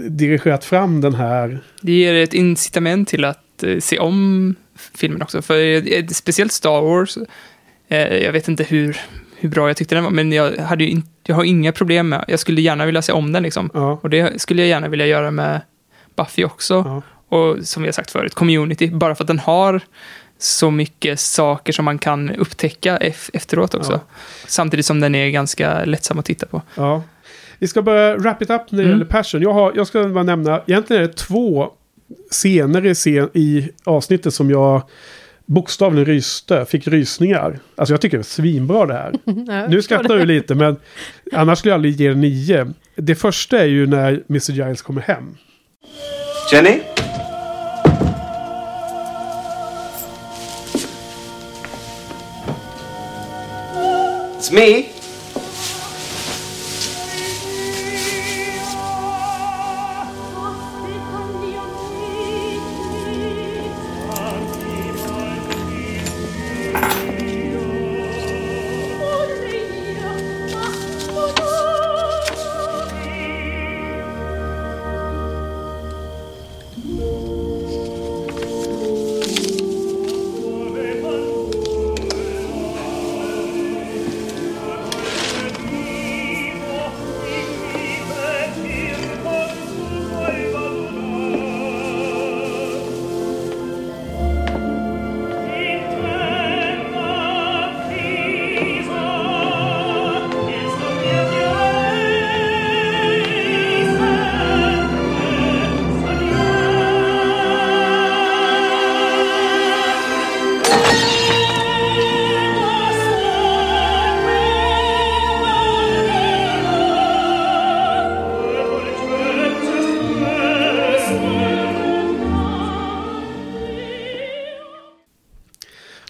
[0.09, 1.59] dirigerat fram den här.
[1.81, 4.55] Det ger ett incitament till att eh, se om
[4.95, 5.41] filmen också.
[5.41, 5.59] För
[5.93, 7.17] eh, speciellt Star Wars,
[7.87, 8.97] eh, jag vet inte hur,
[9.35, 12.09] hur bra jag tyckte den var, men jag, hade ju in, jag har inga problem
[12.09, 13.69] med, jag skulle gärna vilja se om den liksom.
[13.73, 15.61] Ja, Och det skulle jag gärna vilja göra med
[16.15, 16.73] Buffy också.
[16.73, 17.01] ja,
[17.37, 19.81] Och som vi har sagt förut, Community, bara för att den har
[20.39, 23.91] så mycket saker som man kan upptäcka ef- efteråt också.
[23.91, 23.99] Ja.
[24.47, 26.61] Samtidigt som den är ganska lättsam att titta på.
[26.75, 27.03] ja.
[27.59, 28.91] Vi ska börja wrap it up när det Mm.
[28.91, 29.41] gäller Passion.
[29.41, 31.69] Jag, har, jag ska bara nämna, egentligen är det två
[32.31, 34.81] scener i, scen, i avsnittet som jag
[35.45, 37.59] bokstavligen ryste, fick rysningar.
[37.75, 39.13] Alltså jag tycker det är svinbra det här.
[39.25, 40.75] Ja, jag Nu skrattar du lite, men
[41.31, 42.73] annars skulle jag aldrig ge det nio.
[42.95, 44.51] Det första är ju när Mr.
[44.51, 45.37] Giles kommer hem.
[46.51, 46.79] Jenny?
[54.37, 54.94] It's me.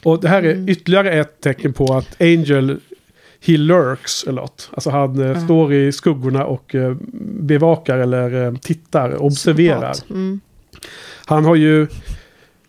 [0.06, 2.80] Och det här är ytterligare ett tecken på att Angel,
[3.46, 4.70] he lurks a lot.
[4.74, 5.40] Alltså han Ja.
[5.40, 6.96] står i skuggorna och eh,
[7.42, 9.96] bevakar eller eh, tittar, observerar.
[10.10, 10.40] Mm.
[11.26, 11.88] Han har ju...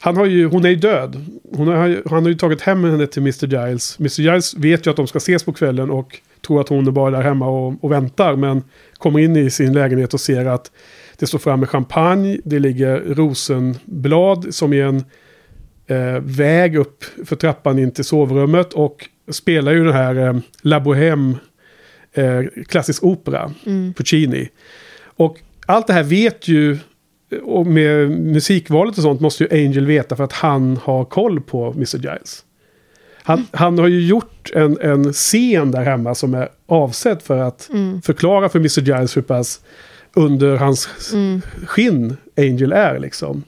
[0.00, 1.24] Han har ju, hon är ju död.
[1.52, 3.46] Hon har, ju- han har ju tagit hem henne till Mr.
[3.46, 3.98] Giles.
[4.00, 4.20] Mr.
[4.20, 7.10] Giles vet ju att de ska ses på kvällen och tror att hon är bara
[7.10, 8.36] där hemma och, och väntar.
[8.36, 8.62] Men
[8.94, 10.70] kommer in i sin lägenhet och ser att
[11.18, 12.38] det står framme champagne.
[12.44, 15.04] Det ligger rosenblad som är en
[15.86, 18.72] eh, väg upp för trappan in till sovrummet.
[18.72, 21.34] Och spelar ju den här eh, La Bohème,
[22.12, 23.94] eh, klassisk opera, Mm.
[23.94, 24.48] Puccini.
[25.16, 26.78] Och allt det här vet ju,
[27.42, 31.72] och med musikvalet och sånt måste ju Angel veta för att han har koll på
[31.72, 31.96] Mr.
[31.96, 32.42] Giles.
[33.22, 37.68] Han, han har ju gjort en, en scen där hemma som är avsedd för att
[37.72, 38.02] Mm.
[38.02, 38.80] förklara för Mr.
[38.80, 39.60] Giles hur pass
[40.14, 41.40] under hans Mm.
[41.66, 43.44] skinn Angel är liksom.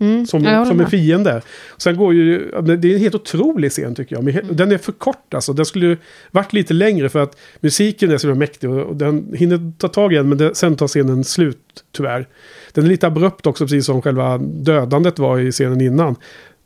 [0.00, 0.26] Mm.
[0.26, 1.42] Som, som en fiende.
[1.76, 4.24] Sen går ju, det är en helt otrolig scen tycker jag.
[4.24, 5.52] Men he- Den är för kort alltså.
[5.52, 5.96] Den skulle ju
[6.30, 10.16] varit lite längre för att musiken är så mäktig och, den hinner ta tag i
[10.16, 11.58] en men det, sen tar scenen slut
[11.96, 12.28] tyvärr.
[12.72, 16.16] Den är lite abrupt också precis som själva dödandet var i scenen innan.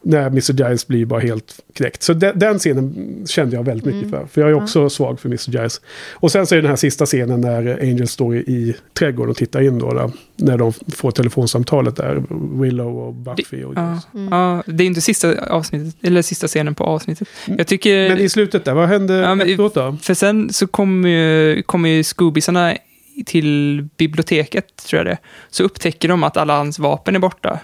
[0.05, 0.53] När Mr.
[0.53, 2.03] Giles blir bara helt knäckt.
[2.03, 4.11] Så den, den scenen kände jag väldigt mycket Mm.
[4.20, 4.27] för.
[4.27, 5.51] För jag är också svag för Mr.
[5.51, 5.81] Giles.
[6.12, 9.31] Och sen så är det den här sista scenen när Angel står i, i trädgården
[9.31, 9.93] och tittar in då.
[9.95, 12.23] Där, när de får telefonsamtalet där.
[12.62, 13.65] Willow och Buffy.
[13.65, 14.29] Och Ja, Mm.
[14.33, 17.29] ja, det är inte sista avsnittet, eller sista scenen på avsnittet.
[17.47, 18.09] Jag tycker...
[18.09, 19.97] Men i slutet där, vad hände Ja, men efteråt då?
[20.03, 22.74] För sen så kommer ju, kommer ju Scoobisarna
[23.27, 25.19] till biblioteket, tror jag det.
[25.51, 27.59] Så upptäcker de att alla hans vapen är borta.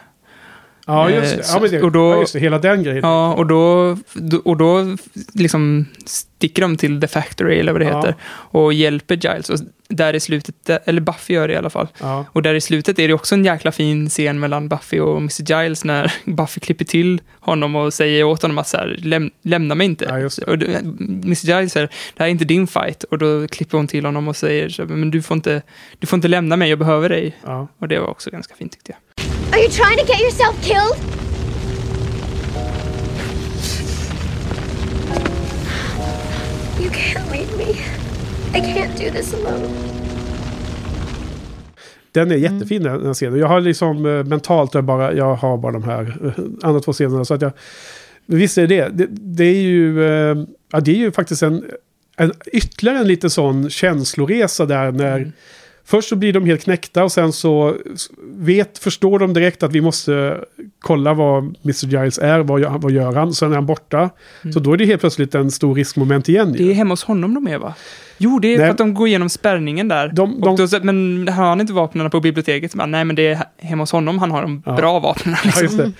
[0.89, 1.40] Ja, just det.
[1.40, 2.39] Eh, Ja, det, och då- ja, just det.
[2.39, 3.01] Hela den grejen.
[3.02, 3.97] Ja, och då,
[4.44, 4.97] och då
[5.35, 7.97] liksom sticker de till The Factory, eller vad det Ja.
[7.97, 9.51] heter, och hjälper Giles.
[9.51, 9.59] Och
[9.89, 11.89] där i slutet, eller Buffy gör det i alla fall.
[12.01, 12.24] Ja.
[12.32, 15.62] Och där i slutet är det också en jäkla fin scen mellan Buffy och Mr.
[15.62, 19.74] Giles när Buffy klipper till honom och säger åt honom att så här, Läm, lämna
[19.74, 20.05] mig inte.
[20.05, 20.27] Ja.
[20.47, 21.47] Och Mr.
[21.47, 23.05] Giles säger, det här är inte din fight.
[23.05, 25.62] Och då klipper hon till honom och säger, men du får, inte,
[25.98, 27.36] du får inte lämna mig, jag behöver dig.
[27.78, 29.38] Och det var också ganska fint tyckte jag.
[29.52, 30.96] Are you trying to get yourself killed?
[36.80, 37.70] You can't leave me.
[38.54, 39.68] I can't do this alone.
[42.12, 43.38] Den är jättefin den här scenen.
[43.38, 46.92] Jag har liksom eh, mentalt jag bara, jag har bara de här eh, andra två
[46.92, 47.24] scenerna.
[47.24, 47.52] Så att jag,
[48.26, 49.06] visst är det det.
[49.10, 50.36] Det, är ju, eh,
[50.72, 51.64] ja, det är ju faktiskt en,
[52.16, 55.32] en ytterligare en liten sån känsloresa där när
[55.89, 57.77] Först så blir de helt knäckta och sen så
[58.35, 60.44] vet, förstår de direkt att vi måste
[60.78, 61.86] kolla vad Mr.
[61.86, 64.10] Giles är, vad gör, vad gör han, sen är han borta.
[64.55, 66.52] Så då är det helt plötsligt en stor riskmoment igen.
[66.52, 66.65] ju.
[66.65, 67.74] Det är hemma hos honom de är va?
[68.19, 68.66] Jo, det är Nej.
[68.66, 70.09] för att de går igenom spärrningen där.
[70.09, 72.74] De- de- då, men har han inte vapnen på biblioteket?
[72.74, 74.77] Bara, Nej, men det är hemma hos honom han har de Ja.
[74.77, 75.36] bra vapnen.
[75.45, 75.78] Ja, Liksom.
[75.78, 75.93] det.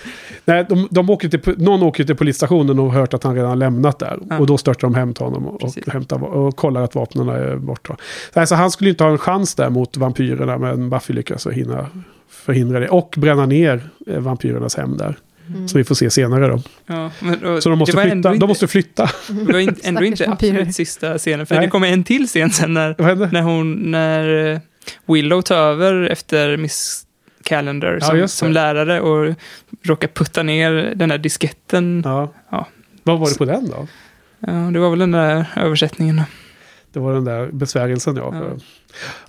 [0.45, 3.59] Nej, de, de åker till, någon åker till polisstationen och har hört att han redan
[3.59, 4.19] lämnat där.
[4.31, 4.39] Ja.
[4.39, 7.57] Och då störtar de hem till honom och, och, hämtar, och kollar att vapnen är
[7.57, 7.97] borta.
[8.35, 11.87] Nej, så han skulle inte ha en chans där mot vampyrerna, men Buffy lyckas hinna
[12.31, 12.89] förhindra det.
[12.89, 15.17] Och bränna ner eh, vampyrernas hem där.
[15.67, 16.63] Som vi får se senare då.
[16.87, 18.11] Ja, men, och, Så de måste flytta.
[18.13, 19.11] ändå De inte, måste flytta.
[19.47, 21.65] det var in, ändå inte absolut sista scenen, för Nej.
[21.65, 22.95] det kommer en till scen sen när,
[23.33, 24.59] när hon, när eh,
[25.07, 27.05] Willow tar över efter Miss
[27.45, 28.29] Calendar Ja, som, det.
[28.29, 29.35] som lärare och
[29.83, 32.03] råkar putta ner den där disketten.
[32.05, 32.33] Ja.
[32.51, 32.67] Ja.
[33.03, 33.89] Vad var det på den då?
[34.41, 36.17] Ja, det var väl den där översättningen.
[36.17, 36.23] då.
[36.93, 38.35] Det var den där besvärjelsen ja.
[38.35, 38.43] Ja.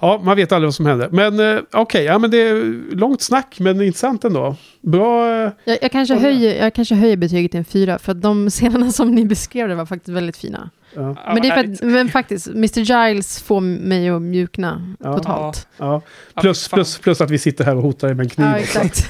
[0.02, 1.10] Ja, man vet aldrig vad som händer.
[1.12, 4.56] Men eh, okej, ja, men det är långt snack men intressant ändå.
[4.82, 5.28] Bra.
[5.46, 8.50] eh, Jag, jag, kanske höjer, jag kanske höjer betyget till en fyra, för att de
[8.50, 10.70] scenerna som ni beskrev det var faktiskt väldigt fina.
[10.96, 12.80] Ja, men, det är för att, men faktiskt, Mr.
[12.80, 15.18] Giles får mig att mjukna Ja.
[15.18, 15.68] totalt.
[15.78, 16.02] ja.
[16.36, 18.48] Ja, Plus, plus, plus att vi sitter här och hotar med en kniv.
[18.48, 19.10] Ja, exakt.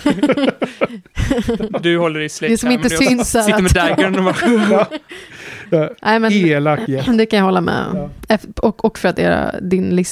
[1.82, 4.36] Du håller i Det som inte syns sitter med daggern och bara...
[5.70, 7.12] Ja, Nej, men, Elak jätte.
[7.12, 8.10] det kan jag hålla med.
[8.28, 8.38] Ja.
[8.62, 10.04] Och, och för att era, din,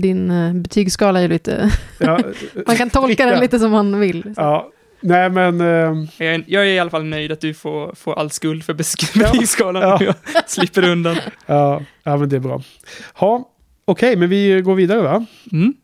[0.00, 1.70] din eh, betygsskala är lite...
[1.98, 2.20] Ja,
[2.66, 4.34] Man kan tolka den lite som man vill.
[4.36, 4.68] ja.
[5.02, 5.60] Nej men...
[5.60, 8.64] ehm, Jag är, jag är i alla fall nöjd att du får, får all skuld
[8.64, 8.76] för
[9.14, 9.22] Ja.
[9.32, 9.82] betygsskalan.
[9.82, 9.98] Ja.
[10.34, 11.16] Jag slipper undan.
[11.46, 12.62] ja, ja, men det är bra.
[13.14, 13.48] Ha,
[13.84, 15.26] Okej, men vi går vidare va?
[15.52, 15.74] Mm.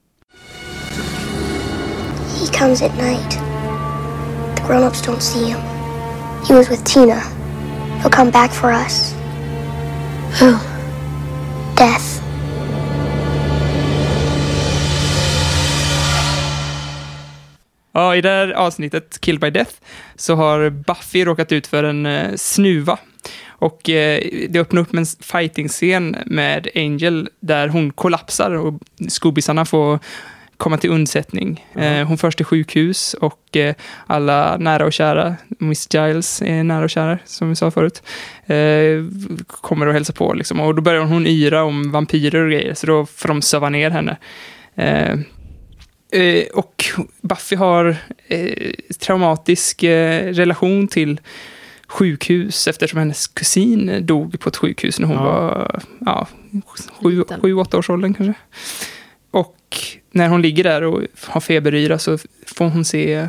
[2.41, 3.31] He comes at night.
[4.57, 5.59] The grown-ups don't see him.
[6.49, 7.21] He was with Tina.
[8.03, 9.16] He'll come back for us.
[10.41, 10.47] Who?
[11.77, 12.23] Death.
[17.93, 19.71] Ja, i det här avsnittet, Killed by Death,
[20.17, 22.99] så har Buffy råkat ut för en eh, snuva.
[23.49, 29.99] Och eh, det öppnar upp en fighting-scen med Angel där hon kollapsar och skobisarna får
[30.57, 31.67] komma till undsättning.
[31.75, 33.75] Eh, hon förs till sjukhus och eh,
[34.07, 38.03] alla nära och kära, Miss Giles är nära och kära, som vi sa förut,
[38.47, 39.05] eh,
[39.47, 40.35] kommer och hälsar på.
[40.35, 40.61] Liksom.
[40.61, 43.91] Och då börjar hon yra om vampyrer och grejer, så då får de söva ner
[43.91, 44.17] henne.
[46.55, 46.85] Och
[47.21, 47.97] Buffy har
[48.99, 51.21] traumatisk relation till
[51.89, 55.23] sjukhus eftersom hennes kusin dog på ett sjukhus när hon Ja.
[55.25, 56.27] var ja,
[57.03, 57.41] sju, Liten.
[57.41, 58.35] sju, åtta års åldern kanske.
[59.31, 59.57] Och
[60.17, 63.29] när hon ligger där och har feberyra så får hon se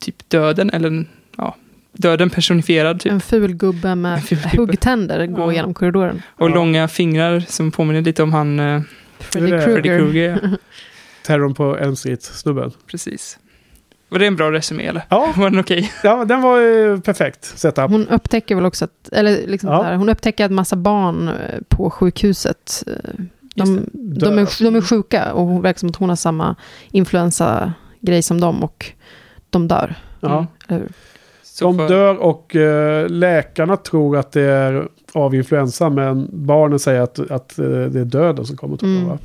[0.00, 1.04] typ döden, eller
[1.36, 1.56] ja,
[1.92, 3.12] döden personifierad typ.
[3.12, 4.56] En ful gubbe med En ful gubbe.
[4.72, 5.52] huggtänder går Ja.
[5.52, 6.22] genom korridoren.
[6.28, 6.54] Och Ja.
[6.54, 8.80] långa fingrar som påminner lite om han eh,
[9.18, 9.64] Freddy Det är-
[9.98, 10.38] Krueger.
[10.42, 10.48] Ja.
[11.26, 12.72] Terrorn på Elm Street-snubben.
[12.86, 13.38] Precis.
[14.08, 15.02] Var det en bra resumé eller?
[15.08, 15.92] Ja, Var den okej?
[16.02, 17.90] ja, den var eh, perfekt setup.
[17.90, 19.78] Hon upptäcker väl också att, eller liksom Ja.
[19.78, 21.34] så här, hon upptäcker att massa barn eh,
[21.68, 22.84] på sjukhuset,
[23.58, 26.56] de, de, är, de är sjuka och hon verkar som att hon har samma
[26.90, 28.86] influensa-grej som dem och
[29.50, 29.94] de dör.
[30.20, 30.46] Ja.
[30.68, 30.82] Mm.
[31.60, 37.30] De dör och eh, läkarna tror att det är av influensa men barnen säger att,
[37.30, 39.18] att eh, det är döden som kommer att ta Mm.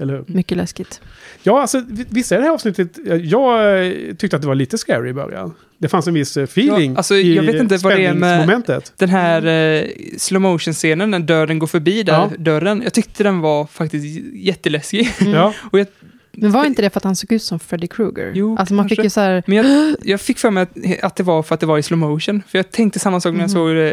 [0.00, 0.24] Eller hur?
[0.26, 1.00] Mycket läskigt.
[1.42, 2.98] Ja, alltså vi- visst är det här avsnittet...
[3.22, 5.54] Jag tyckte att det var lite scary i början.
[5.80, 8.14] Det fanns en viss eh, feeling Ja, alltså, i jag vet inte vad det är
[8.14, 8.82] med-.
[8.96, 9.84] Den här eh,
[10.18, 12.30] slow motion scenen när dörren går förbi där, Ja.
[12.38, 12.80] dörren.
[12.84, 15.08] Jag tyckte den var faktiskt jätteläskig.
[15.26, 15.86] Ja, Och jag,
[16.32, 18.32] Men var inte det för att han såg ut som Freddy Krueger?
[18.34, 18.96] Jo, alltså man kanske.
[18.96, 21.54] fick ju så här, men jag, jag fick för mig att, att det var för
[21.54, 22.42] att det var i slow motion.
[22.48, 23.54] För jag tänkte samma sak när jag Mhm.
[23.54, 23.92] såg eh,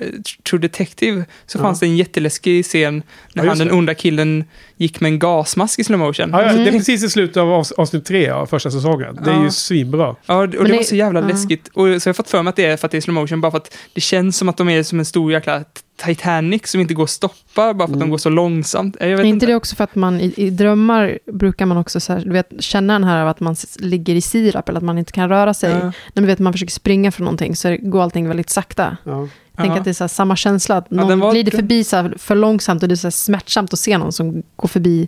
[0.50, 1.26] True Detective.
[1.46, 1.62] Så Ja.
[1.62, 3.04] fanns det en jätteläskig scen
[3.34, 4.44] när Ja, han, den onda killen,
[4.78, 6.30] gick med en gasmask i slow motion.
[6.32, 6.64] ja, ja, Mm.
[6.64, 9.20] det är precis i slutet av avs- avsnitt tre av första säsongen.
[9.26, 10.16] Det är ju svinbra.
[10.26, 11.28] Ja, och det Men var det- så jävla ja.
[11.28, 11.68] läskigt.
[11.68, 13.14] Och så har jag fått för mig att det är för att det är slow
[13.16, 15.64] motion, bara för att det känns som att de är som en stor jäkla
[16.06, 18.00] Titanic som inte går att stoppa, bara för att Mm.
[18.00, 18.98] de går så långsamt.
[19.00, 19.28] Jag vet är inte.
[19.28, 22.32] inte det också för att man i, i drömmar brukar man också så här, du
[22.32, 25.30] vet, känna den här av att man ligger i sirap eller att man inte kan
[25.30, 25.72] röra sig.
[25.72, 25.92] Ja.
[26.14, 28.98] När du vet man försöker springa från någonting så går allting väldigt sakta.
[29.04, 29.28] Ja.
[29.58, 29.78] Tänk Ja.
[29.78, 32.36] att det är så samma känsla, att Ja, någon den var- glider förbi så för
[32.36, 35.08] långsamt och det är så smärtsamt att se någon som går förbi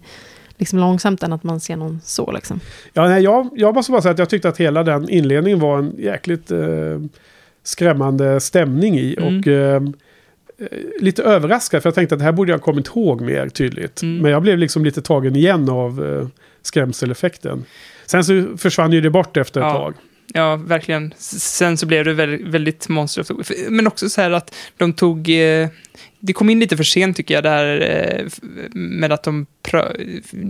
[0.58, 2.32] liksom långsamt än att man ser någon så.
[2.32, 2.60] Liksom.
[2.94, 5.78] Ja, nej, jag, jag måste bara säga att jag tyckte att hela den inledningen var
[5.80, 6.60] en jäkligt eh,
[7.64, 9.16] skrämmande stämning i.
[9.20, 9.40] Mm.
[9.40, 10.68] Och eh, eh,
[11.00, 11.82] lite överraskad.
[11.84, 14.02] För jag tänkte att det här borde jag ha kommit ihåg mer tydligt.
[14.02, 14.18] Mm.
[14.22, 16.28] Men jag blev liksom lite tagen igen av eh,
[16.62, 17.66] skrämseleffekten.
[18.06, 19.74] Sen så försvann ju det bort efter ett Ja.
[19.74, 19.94] tag.
[20.34, 21.14] Ja, verkligen.
[21.18, 23.70] Sen så blev det väldigt, väldigt monster of the Week.
[23.70, 25.30] Men också så här att de tog...
[25.30, 25.68] Eh,
[26.20, 28.30] det kom in lite för sent tycker jag, där eh, här
[28.74, 29.46] med att de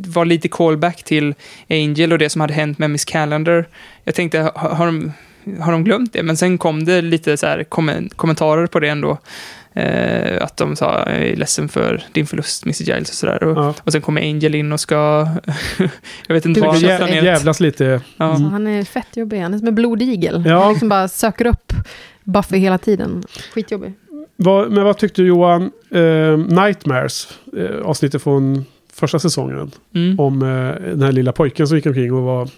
[0.08, 1.34] var lite callback till
[1.70, 3.68] Angel och det som hade hänt med Miss Calendar.
[4.04, 5.12] Jag tänkte, har, har, de,
[5.60, 6.24] har de glömt det?
[6.24, 7.64] Men sen kom det lite så här
[8.16, 9.18] kommentarer på det ändå.
[9.78, 12.84] Eh, att de sa, jag är ledsen för din förlust, Mr.
[12.84, 13.44] Giles och sådär.
[13.44, 13.74] Och, Ja.
[13.84, 15.28] och sen kommer Angel in och ska...
[16.28, 17.24] jag vet inte vad han det har jä- planerat.
[17.26, 17.84] Jävlas lite.
[17.86, 18.00] Ja.
[18.18, 19.40] Så Alltså, han är fett jobbig.
[19.40, 20.44] Han är som en blodigel.
[20.46, 20.60] Ja.
[20.64, 21.74] Han liksom bara söker upp
[22.24, 23.24] Buffy hela tiden.
[23.54, 23.94] Skitjobbig.
[24.36, 25.72] Vad, men vad tyckte du Johan?
[25.92, 27.28] Eh, Nightmares,
[27.58, 29.72] eh, avsnittet från första säsongen.
[29.96, 30.20] Mm.
[30.20, 30.48] Om eh,
[30.90, 32.50] den här lilla pojken som gick omkring och var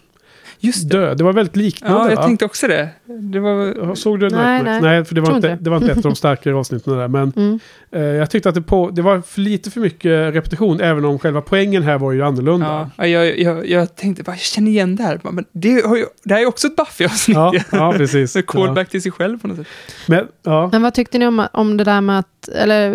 [0.62, 0.98] Just det.
[0.98, 1.18] död.
[1.18, 2.24] Det var väldigt liknande Ja, jag va?
[2.24, 2.90] tänkte också det.
[3.06, 3.76] Det var...
[3.82, 4.82] Ja, Såg du Nej, nej.
[4.82, 7.08] Nej, för det var, inte, det var inte ett av de starkare avsnitten där.
[7.08, 7.60] Men Mm.
[7.92, 10.82] eh, jag tyckte att det, på, det var för lite för mycket repetition.
[10.82, 12.90] Även om själva poängen här var ju annorlunda.
[12.98, 15.20] Ja, jag, jag, jag tänkte bara, jag känner igen det här.
[15.24, 17.36] Men det, har ju, det här är också ett Buffy-avsnitt.
[17.38, 18.36] Ja, ja, precis.
[18.36, 18.42] Ja.
[18.48, 19.68] callback till sig själv på något sätt.
[20.08, 20.70] Men, ja.
[20.72, 22.90] Men vad tyckte ni om, om det där med att, eller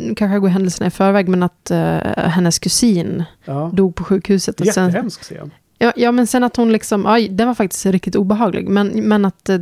[0.00, 1.78] nu kanske jag går händelserna i förväg, men att eh,
[2.16, 3.70] hennes kusin ja.
[3.74, 4.60] dog på sjukhuset.
[4.60, 5.50] Och Jättehemsk scen.
[5.80, 8.68] Ja, ja, men sen att hon liksom, ja, den var faktiskt riktigt obehaglig.
[8.68, 9.58] Men, men att eh,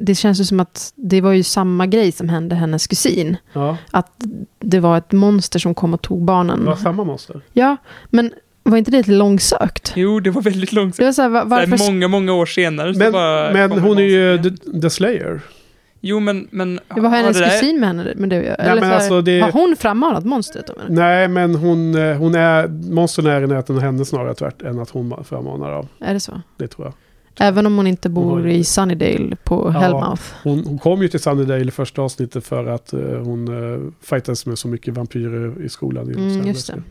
[0.00, 3.36] det känns ju som att det var ju samma grej som hände hennes kusin.
[3.52, 4.24] Ja, Att
[4.60, 6.60] det var ett monster som kom och tog barnen.
[6.60, 7.40] det var samma monster.
[7.52, 7.76] Ja,
[8.10, 8.32] men
[8.62, 9.92] var inte det lite långsökt?
[9.96, 10.96] Jo, det var väldigt långt.
[10.96, 11.66] Det var så här, va- varför...
[11.70, 11.84] Varför...
[11.92, 14.56] Många, många år senare så Men, bara men hon är ju igen.
[14.56, 15.40] the, the Slayer.
[16.06, 16.48] Jo, men...
[16.50, 19.52] men Det var hennes det kusin med henne, men det, eller men alltså det- Har
[19.52, 20.66] hon frammanat monstret?
[20.66, 20.74] Då?
[20.88, 22.68] Nej, men hon, eh, hon är...
[22.68, 25.88] Monstern är i närheten av henne snarare tvärt än att hon frammanar av.
[26.00, 26.40] Är det så?
[26.56, 26.94] Det tror jag.
[27.48, 29.80] Även om hon inte bor i Sunnydale på Ja.
[29.80, 30.22] Hellmouth.
[30.42, 34.46] Hon, hon kom ju till Sunnydale i första avsnittet för att eh, hon uh, fightades
[34.46, 36.10] med så mycket vampyrer i skolan.
[36.10, 36.82] I Mm, just det.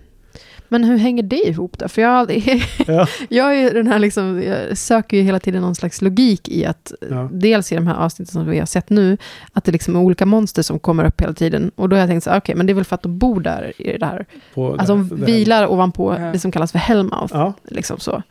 [0.68, 1.88] Men hur hänger det ihop då?
[1.88, 2.31] För jag,
[2.88, 3.07] Ja.
[3.30, 6.65] jag, är ju den här liksom, jag söker ju hela tiden någon slags logik i
[6.65, 7.30] att Ja.
[7.31, 9.18] dels i de här avsnitten som vi har sett nu,
[9.53, 11.72] att det liksom är olika monster som kommer upp hela tiden.
[11.76, 13.40] Och då har jag tänkt så okej, men det är väl för att de bor
[13.40, 14.26] där i det här.
[14.53, 16.26] På Alltså de här- vilar ovanpå Ja.
[16.31, 17.34] det som kallas för Hellmouth.
[17.34, 18.23] Ja, Liksom så.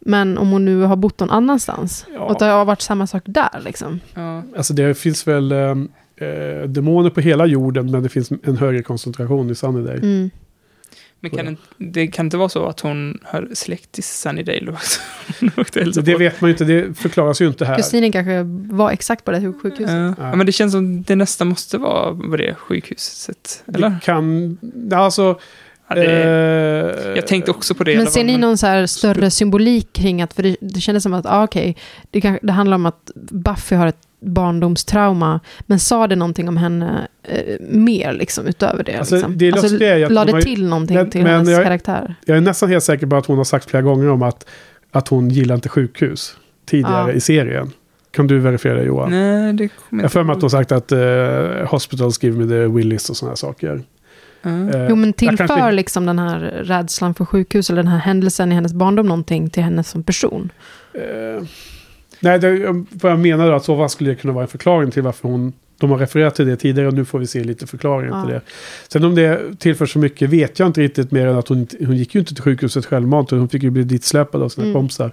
[0.00, 2.20] Men om hon nu har bott någon annanstans, Ja.
[2.20, 4.00] och det har varit samma sak där liksom.
[4.14, 4.42] Ja.
[4.56, 5.74] alltså det finns väl eh,
[6.66, 9.98] demoner på hela jorden men det finns en högre koncentration i Sunnydale.
[9.98, 10.30] Mm.
[11.32, 15.00] Men kan inte, det kan inte vara så att hon har släkt till Sunnydale också?
[16.00, 16.18] Det på.
[16.18, 17.76] vet man ju inte, det förklaras ju inte här.
[17.76, 18.42] Kusinen kanske
[18.74, 19.94] var exakt på det här sjukhuset.
[19.94, 20.14] Ja.
[20.18, 23.64] ja, men det känns som det nästan måste vara vad det sjukhuset.
[23.74, 23.90] Eller?
[23.90, 24.58] Det kan,
[24.92, 25.38] alltså...
[25.88, 26.24] Ja, det,
[27.04, 27.92] eh, jag tänkte också på det.
[27.92, 31.02] i Men ser ni någon så här större symbolik kring att, för det, det kändes
[31.02, 31.76] som att, ah, okej,
[32.10, 36.56] det, kan, det handlar om att Buffy har ett barndomstrauma, men sa det någonting om
[36.56, 38.94] henne eh, mer, liksom, utöver det?
[38.96, 39.38] Alltså, liksom?
[39.38, 42.14] det att la det till någonting Men- till men hennes jag- karaktär?
[42.24, 44.46] Jag är nästan helt säker på att hon har sagt flera gånger om att,
[44.90, 46.36] att hon gillar inte sjukhus
[46.66, 47.12] tidigare Ja.
[47.12, 47.70] i serien.
[48.10, 49.10] Kan du verifiera det Johan?
[49.10, 50.98] Nej, det kommer Jag har för mig att hon sagt att uh,
[51.66, 53.82] hospitals give me the willis och sådana saker.
[54.42, 54.50] Ja.
[54.50, 58.52] Eh, Jo, men tillför kanske- liksom den här rädslan för sjukhus, eller den här händelsen
[58.52, 60.52] i hennes barndom någonting till henne som person?
[60.94, 61.44] Eh,
[62.20, 64.90] nej, det, vad jag menar då, att så vad skulle det kunna vara en förklaring
[64.90, 65.52] till varför hon...
[65.78, 68.22] De har refererat till det tidigare och nu får vi se lite förklaringar Ja.
[68.24, 68.40] till det.
[68.88, 71.96] Sen om det tillför så mycket vet jag inte riktigt mer än att hon, hon
[71.96, 73.30] gick ju inte till sjukhuset självmant.
[73.30, 74.74] Hon fick ju bli ditsläpad av sina Mm.
[74.74, 75.12] kompisar.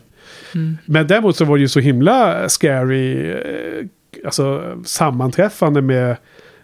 [0.55, 0.77] Mm.
[0.85, 3.85] Men däremot så var det ju så himla scary, eh,
[4.25, 6.15] alltså sammanträffande med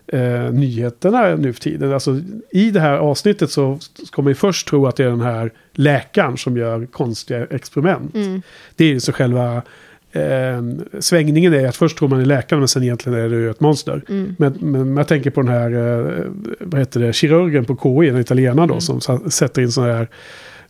[0.08, 1.94] eh, nyheterna nu för tiden.
[1.94, 2.20] Alltså,
[2.52, 5.52] I det här avsnittet så ska man ju först tro att det är den här
[5.74, 8.16] läkaren som gör konstiga experiment.
[8.16, 8.42] Mm.
[8.76, 9.62] Det är ju så själva
[10.12, 10.62] eh,
[11.00, 13.60] svängningen är att först tror man är läkaren men sen egentligen är det ju ett
[13.60, 14.02] monster.
[14.10, 14.36] Mm.
[14.38, 16.24] Men, men jag tänker på den här, eh,
[16.60, 19.02] vad heter det, kirurgen på KI, den italienaren då, Mm.
[19.02, 20.08] som sätter in sådana här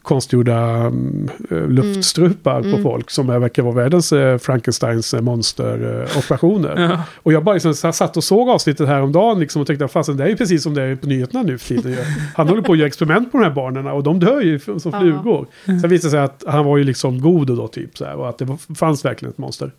[0.01, 2.83] konstgjorda mm, eh, luftstrupar på Mm.
[2.83, 6.75] folk som är- verkar vara världens eh, Frankensteins eh, monsteroperationer.
[6.89, 7.03] Ja.
[7.15, 10.17] Och jag bara liksom satt och såg avsnittet här om dagen liksom och tänkte att
[10.17, 11.95] det är precis som det är på nyheterna nu för tiden.
[12.35, 14.91] Han håller på att göra experiment på de här barnen och de dör ju som
[14.91, 15.47] flugor.
[15.65, 18.29] Sen visade det sig att han var ju liksom god då typ så här och
[18.29, 19.71] att det var, fanns verkligen ett monster.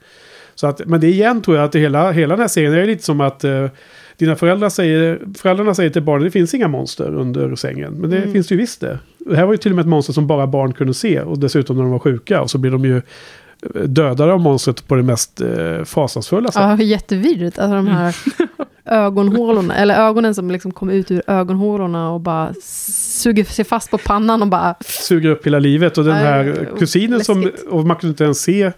[0.54, 3.04] Så att, men det igen tror jag att hela, hela den här serien är lite
[3.04, 3.66] som att eh,
[4.16, 7.92] dina föräldrar säger, föräldrarna säger till barnen det finns inga monster under sängen.
[7.92, 8.32] Men det Mm.
[8.32, 8.98] finns ju visst det.
[9.26, 11.20] Det här var ju till och med ett monster som bara barn kunde se.
[11.20, 12.42] Och dessutom när de var sjuka.
[12.42, 16.62] Och så blir de ju eh, dödade av monstret på det mest eh, fasansfulla sätt.
[16.62, 17.58] Ja, jättevidrigt.
[17.58, 18.16] Alltså de här
[18.84, 23.98] ögonhålorna, eller ögonen som liksom kommer ut ur ögonhålorna och bara suger sig fast på
[23.98, 24.74] pannan och bara...
[24.80, 25.98] Suger upp hela livet.
[25.98, 28.72] Och den här kusinen som, och man kunde inte ens se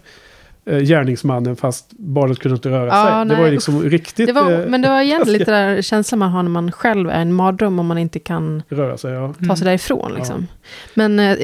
[0.65, 3.11] gärningsmannen fast barnet kunde inte röra Ja, sig.
[3.11, 5.81] det nej, var ju liksom riktigt Det var, eh, men det var igen lite där
[5.81, 8.97] känslan man har när man själv är i en mardröm och man inte kan röra
[8.97, 9.13] sig.
[9.13, 9.33] Ja.
[9.47, 10.13] ta sig därifrån.
[10.13, 10.47] Liksom.
[10.93, 11.37] Men eh,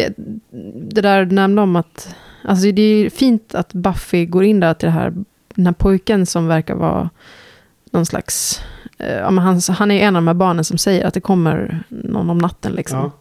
[0.75, 2.15] det där du nämnde om att...
[2.43, 5.13] Alltså det är ju fint att Buffy går in där till det här,
[5.55, 7.09] den här pojken som verkar vara
[7.91, 8.61] någon slags...
[8.97, 11.21] Eh, ja, men han, han är en av de här barnen som säger att det
[11.21, 12.71] kommer någon om natten.
[12.71, 13.11] Liksom.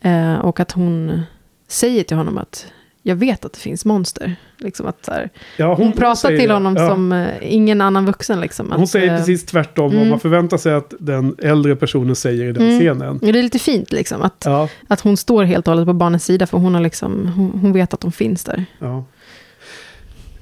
[0.00, 1.22] Eh, och att hon
[1.68, 2.66] säger till honom att
[3.08, 4.36] jag vet att det finns monster.
[4.58, 6.54] Liksom att, så här, Ja, hon, pratar säger till det.
[6.54, 6.88] honom Ja.
[6.88, 8.40] som eh, ingen annan vuxen.
[8.40, 9.98] Liksom, Hon att, säger eh, precis tvärtom mm.
[9.98, 12.78] vad man förväntar sig att den äldre personen säger i den Mm.
[12.80, 13.18] scenen.
[13.22, 16.24] Det är lite fint liksom, att, Ja, att hon står helt och hållet på barnens
[16.24, 18.64] sida, för hon, har liksom, hon, hon vet att de finns där.
[18.78, 19.04] ja.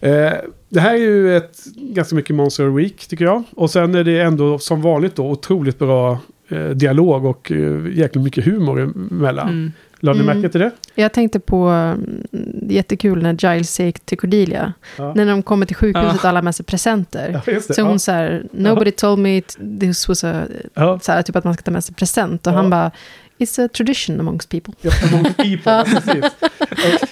[0.00, 0.32] Eh,
[0.68, 3.42] det här är ju ett ganska mycket Monster Week tycker jag.
[3.56, 6.18] Och sen är det ändå som vanligt då otroligt bra
[6.48, 8.80] eh, dialog och eh, jäkligt mycket humor
[9.10, 9.48] emellan.
[9.48, 9.72] Mm.
[10.04, 10.36] Lade Mm.
[10.36, 10.70] märke till det?
[10.94, 12.26] Jag tänkte på, mm,
[12.68, 15.14] jättekul när Giles säger till Cordelia, Ja.
[15.14, 17.40] när de kommer till sjukhuset och alla har med sig presenter.
[17.46, 17.60] Ja.
[17.60, 17.84] Så ja.
[17.84, 19.40] hon säger, nobody told me
[19.80, 20.42] this was a,
[20.74, 20.98] Ja.
[21.02, 22.46] så här, typ att man ska ta med sig present.
[22.46, 22.56] Och Ja.
[22.56, 22.90] han bara,
[23.38, 24.74] it's a tradition amongst people.
[24.80, 26.24] Ja, among people, precis.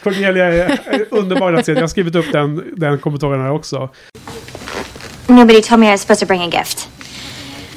[0.03, 1.73] Cornelia är är underbar att se.
[1.73, 3.89] Jag har skrivit upp den, den kommentaren här också.
[5.27, 6.89] Nobody told me I was supposed to bring a gift.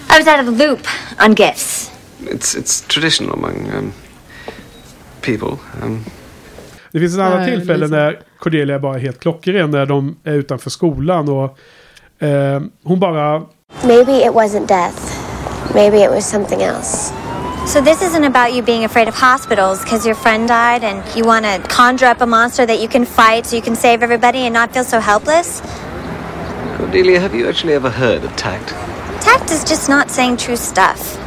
[0.10, 0.80] I was out of the loop
[1.26, 1.92] on gifts.
[2.20, 3.92] It's, it's traditional among um,
[5.26, 5.58] people.
[5.84, 6.06] Um,
[6.92, 10.70] Det finns ett annat tillfälle när Cordelia bara är helt klockren när de är utanför
[10.70, 11.58] skolan och
[12.26, 13.44] eh, hon bara...
[13.84, 15.02] Maybe it wasn't death.
[15.74, 17.14] Maybe it was something else.
[17.68, 21.26] So this isn't about you being afraid of hospitals because your friend died and you
[21.26, 24.46] want to conjure up a monster that you can fight so you can save everybody
[24.46, 25.62] and not feel so helpless?
[26.78, 28.76] Cordelia, have you actually ever heard of tact?
[29.22, 31.18] Tact is just not saying true stuff.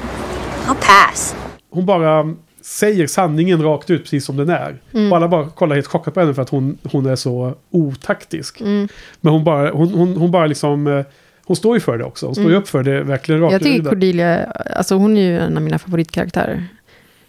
[0.67, 1.35] I'll pass.
[1.75, 2.25] Hon bara
[2.69, 4.77] säger sanningen rakt ut precis som den är.
[4.95, 5.13] Mm.
[5.13, 8.61] Och alla bara kollar helt chockat på henne för att hon, hon är så otaktisk.
[8.61, 8.89] Mm.
[9.21, 10.87] Men hon bara, hon, hon, hon bara liksom...
[10.87, 11.05] eh,
[11.45, 12.27] Hon står ju för det också.
[12.27, 12.63] Hon står ju Mm.
[12.63, 13.89] upp för det verkligen rakt Jag tycker ut.
[13.89, 14.45] Cordelia,
[14.77, 16.65] alltså hon är ju en av mina favoritkaraktärer.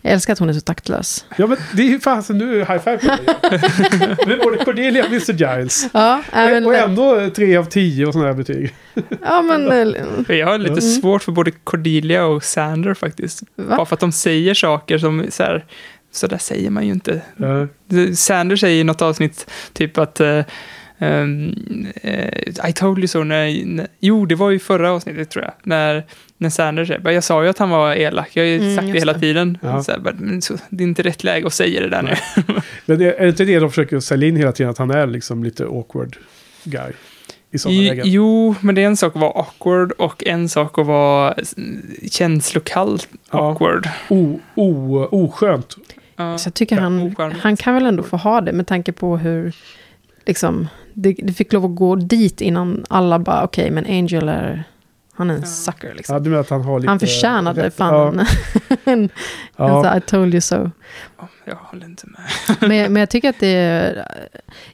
[0.02, 1.26] Jag älskar att hon är så taktlös.
[1.38, 3.20] Ja men det är ju fasen nu high five på dig.
[4.26, 5.88] Det är både Cordelia och Mr Giles.
[5.94, 8.76] Ja, även, Och ändå tre av tio och sådana här betyg.
[9.24, 9.68] ja men...
[10.30, 10.82] eh, jag har lite Mm.
[11.02, 13.42] svårt för både Cordelia och Sander faktiskt.
[13.56, 13.76] Va?
[13.78, 15.66] Bara för att de säger saker som så här,
[16.12, 17.22] så där säger man ju inte.
[17.38, 17.68] Ja.
[18.16, 20.22] Sander säger i något avsnitt typ att
[21.00, 23.24] ehm, eh, I told you so.
[23.24, 25.54] När, när, jo, det var ju förra avsnittet tror jag.
[25.64, 26.04] När,
[26.38, 28.30] när Sander säger, "Men jag sa ju att han var elak.
[28.34, 29.20] Jag har ju Mm, sagt det hela det.
[29.20, 29.58] tiden.
[29.62, 29.84] Ja.
[29.84, 32.16] Så här, bara, men så, det är inte rätt läge att säga det där nu.
[32.86, 34.70] Men är det inte det de försöker sälja in hela tiden?
[34.70, 36.16] Att han är liksom lite awkward
[36.64, 36.92] guy.
[37.52, 38.04] I sådana I, lägen.
[38.08, 41.36] jo, men det är en sak att vara awkward och en sak att vara
[42.12, 43.40] känslokallt Ja.
[43.52, 43.90] awkward.
[44.10, 45.76] O, o, oskönt.
[46.16, 46.38] Ja.
[46.38, 49.18] Så jag tycker Ja, han, han kan väl ändå få ha det med tanke på
[49.18, 49.54] hur
[50.26, 50.68] liksom,
[51.02, 54.64] det, det fick lov att gå dit innan alla bara okej, men Angel är,
[55.14, 56.14] han är en sucker liksom.
[56.14, 56.90] Ja, du menar att han har lite...
[56.90, 57.76] han förtjänade rätt.
[57.76, 58.20] fan
[58.84, 59.10] en, en
[59.58, 59.84] Ja.
[59.84, 60.70] så här, I told you so.
[61.50, 62.22] Ja, Jag håller inte med.
[62.70, 64.06] Men, jag- men jag tycker att det är...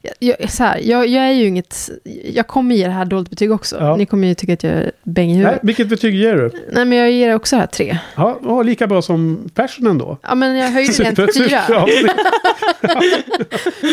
[0.01, 1.89] Jag, jag, så här, jag, jag är ju inget...
[2.33, 3.77] Jag kommer ge det här dåligt betyg också.
[3.79, 3.95] Ja.
[3.95, 5.59] Ni kommer ju tycka att jag är bäng i Nej, huvudet.
[5.63, 6.51] vilket betyg ger du?
[6.71, 7.97] Nej, men jag ger det också här tre.
[8.15, 10.17] Ja, ja, lika bra som Passionen då.
[10.21, 11.85] Ja, men jag höjde den till fyra.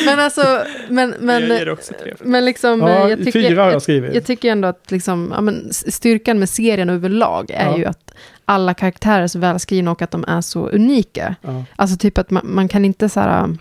[0.06, 2.14] Men alltså, men, men, jag ger också tre.
[2.20, 2.80] men liksom...
[2.80, 4.14] Ja, jag tycker, fyra har jag jag, skrivit.
[4.14, 7.78] jag tycker ändå att liksom, ja, men styrkan med serien överlag är Ja.
[7.78, 8.14] ju att
[8.52, 11.34] alla karaktärer är så välskrivna och att de är så unika.
[11.42, 11.64] Ja.
[11.76, 13.56] Alltså typ att man, man kan inte så här...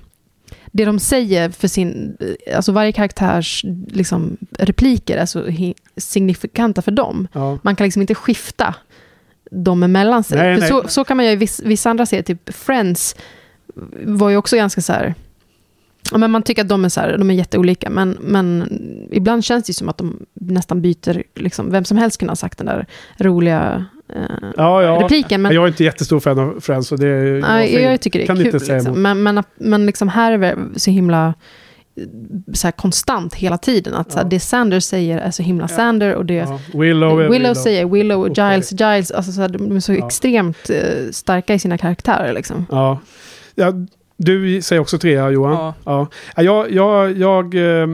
[0.72, 2.18] Det de säger för sin...
[2.56, 5.46] Alltså varje karaktärs liksom, repliker är så
[5.98, 7.28] signifikanta för dem.
[7.34, 7.60] Ja.
[7.64, 8.76] Man kan liksom inte skifta
[9.52, 10.38] dem emellan sig.
[10.38, 10.70] Nej, nej.
[10.70, 13.16] Så, så kan man göra i viss, vissa andra serier, typ Friends
[14.06, 15.16] var ju också ganska så här...
[16.16, 18.68] Men man tycker att de är, så här, de är jätteolika, men, men
[19.12, 22.58] ibland känns det som att de nästan byter, liksom, vem som helst kunde ha sagt
[22.58, 22.88] den där
[23.18, 23.84] roliga eh,
[24.58, 25.04] Ja, ja.
[25.04, 25.42] repliken.
[25.42, 26.88] Men, Jag är inte jättestor fan av Friends.
[26.88, 28.46] Så det är, Nej, jag, jag tycker det är kan kul.
[28.46, 29.02] inte säga liksom.
[29.02, 31.34] Men, men, men liksom här är det så himla
[31.98, 32.04] eh,
[32.54, 33.94] så här konstant hela tiden.
[33.94, 34.30] Att så här, Ja.
[34.30, 36.60] det Sanders säger är så himla Sander och det Ja.
[36.74, 38.38] Willow, är Willow, säger Willow och.
[38.38, 39.12] Giles, Giles.
[39.12, 40.06] Alltså så här, de är så Ja.
[40.08, 42.34] extremt eh, starka i sina karaktärer.
[42.34, 42.66] Liksom.
[42.72, 43.00] Ja.
[43.56, 43.74] ja.
[44.24, 45.52] Du säger också trea Johan.
[45.54, 45.74] Ja.
[45.86, 46.08] Ja.
[46.36, 47.88] Ja, jag jag, jag eh,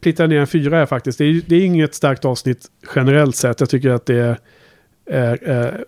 [0.00, 1.18] plittar ner en fyra här faktiskt.
[1.18, 2.66] Det är, det är inget starkt avsnitt
[2.96, 3.60] generellt sett.
[3.60, 4.38] Jag tycker att det är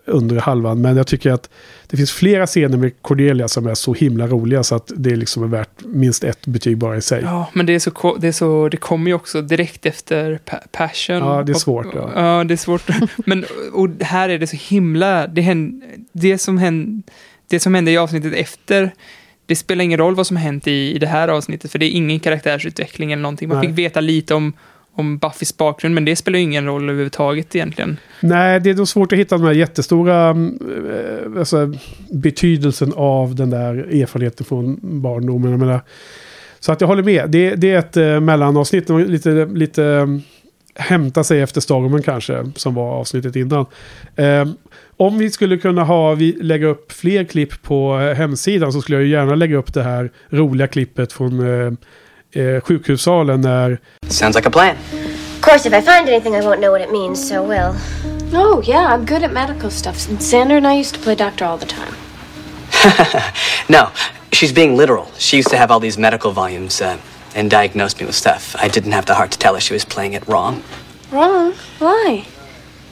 [0.04, 0.80] under halvan.
[0.80, 1.50] Men jag tycker att
[1.86, 5.42] det finns flera scener med Cordelia som är så himla roliga så att det liksom
[5.42, 7.22] är värt minst ett betyg bara i sig.
[7.22, 10.60] Ja, men det är så, det är så, det kommer ju också direkt efter pa-
[10.72, 11.16] Passion.
[11.16, 12.10] Ja, det är Och- svårt, ja.
[12.14, 12.82] Ja, det är svårt.
[13.26, 17.02] men och här är det så himla, det, händer, det, som händer,
[17.48, 18.94] det som hände i avsnittet efter,
[19.46, 21.86] det spelar ingen roll vad som har hänt i, i det här avsnittet, för det
[21.86, 23.48] är ingen karaktärsutveckling eller någonting.
[23.48, 23.66] Man Nej.
[23.68, 24.52] fick veta lite om,
[24.94, 27.96] om Buffys bakgrund, men det spelar ju ingen roll överhuvudtaget egentligen.
[28.20, 30.58] Nej, det är då svårt att hitta den här jättestora mm,
[30.90, 31.74] eh, alltså,
[32.10, 35.50] betydelsen av den där erfarenheten från barndomen.
[35.50, 35.80] Jag menar,
[36.60, 37.30] så att jag håller med.
[37.30, 40.22] Det, det är ett eh, mellanavsnitt, lite, lite mm,
[40.74, 43.66] hämta sig efter stormen kanske, som var avsnittet innan.
[44.16, 44.48] Eh,
[44.96, 48.96] om vi skulle kunna ha, vi lägga upp fler klipp på eh, hemsidan så skulle
[48.96, 51.72] jag ju gärna lägga upp det här roliga klippet från eh,
[52.36, 53.78] eh, sjukhussalen när
[54.08, 54.76] Sounds like a plan.
[55.34, 57.74] Of course, if I find anything, I won't know what it means, so will.
[58.32, 59.96] Oh, yeah, I'm good at medical stuff.
[59.96, 61.94] Xander and I used to play doctor all the time.
[63.68, 63.90] No,
[64.32, 65.10] she's being literal.
[65.18, 66.98] She used to have all these medical volumes uh,
[67.34, 68.54] and diagnosed me with stuff.
[68.58, 70.62] I didn't have the heart to tell her she was playing it wrong.
[71.10, 71.54] Wrong?
[71.78, 72.26] Why?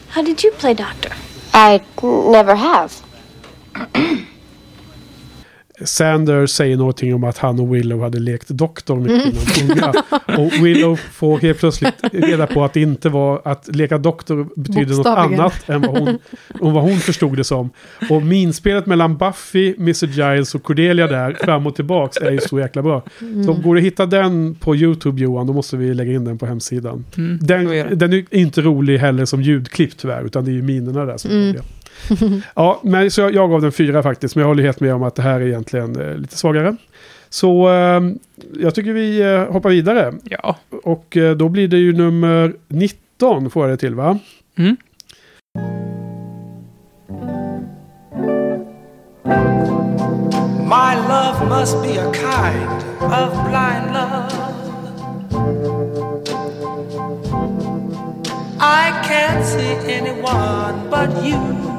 [0.09, 1.11] How did you play doctor?
[1.53, 3.03] I never have.
[5.85, 9.93] Sander säger någonting om att han och Willow hade lekt doktor mycket innan unga.
[10.39, 14.95] Och Willow får helt plötsligt reda på att det inte var att leka doktor betyder
[14.97, 16.19] något annat än vad hon,
[16.73, 17.71] vad hon förstod det som.
[18.11, 20.07] Och minspelet mellan Buffy, Mr.
[20.07, 23.03] Giles och Cordelia där fram och tillbaks är ju så jäkla bra.
[23.47, 26.39] Så går det att hitta den på YouTube Johan, då måste vi lägga in den
[26.39, 27.05] på hemsidan.
[27.17, 31.05] Mm, Den, den är inte rolig heller som ljudklipp tyvärr, utan det är ju minerna
[31.05, 31.63] där som är roliga.
[32.55, 35.03] Ja, men så jag, jag gav den fyra faktiskt, men jag håller helt med om
[35.03, 36.77] att det här är egentligen eh, lite svagare.
[37.31, 38.01] Så eh,
[38.59, 40.13] jag tycker vi eh, hoppar vidare.
[40.25, 40.57] Ja.
[40.83, 44.19] Och eh, då blir det ju nummer 19 får jag det till va?
[44.59, 44.77] Mm.
[50.69, 54.53] My love must be a kind of blind love.
[58.59, 61.72] I can't see anyone but you.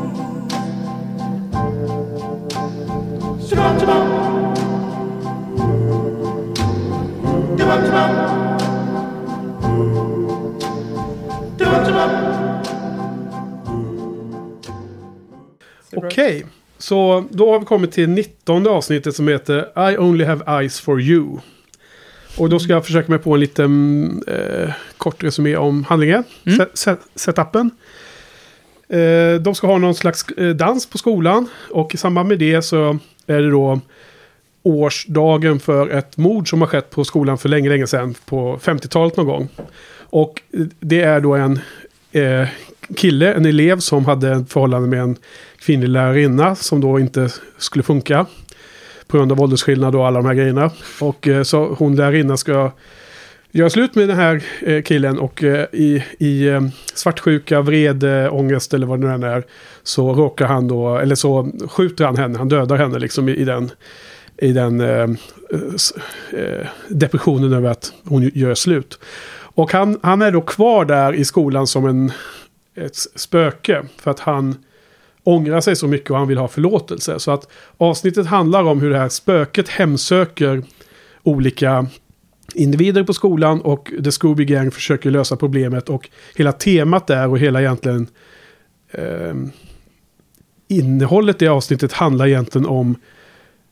[15.95, 16.45] Okej,
[16.77, 21.01] så då har vi kommit till 19 avsnittet som heter I only have eyes for
[21.01, 21.37] you.
[22.37, 26.57] Och då ska jag försöka mig på en liten eh, kort resumé om handlingen, Mm.
[26.57, 27.71] set, set, setupen.
[28.89, 32.61] Eh, de ska ha någon slags eh, dans på skolan och i samband med det
[32.61, 33.79] så är det då
[34.63, 39.17] årsdagen för ett mord som har skett på skolan för länge, länge sedan, på 50-talet
[39.17, 39.47] någon gång.
[39.99, 40.41] Och
[40.79, 41.59] det är då en
[42.11, 42.47] eh,
[42.95, 45.15] kille, en elev som hade ett förhållande med en
[45.59, 48.25] kvinnlig lärarinna som då inte skulle funka.
[49.07, 50.71] På grund av åldersskillnad och alla de här grejerna.
[50.99, 52.71] Och eh, så hon lärarinnan ska
[53.55, 56.61] göra slut med den här eh, killen och eh, i, i eh,
[56.93, 59.43] svartsjuka, vrede, eh, ångest eller vad det nu än är.
[59.83, 63.43] Så råkar han då, eller så skjuter han henne, han dödar henne liksom i, i
[63.43, 63.71] den,
[64.37, 65.09] i den eh,
[66.33, 68.99] eh depressionen över att hon gör slut.
[69.55, 72.11] Och han, han är då kvar där i skolan som en,
[72.75, 73.83] ett spöke.
[73.97, 74.55] För att han
[75.23, 77.19] ångrar sig så mycket och han vill ha förlåtelse.
[77.19, 77.47] Så att
[77.77, 80.63] avsnittet handlar om hur det här spöket hemsöker
[81.23, 81.87] olika
[82.55, 87.39] individer på skolan och The Scooby Gang försöker lösa problemet och hela temat där och
[87.39, 88.07] hela egentligen
[88.91, 89.33] eh,
[90.67, 92.95] innehållet i avsnittet handlar egentligen om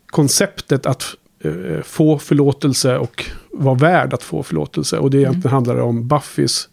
[0.05, 1.03] konceptet att
[1.43, 4.97] eh, få förlåtelse och vara värd att få förlåtelse.
[4.97, 6.69] Och det egentligen handlar om Buffys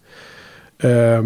[0.78, 1.22] eh,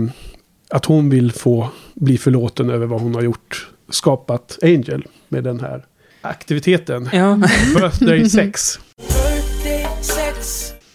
[0.69, 5.61] att hon vill få bli förlåten över vad hon har gjort, skapat Angel med den
[5.61, 5.87] här
[6.21, 7.09] aktiviteten.
[7.13, 7.41] Ja.
[7.75, 8.79] Birthday sex.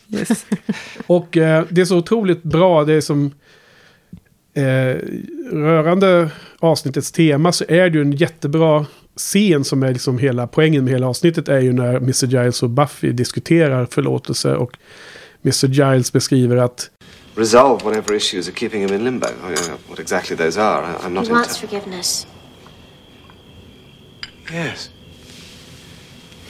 [0.10, 0.46] Yes.
[1.08, 3.32] Och eh, det är så otroligt bra, det är som
[4.54, 4.96] eh,
[5.52, 6.30] rörande
[6.60, 8.86] avsnittets tema så är det ju en jättebra
[9.16, 12.26] scen som är liksom hela poängen med hela avsnittet är ju när Mr.
[12.26, 14.78] Giles och Buffy diskuterar förlåtelse och
[15.44, 15.68] Mr.
[15.68, 16.90] Giles beskriver att
[17.36, 19.28] Resolve whatever issues are keeping him in limbo.
[19.28, 20.84] Know what exactly those are.
[21.04, 22.28] I'm not He wants forgiveness.
[24.52, 24.90] Yes.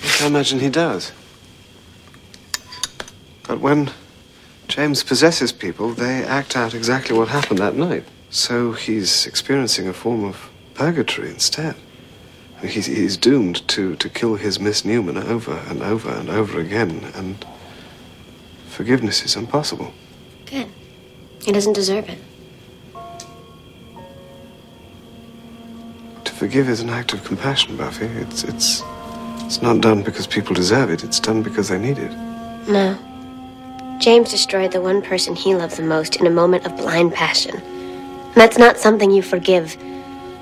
[0.01, 1.11] Yes, I imagine he does.
[3.47, 3.91] But when
[4.67, 8.03] James possesses people, they act out exactly what happened that night.
[8.29, 11.75] So he's experiencing a form of purgatory instead.
[12.61, 17.11] He's, he's doomed to, to kill his Miss Newman over and over and over again,
[17.15, 17.45] and
[18.67, 19.93] forgiveness is impossible.
[20.45, 20.67] Good.
[21.43, 22.19] He doesn't deserve it.
[26.25, 28.05] To forgive is an act of compassion, Buffy.
[28.05, 28.83] It's, it's,
[29.45, 32.11] it's not done because people deserve it, it's done because they need it.
[32.67, 32.97] No.
[33.99, 37.55] James destroyed the one person he loved the most in a moment of blind passion.
[37.55, 39.75] And that's not something you forgive.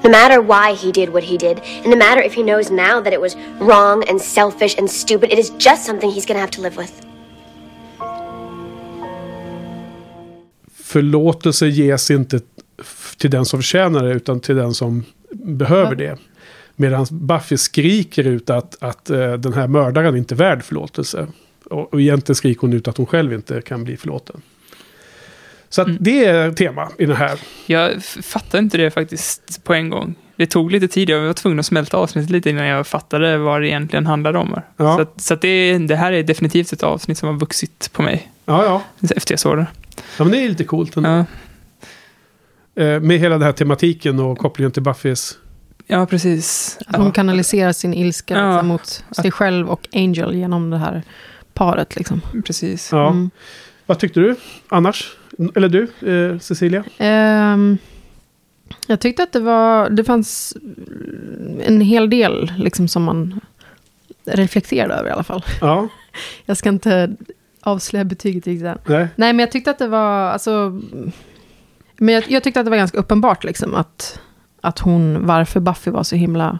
[0.03, 3.01] No matter why he did what he did, and no matter if he knows now
[3.01, 6.51] that it was wrong and selfish and stupid, it is just something he's gonna have
[6.51, 7.01] to live with.
[10.95, 12.39] förlåtelse ges inte
[13.17, 16.17] till den som förtjänar det utan till den som behöver det.
[16.75, 21.27] Medan Buffy skriker ut att, att eh, den här mördaren inte är värd förlåtelse.
[21.65, 24.41] Och, och egentligen skriker hon ut att hon själv inte kan bli förlåten.
[25.69, 27.39] Så att det är tema i den här.
[27.65, 30.15] Jag f- fattade inte det faktiskt på en gång.
[30.35, 33.61] Det tog lite tid, jag var tvungen att smälta avsnittet lite innan jag fattade vad
[33.61, 34.61] det egentligen handlade om.
[34.77, 34.95] Ja.
[34.95, 38.01] Så, att, så att det, det här är definitivt ett avsnitt som har vuxit på
[38.01, 39.07] mig Ja, ja.
[39.15, 39.67] efter jag såg det.
[40.17, 40.97] ja men det är lite coolt.
[40.97, 41.09] ändå.
[41.09, 41.25] Ja,
[42.77, 45.37] Eh, med hela den här tematiken och kopplingen till Buffys.
[45.87, 46.77] ja precis.
[46.87, 48.51] Att hon kanaliserar sin ilska Ja.
[48.51, 51.03] liksom, mot sig själv och Angel genom det här
[51.55, 51.95] paret.
[51.95, 52.21] Liksom.
[52.45, 52.91] Precis.
[52.91, 53.07] Ja.
[53.07, 53.29] Mm.
[53.85, 54.35] Vad tyckte du
[54.69, 55.17] annars?
[55.55, 56.83] Eller du, eh, Cecilia?
[56.97, 57.77] Ehm,
[58.87, 60.57] jag tyckte att det var, det fanns
[61.65, 63.39] en hel del liksom, som man
[64.25, 65.45] reflekterade över i alla fall.
[65.61, 65.87] Ja,
[66.45, 67.15] Jag ska inte
[67.61, 68.77] avslöja betyget riktigt än.
[68.85, 69.07] nej.
[69.15, 70.81] Nej, men jag tyckte att det var, alltså...
[71.97, 74.19] Men jag, jag tyckte att det var ganska uppenbart liksom att,
[74.61, 76.59] att hon, varför Buffy var så himla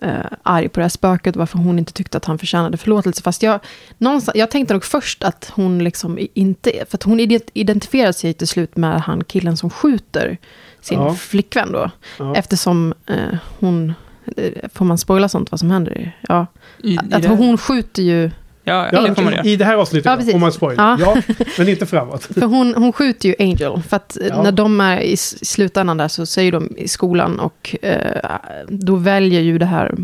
[0.00, 3.22] eh, arg på det här spöket, varför hon inte tyckte att han förtjänade förlåtelse.
[3.22, 3.60] Fast jag,
[3.98, 8.34] någonstans, jag tänkte nog först att hon liksom inte, för att hon ident- identifierar sig
[8.34, 10.38] till slut med han killen som skjuter
[10.80, 11.14] sin Ja.
[11.14, 11.90] flickvän då.
[12.18, 12.34] Ja.
[12.36, 13.94] Eftersom eh, hon,
[14.36, 16.16] eh, får man spoila sånt vad som händer?
[16.28, 16.46] Ja,
[16.82, 18.30] I, i att hon skjuter ju
[18.64, 19.44] ja, Ja, det får man göra.
[19.44, 20.98] I det här avsnittet, Ja, ja, om man spoilar.
[21.00, 21.16] Ja.
[21.28, 21.34] Ja.
[21.58, 22.22] men inte framåt.
[22.34, 23.82] För hon, hon skjuter ju Angel.
[23.88, 24.42] För att Ja.
[24.42, 28.22] när de är i slutändan där så säger de i skolan och eh,
[28.68, 29.94] då väljer ju det här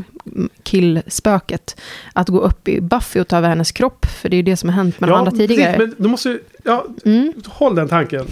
[0.62, 1.77] killspöket
[2.12, 4.07] att gå upp i Buffy och ta över hennes kropp.
[4.07, 5.78] För det är ju det som har hänt med de andra precis, tidigare.
[5.78, 7.33] Men du måste, ja, Mm.
[7.47, 8.27] håll den tanken.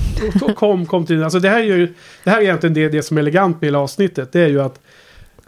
[0.57, 1.95] Kom, kom till alltså det här är ju,
[2.25, 4.33] det här är egentligen det, det som är elegant med hela avsnittet.
[4.33, 4.81] Det är ju att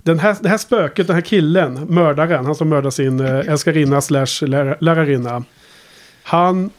[0.06, 4.00] den här, det här spöket, den här killen, mördaren, han som mördar sin äh, älskarinna
[4.00, 5.44] slash lär, lärarinna.
[6.22, 6.70] Han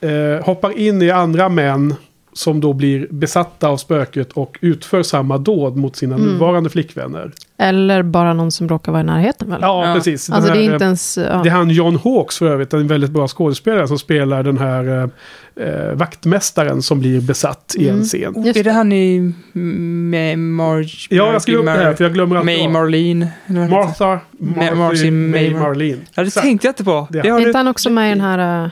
[0.00, 1.94] eh, hoppar in i andra män
[2.34, 6.26] som då blir besatta av spöket och utför samma dåd mot sina Mm.
[6.28, 7.32] nuvarande flickvänner.
[7.58, 9.58] Eller bara någon som råkar vara i närheten väl?
[9.62, 9.94] Ja, Ja.
[9.94, 10.26] precis.
[10.26, 11.18] Den Alltså det här, är eh, inte ens...
[11.18, 11.40] Ja.
[11.42, 15.10] Det är han John Hawkes för övrigt, en väldigt bra skådespelare som spelar den här
[15.56, 18.04] eh, eh, vaktmästaren som blir besatt i en Mm.
[18.04, 18.42] scen.
[18.44, 21.06] Just Är det han i med Marge?
[21.10, 22.68] Ja, jag skrev upp det här för jag glömmer alltid May.
[22.68, 23.28] Marlene.
[23.70, 25.98] Martha, Martha Marcy May May- Marlene.
[26.14, 27.08] Ja, det tänkte jag inte på.
[27.10, 28.64] Det är inte han också med i den här...
[28.64, 28.70] Uh,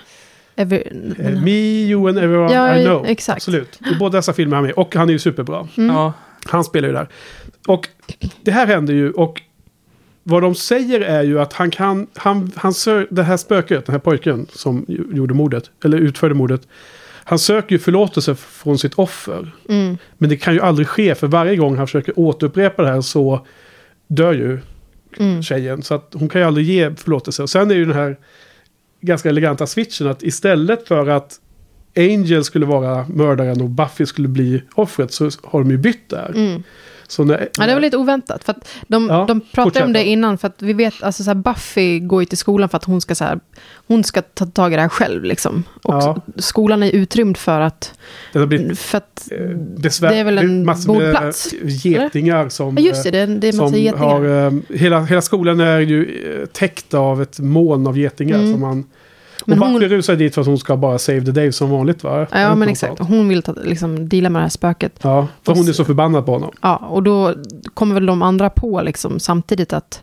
[0.57, 1.51] Eh, den här- Me,
[1.91, 3.07] You and Everyone Ja, I Know.
[3.07, 3.37] exakt.
[3.37, 3.81] Absolut.
[3.93, 4.73] I båda dessa filmer är han med.
[4.75, 5.69] Och han är ju superbra.
[5.77, 6.11] Mm.
[6.45, 7.09] Han spelar ju där.
[7.69, 7.89] Och
[8.43, 9.41] det här händer ju och
[10.23, 13.93] vad de säger är ju att han kan, han, han sö- det här spöket, den
[13.93, 16.69] här pojken som gjorde mordet, eller utförde mordet.
[17.25, 19.53] Han söker ju förlåtelse från sitt offer.
[19.69, 19.99] Mm.
[20.19, 23.47] Men det kan ju aldrig ske för varje gång han försöker återupprepa det här så
[24.09, 24.59] dör ju
[25.19, 25.43] Mm.
[25.43, 25.83] tjejen.
[25.83, 27.43] Så att hon kan ju aldrig ge förlåtelse.
[27.43, 28.19] Och sen är ju den här
[29.01, 31.41] ganska eleganta switchen att istället för att
[31.97, 36.33] Angel skulle vara mördaren och Buffy skulle bli offret så har de ju bytt där.
[36.37, 36.63] Mm.
[37.11, 38.45] Så när, Ja, det var lite oväntat.
[38.45, 38.55] För
[38.87, 41.35] de, Ja, de pratade fortsätt om det innan, för att vi vet, alltså så här,
[41.35, 43.41] Buffy går ju till skolan för att hon ska, så här,
[43.87, 45.25] hon ska ta tag i det här själv.
[45.25, 45.65] Liksom.
[45.83, 46.21] Och Ja.
[46.37, 47.95] skolan är utrymd för att,
[48.33, 52.77] det blivit för att eh, besvär, det är väl en massor med mordplats, getingar som...
[52.77, 54.05] ja, just det, det det är massa getingar.
[54.05, 58.39] har, eh, hela, hela skolan är ju eh, täckt av ett moln av getingar.
[58.39, 58.53] Mm.
[58.53, 58.85] Som man,
[59.43, 61.71] och Men hon- Buffy rusar dit för att hon ska bara save the day som
[61.71, 62.27] vanligt va?
[62.31, 62.97] Ja, men Något exakt.
[62.99, 63.11] sånt.
[63.11, 64.93] Hon vill ta, liksom, deala med det här spöket.
[65.03, 66.51] Ja, för hon är så förbannad på honom.
[66.63, 67.35] Ja, och då
[67.75, 70.03] kommer väl de andra på liksom, samtidigt att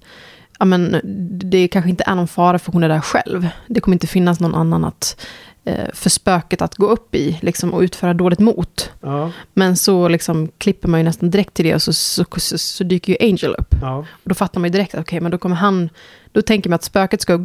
[0.59, 0.95] ja, men,
[1.43, 3.47] det kanske inte är någon fara för hon är där själv.
[3.67, 5.25] Det kommer inte finnas någon annan att,
[5.65, 8.91] eh, för spöket att gå upp i liksom, och utföra dåligt mot.
[9.01, 12.57] Ja, Men så liksom, klipper man ju nästan direkt till det och så, så, så,
[12.57, 13.75] så dyker ju Angel upp.
[13.81, 13.97] ja.
[13.97, 15.89] Och då fattar man ju direkt att okej, men då kommer han...
[16.31, 17.39] Då tänker man att spöket ska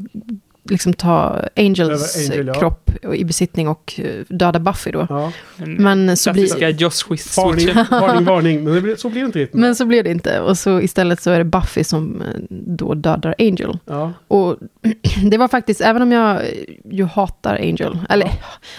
[0.65, 2.55] liksom ta Angels Angel, ja.
[2.55, 5.07] kropp i besittning och eh, döda Buffy då.
[5.09, 5.33] ja.
[5.57, 6.69] Men så blir...
[6.69, 8.65] Joss Wist Varning, varning, varning.
[8.65, 9.61] Men det blir, så blir det inte riktigt.
[9.61, 10.41] Men så blir det inte.
[10.41, 13.79] Och så istället så är det Buffy som eh, då dödar Angel.
[13.85, 14.57] Ja, Och
[15.31, 16.43] det var faktiskt, även om jag eh,
[16.91, 18.27] ju hatar Angel, eller,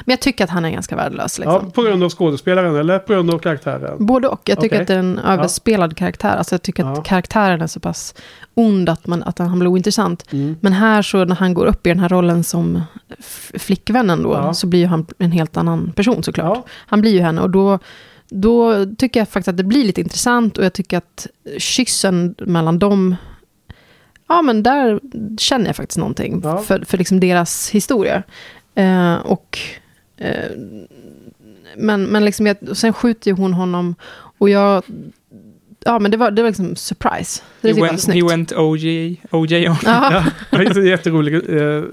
[0.05, 1.39] men jag tycker att han är ganska värdelös.
[1.39, 1.61] Liksom.
[1.65, 4.05] ja, på grund av skådespelaren eller på grund av karaktären?
[4.05, 4.41] Både och.
[4.45, 4.81] Jag tycker Okej.
[4.81, 6.35] att det är en överspelad karaktär.
[6.37, 8.15] Alltså jag tycker att karaktären är så pass
[8.53, 10.25] ond att, man, att han blir ointressant.
[10.31, 10.55] Mm.
[10.61, 12.81] Men här så när han går upp i den här rollen som
[13.53, 14.53] flickvännen då, Ja.
[14.53, 16.57] så blir ju han en helt annan person såklart.
[16.57, 17.79] Ja, Han blir ju henne och då,
[18.29, 21.27] då tycker jag faktiskt att det blir lite intressant och jag tycker att
[21.57, 23.15] kyssen mellan dem,
[24.27, 24.99] ja men där
[25.37, 26.57] känner jag faktiskt någonting Ja.
[26.57, 28.23] för, för liksom deras historia.
[28.75, 29.59] Eh, och,
[30.17, 30.51] eh,
[31.77, 33.95] men men liksom jag, sen skjuter ju hon honom
[34.37, 34.83] och jag,
[35.85, 37.41] ja men det var, det var liksom surprise.
[37.61, 39.75] Det He went, he went OJ, OJ on.
[39.85, 40.23] Ja.
[40.51, 40.57] ja.
[40.57, 41.83] det är en jätterolig eh, eh,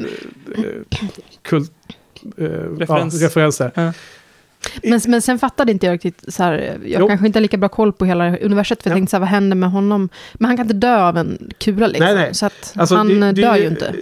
[1.42, 1.72] kult,
[2.36, 2.44] eh,
[2.78, 3.20] Referens.
[3.20, 3.70] Ja, referens där.
[3.74, 3.92] Ja.
[4.82, 7.08] Men, men sen fattade inte jag riktigt, så här, jag Jo.
[7.08, 8.98] kanske inte har lika bra koll på hela universet, för jag Ja.
[8.98, 10.08] tänkte så här, vad händer med honom?
[10.34, 12.04] Men han kan inte dö av en kula liksom.
[12.06, 12.34] Nej, nej.
[12.34, 13.94] Så att Alltså, han det- det- dör ju inte.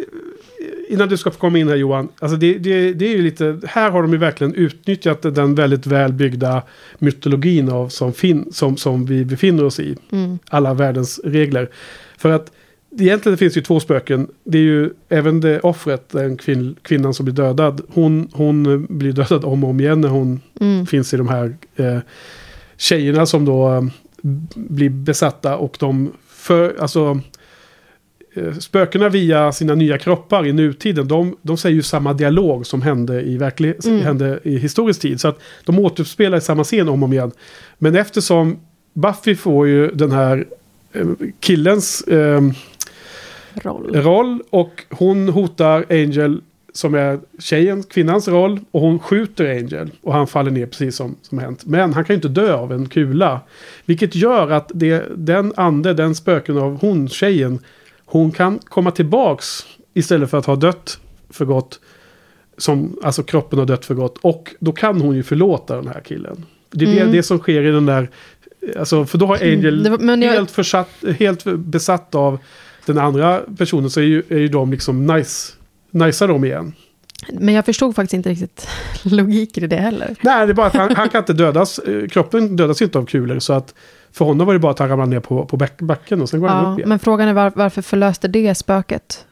[0.89, 2.09] Innan du ska få komma in här Johan.
[2.19, 5.87] Alltså det, det, det är ju lite, här har de ju verkligen utnyttjat den väldigt
[5.87, 6.63] välbyggda
[6.99, 9.97] mytologin av, som, fin, som, som vi befinner oss i.
[10.13, 10.39] Mm.
[10.49, 11.71] Alla världens regler.
[12.19, 12.53] För att
[12.99, 14.29] egentligen finns det ju två spöken.
[14.45, 17.81] Det är ju även det offret, den kvinn, kvinnan som blir dödad.
[17.89, 20.87] Hon, hon blir dödad om och om igen när hon Mm.
[20.87, 21.99] finns i de här eh,
[22.77, 23.83] tjejerna som då eh,
[24.55, 27.21] blir besatta och de för, alltså
[28.61, 33.23] spökena via sina nya kroppar i nutiden, de, de säger ju samma dialog som hände
[33.23, 34.01] i, verklig, Mm.
[34.01, 35.21] hände i historisk tid.
[35.21, 37.31] Så att de återspelar samma scen om och om igen.
[37.79, 38.59] Men eftersom
[38.93, 40.47] Buffy får ju den här
[40.93, 41.07] eh,
[41.41, 42.41] killens eh,
[43.63, 43.97] Roll.
[43.97, 46.41] roll och hon hotar Angel
[46.73, 51.17] som är tjejen, kvinnans roll och hon skjuter Angel och han faller ner precis som,
[51.23, 51.67] som hänt.
[51.67, 53.41] Men han kan ju inte dö av en kula.
[53.85, 57.59] Vilket gör att det, den ande, den spöken av hon, tjejen,
[58.11, 60.99] hon kan komma tillbaks istället för att ha dött
[61.31, 61.81] för gott.
[62.59, 64.19] Som, alltså kroppen har dött för gott.
[64.21, 66.45] Och då kan hon ju förlåta den här killen.
[66.71, 67.07] Det är Mm.
[67.11, 68.11] det, det som sker i den där...
[68.79, 72.39] Alltså, för då har Angel Det var- jag- helt, försatt, helt besatt av
[72.87, 75.53] den andra personen så är ju, är ju de liksom nice.
[75.91, 76.73] Nicea dem igen.
[77.33, 78.69] Men jag förstod faktiskt inte riktigt
[79.03, 80.17] logiken i det heller.
[80.23, 81.79] Nej, det är bara att han, han kan inte dödas.
[81.79, 83.39] eh, Kroppen dödas inte av kulor.
[83.39, 83.75] Så att
[84.19, 86.41] för honom var det bara att han ramlade ner på, på back, backen och sen
[86.41, 86.89] går han Ja, upp igen.
[86.89, 89.25] men frågan är var, varför förlöste det spöket?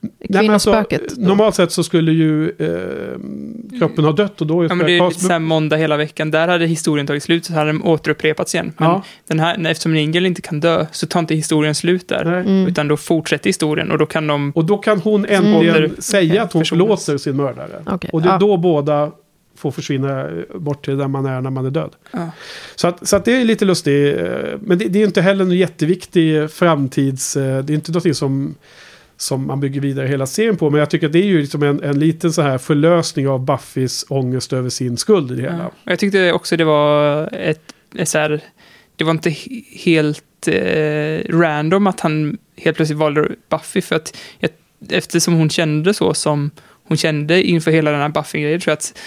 [0.00, 1.16] Nej, men alltså, Kvinnospöket.
[1.18, 4.98] normalt sett så skulle ju eh, kroppen ha dött och då är Ja, men det
[4.98, 6.30] är lite så här måndag hela veckan.
[6.30, 8.72] Där hade historien tagit slut, så hade den återupprepats igen.
[8.78, 9.02] Men Ja.
[9.28, 12.24] den här, eftersom Ingel inte kan dö, så tar inte historien slut där.
[12.24, 12.66] Mm.
[12.66, 14.52] Utan då fortsätter historien och då kan de...
[14.54, 17.82] Och då kan hon äntligen Åter- säga att hon förlåter sin mördare.
[17.86, 18.38] Okej, Och det är ja.
[18.38, 19.10] då båda
[19.56, 21.90] får försvinna eh, bort till där man är när man är död.
[22.10, 22.30] Ja.
[22.76, 24.18] Så, att, så att det är lite lustigt.
[24.20, 24.26] eh,
[24.60, 27.36] Men det, det är inte heller en jätteviktig framtids...
[27.36, 28.54] eh, Det är inte någonting som,
[29.16, 30.70] som man bygger vidare hela serien på.
[30.70, 33.44] Men jag tycker att det är ju liksom en, en liten så här förlösning av
[33.44, 35.58] Buffys ångest över sin skuld i det hela.
[35.58, 35.70] Ja.
[35.84, 38.40] Jag tyckte också det var ett, ett så här,
[38.96, 44.16] det var inte he- helt eh, random att han helt plötsligt valde Buffy för att
[44.90, 46.50] eftersom hon kände så som
[46.88, 48.98] hon kände inför hela den här Buffy-grejen tror jag att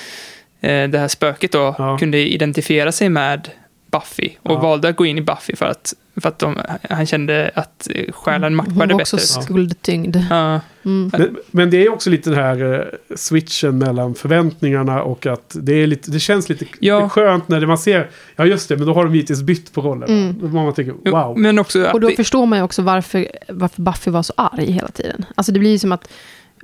[0.60, 1.98] det här spöket då Ja.
[1.98, 3.50] kunde identifiera sig med
[3.92, 4.60] Buffy och Ja.
[4.60, 6.58] valde att gå in i Buffy för att, för att de,
[6.90, 9.42] han kände att eh, själen Hon matchade var också bättre.
[9.42, 10.18] skuldtyngd.
[10.30, 10.60] Ja.
[10.86, 11.10] Mm.
[11.14, 12.74] Men, men det är också lite den här
[13.10, 17.10] eh, switchen mellan förväntningarna och att det, är lite, det känns lite, Ja.
[17.10, 20.10] skönt när man ser, ja just det, men då har de hittills bytt på rollen.
[20.40, 20.54] Mm.
[20.54, 21.38] Man tänker, wow.
[21.40, 24.72] Men också Och då det- förstår man ju också varför, varför Buffy var så arg
[24.72, 25.26] hela tiden.
[25.36, 26.10] Alltså det blir ju som att...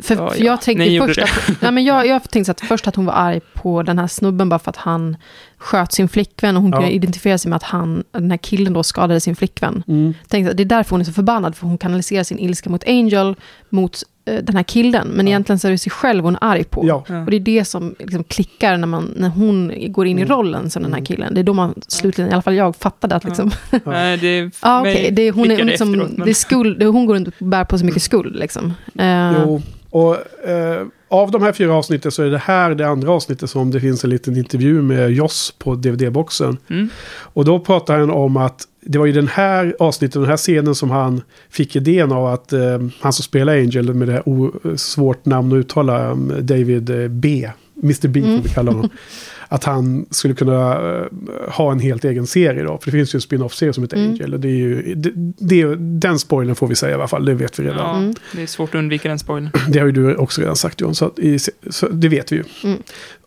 [0.01, 0.45] För, Ja, för ja.
[0.45, 3.13] jag tänkte Ni först att, nej, men jag, jag tänkte att först att hon var
[3.13, 5.17] arg på den här snubben bara för att han
[5.63, 6.77] sköt sin flickvän och hon Ja.
[6.77, 9.83] kunde identifiera sig med att han, den här killen då skadade sin flickvän.
[9.87, 10.13] Mm.
[10.27, 12.83] Tänkte att det är därför hon är så förbannad, för hon kanaliserar sin ilska mot
[12.87, 13.35] Angel,
[13.69, 15.07] mot eh, den här killen.
[15.07, 16.87] Men egentligen så är det sig själv hon är arg på.
[16.87, 17.03] Ja.
[17.07, 17.19] Ja.
[17.23, 20.35] Och det är det som liksom klickar när, man, när hon går in i Mm.
[20.37, 21.33] rollen som den här killen.
[21.33, 23.51] Det är då man slutligen, i alla fall jag, fattade att liksom,
[23.85, 26.85] Nej, det Ja, ah, är- hon, är, klickade liksom, efteråt, men- det är skuld, det,
[26.85, 28.35] hon går runt och bär på så mycket skuld.
[28.35, 28.73] Liksom.
[28.99, 30.15] Eh, Jo, och
[30.49, 33.79] eh, av de här fyra avsnitten så är det här det andra avsnittet som det
[33.79, 36.57] finns en liten intervju med Joss på DVD-boxen.
[36.69, 36.89] Mm.
[37.15, 40.75] Och då pratar han om att det var ju den här avsnittet, den här scenen
[40.75, 45.25] som han fick idén av att eh, han som spelar Angel med det här svårt
[45.25, 47.49] namn att uttala, eh, David eh, B.
[47.83, 48.89] Mr B får vi kalla honom.
[49.53, 51.05] Att han skulle kunna eh,
[51.47, 52.77] ha en helt egen serie då.
[52.77, 54.09] För det finns ju en spin-off-serie som heter Mm.
[54.11, 54.33] Angel.
[54.33, 57.33] Och det är ju, det, det, den spoilern får vi säga i alla fall, det
[57.33, 57.77] vet vi redan.
[57.79, 58.13] Ja, Mm.
[58.31, 59.49] det är svårt att undvika den spoilern.
[59.69, 61.39] Det har ju du också redan sagt John, så, att i,
[61.69, 62.43] så det vet vi ju.
[62.63, 62.77] Mm.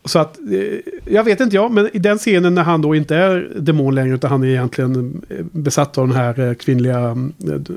[0.05, 3.16] Så att, eh, jag vet inte jag, men i den scenen när han då inte
[3.16, 7.16] är demon längre, utan han är egentligen eh, besatt av den här kvinnliga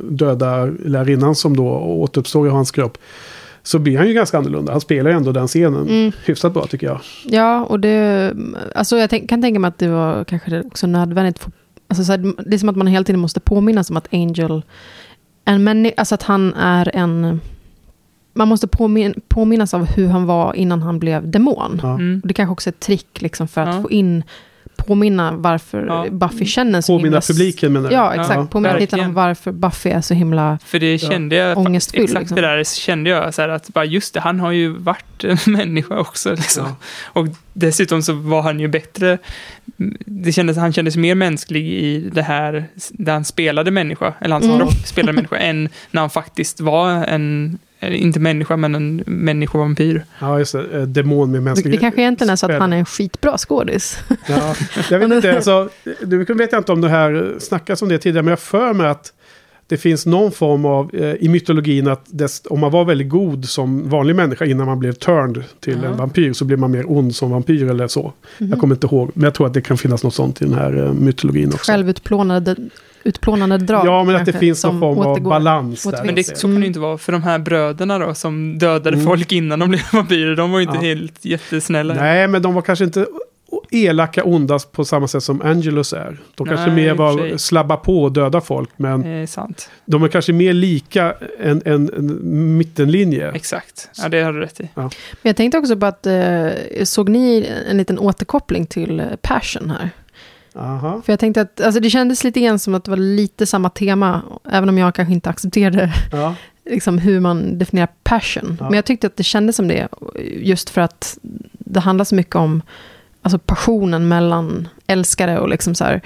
[0.10, 2.98] döda lärarinnan som då återuppstår i hans kropp.
[3.70, 4.72] Så blir han ju ganska annorlunda.
[4.72, 6.12] Han spelar ju ändå den scenen Mm.
[6.26, 7.00] hyfsat bra tycker jag.
[7.24, 8.34] Ja, och det...
[8.76, 11.40] Alltså jag tänk, kan tänka mig att det var kanske också nödvändigt.
[11.40, 11.52] För,
[11.88, 14.62] alltså så här, det är som att man hela tiden måste påminnas om att Angel...
[15.46, 17.42] En alltså att han är en...
[18.34, 21.80] Man måste påmin, påminnas av hur han var innan han blev demon.
[21.84, 21.94] Ja.
[21.94, 22.20] Mm.
[22.22, 23.82] Och det kanske också är ett trick liksom, för att Ja.
[23.82, 24.24] få in...
[24.88, 26.06] Påminna varför Ja.
[26.12, 27.22] Buffy känner så Påminna himla...
[27.22, 28.22] publiken menar Ja, jag.
[28.22, 28.52] exakt.
[28.52, 29.06] Påminna lite verkligen.
[29.10, 30.60] om varför Buffy är så himla...
[30.66, 32.36] För det kände jag, Ångestfylld, exakt liksom.
[32.36, 35.38] det där kände jag, så här, att bara just det, han har ju varit en
[35.54, 36.32] människa också.
[36.32, 36.64] Liksom.
[36.66, 36.76] Ja.
[37.22, 39.18] Och dessutom så var han ju bättre,
[40.06, 44.46] det kändes, han kändes mer mänsklig i det här, där han spelade människa, eller hans
[44.46, 44.58] Mm.
[44.60, 50.04] kropp spelade människa, än när han faktiskt var en, eller inte människa, men en människovampyr.
[50.22, 50.78] Ja, just det.
[50.78, 51.74] Eh, Demon med Det, mänsklig...
[51.74, 54.00] det kanske egentligen är så att han är en skitbra skådis.
[54.28, 54.56] Ja,
[54.90, 55.70] jag vet inte, alltså,
[56.08, 58.88] nu vet jag inte om det här snackas om det tidigare, men jag för mig
[58.88, 59.14] att
[59.68, 63.46] det finns någon form av, eh, i mytologin, att dess, om man var väldigt god
[63.50, 65.90] som vanlig människa innan man blev turned till Ja.
[65.90, 68.14] en vampyr så blir man mer ond som vampyr eller så.
[68.38, 68.50] Mhm.
[68.50, 70.54] Jag kommer inte ihåg, men jag tror att det kan finnas något sånt i den
[70.54, 71.72] här eh, mytologin också.
[71.72, 72.56] Självutplånade,
[73.04, 73.86] utplånande drag.
[73.88, 75.30] Ja, men att det kanske, finns någon form av återgår.
[75.30, 76.04] balans där.
[76.06, 78.90] Men det, så kan det ju inte vara, för de här bröderna då, som dödade
[78.96, 79.06] Mm.
[79.06, 80.82] folk innan de blev vampyrer, de var ju inte Ja.
[80.82, 81.94] helt jättesnälla.
[81.94, 83.06] Nej, men de var kanske inte
[83.72, 86.18] elaka ondast på samma sätt som Angelus är.
[86.36, 89.70] De kanske Nej, mer var slabba på och döda folk, men är sant.
[89.86, 93.32] de är kanske mer lika en, en, en mittenlinje.
[93.32, 93.90] Exakt.
[93.98, 94.70] Ja, det har du rätt i.
[94.76, 94.90] Men
[95.22, 96.48] jag tänkte också på att, eh,
[96.84, 99.90] såg ni en liten återkoppling till eh, Passion här?
[100.60, 101.02] Aha.
[101.06, 103.70] För jag tänkte att, alltså det kändes lite grann som att det var lite samma
[103.70, 104.22] tema,
[104.52, 106.36] även om jag kanske inte accepterade Ja.
[106.66, 108.58] liksom hur man definierar passion.
[108.60, 108.66] Ja.
[108.66, 109.88] Men jag tyckte att det kändes som det,
[110.40, 111.18] just för att
[111.54, 112.62] det handlar så mycket om
[113.22, 116.02] alltså passionen mellan älskare och liksom så här,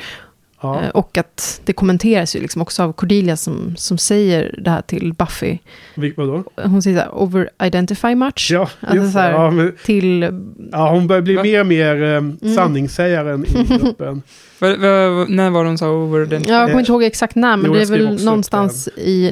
[0.64, 0.82] Ja.
[0.84, 4.82] eh, och att det kommenteras ju liksom också av Cordelia som, som säger det här
[4.82, 5.58] till Buffy.
[5.96, 6.44] Vil- Vadå?
[6.64, 8.50] Hon säger så här, over-identify much?
[8.52, 10.22] Ja, Alltså så här, ja, men, till...
[10.72, 11.44] ja, hon börjar bli Va?
[11.44, 12.38] mer och mer eh, Mm.
[12.56, 14.22] sanningssägaren i gruppen.
[14.60, 16.44] Va, va, när var de sa over den?
[16.48, 19.32] Jag kommer inte ihåg exakt när, men Jo, det är väl någonstans i,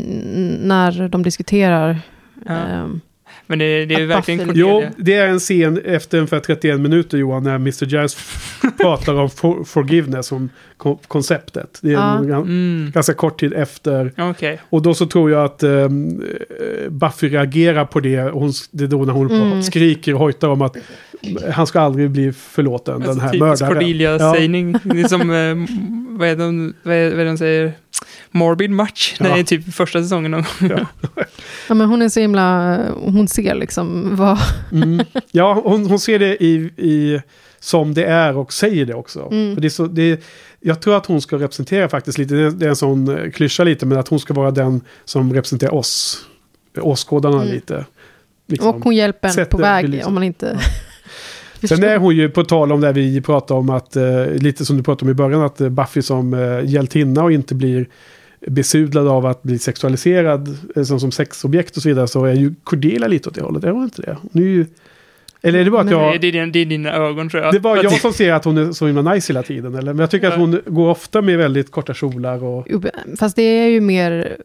[0.61, 1.99] när de diskuterar.
[2.45, 2.53] Ja.
[2.53, 3.01] ehm,
[3.47, 4.65] Men det, det är verkligen Cordelia.
[4.67, 7.85] Jo, det är en scen efter ungefär 31 minuter Johan, när Mr.
[7.85, 8.17] Giles
[8.81, 10.49] pratar om for, forgiveness, om
[10.81, 11.79] ko- konceptet.
[11.81, 11.99] Det är Ja.
[12.21, 12.91] gan- Mm.
[12.93, 14.13] ganska kort tid efter.
[14.17, 14.59] Okej.
[14.69, 15.87] Och då så tror jag att eh,
[16.89, 18.21] Buffy reagerar på det.
[18.23, 19.63] Och hon, det är då när hon Mm.
[19.63, 20.77] skriker och hojtar om att
[21.51, 23.73] han ska aldrig bli förlåten, den Alltså, här typisk mördaren.
[23.73, 24.71] Cordelia-sägning.
[24.83, 27.73] Det är som, eh, vad är de, vad är, vad är de säger?
[28.31, 29.15] Morbid match.
[29.19, 29.37] Det Ja.
[29.37, 30.33] är typ första säsongen.
[30.33, 30.45] Av,
[31.67, 32.79] Ja, men hon är så himla...
[33.05, 34.37] Hon ser liksom vad...
[34.71, 35.05] Mm.
[35.31, 37.21] Ja, hon, hon ser det i, i,
[37.63, 39.27] som det är och säger det också.
[39.31, 39.55] Mm.
[39.55, 40.17] För det är så, det är,
[40.59, 43.31] jag tror att hon ska representera faktiskt lite, det är, det är en sån eh,
[43.31, 46.25] klyscha lite, men att hon ska vara den som representerar oss,
[46.81, 47.53] åskådarna Mm.
[47.53, 47.85] lite.
[48.47, 48.69] Liksom.
[48.69, 50.07] Och hon hjälper en Sätter på väg belysning.
[50.07, 50.59] om man inte...
[51.67, 54.77] Sen är hon ju på tal om det vi pratade om, att, eh, lite som
[54.77, 57.87] du pratade om i början, att eh, Buffy som eh, hjältinna och inte blir
[58.47, 62.53] besudlad av att bli sexualiserad eh, som, som sexobjekt och så vidare, så är ju
[62.63, 63.63] Cordelia lite åt det hållet.
[63.63, 64.17] Är hon inte det?
[64.21, 64.65] Hon är ju...
[65.43, 66.21] Eller är det bara att jag...
[66.21, 67.53] det, är, din- det är dina ögon tror jag.
[67.53, 69.75] Det är bara jag som ser att hon är så himla nice hela tiden.
[69.75, 69.93] Eller?
[69.93, 72.67] Men jag tycker att hon går ofta med väldigt korta kjolar och...
[73.19, 74.37] Fast det är ju mer...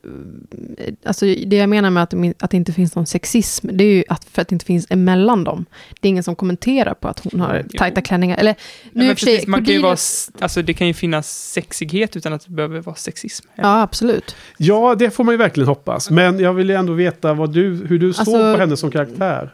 [1.04, 4.04] Alltså det jag menar med att, att det inte finns någon sexism, det är ju
[4.08, 5.64] att, för att det inte finns emellan dem.
[6.00, 7.78] Det är ingen som kommenterar på att hon har Jo.
[7.78, 8.36] tajta klänningar.
[8.38, 10.86] Eller Ja, nu och för sig, precis, man kan ju Cordelia- vara, alltså, det kan
[10.86, 13.46] ju finnas sexighet utan att det behöver vara sexism.
[13.54, 14.36] Ja, absolut.
[14.58, 16.10] Ja, det får man ju verkligen hoppas.
[16.10, 18.90] Men jag vill ju ändå veta vad du, hur du såg Alltså- på henne som
[18.90, 19.50] karaktär.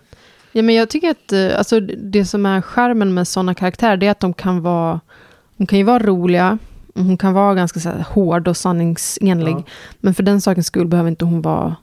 [0.52, 4.06] Ja, men jag tycker att eh, alltså, det som är skärmen med sådana karaktärer, det
[4.06, 5.00] är att de kan vara...
[5.56, 6.58] De kan ju vara roliga,
[6.94, 9.52] hon kan vara ganska så här, hård och sanningsenlig.
[9.52, 9.62] Ja.
[10.00, 11.76] Men för den sakens skull behöver inte hon vara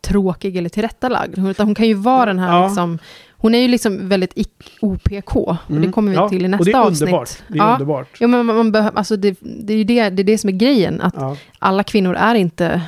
[0.00, 1.38] tråkig eller tillrättalagd.
[1.38, 2.66] Utan hon kan ju vara den här Ja.
[2.66, 2.98] liksom...
[3.36, 4.34] Hon är ju liksom väldigt
[4.80, 5.36] OPK.
[5.36, 5.92] Och det Mm.
[5.92, 7.02] kommer vi Ja, till i nästa och det är avsnitt.
[7.02, 7.30] underbart.
[7.48, 7.72] Det är ja.
[7.72, 8.08] underbart.
[8.20, 10.48] Ja, men man, man behöver, alltså det, det är ju det, det, är det som
[10.48, 11.00] är grejen.
[11.00, 11.14] Att
[11.58, 12.82] alla kvinnor är inte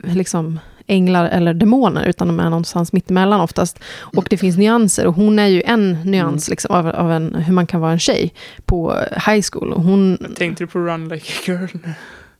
[0.00, 3.78] eh, liksom änglar eller demoner, utan de är någonstans mittemellan oftast.
[3.98, 6.52] Och det finns nyanser, och hon är ju en nyans Mm.
[6.52, 8.34] liksom, av, av en, hur man kan vara en tjej
[8.64, 8.94] på
[9.26, 9.72] high school.
[9.72, 11.78] Och hon, Tänkte du på Run Like a Girl?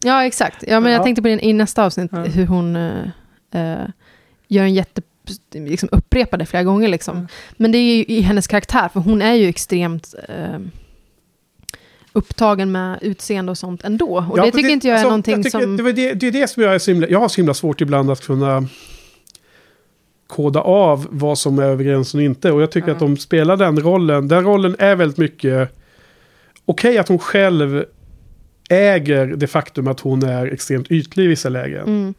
[0.05, 0.65] ja, exakt.
[0.69, 0.97] Ja, men Ja.
[0.99, 2.19] jag tänkte på det i nästa avsnitt, Ja.
[2.23, 3.03] hur hon eh,
[3.53, 3.87] eh,
[4.49, 5.03] gör en jätte
[5.53, 6.89] liksom upprepar det flera gånger.
[6.89, 7.17] Liksom.
[7.17, 7.29] Mm.
[7.57, 10.59] Men det är ju i hennes karaktär, för hon är ju extremt eh,
[12.17, 14.27] upptagen med utseende och sånt ändå.
[14.31, 15.77] Och Ja, det tycker inte jag är alltså, någonting jag tycker som...
[15.77, 17.81] Det, det, det är det som jag är så himla, Jag har så himla svårt
[17.81, 18.67] ibland att kunna
[20.27, 22.53] koda av vad som är över gränsen och inte.
[22.53, 22.93] Och jag tycker Ja.
[22.95, 24.29] att de spelar den rollen.
[24.29, 25.77] Den rollen är väldigt mycket...
[26.65, 27.85] Okej att hon själv
[28.71, 31.83] äger det faktum att hon är extremt ytlig i vissa lägen.
[31.87, 32.15] Mm.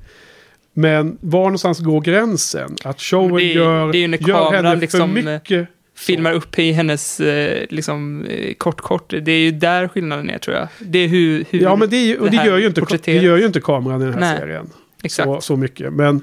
[0.74, 2.76] Men var någonstans går gränsen?
[2.84, 5.68] Att showen det är- gör, det är ju när gör henne liksom, för mycket.
[5.98, 9.10] Filmar upp i hennes eh, liksom, eh, kort kort.
[9.22, 10.68] Det är ju där skillnaden är tror jag.
[10.80, 13.12] Det är hur, hur Ja, men det, är och det, här gör ju inte, det
[13.14, 14.70] gör ju inte kameran i den här Nej, serien.
[15.04, 15.26] Exakt.
[15.28, 15.94] Så, så mycket.
[15.94, 16.22] Men,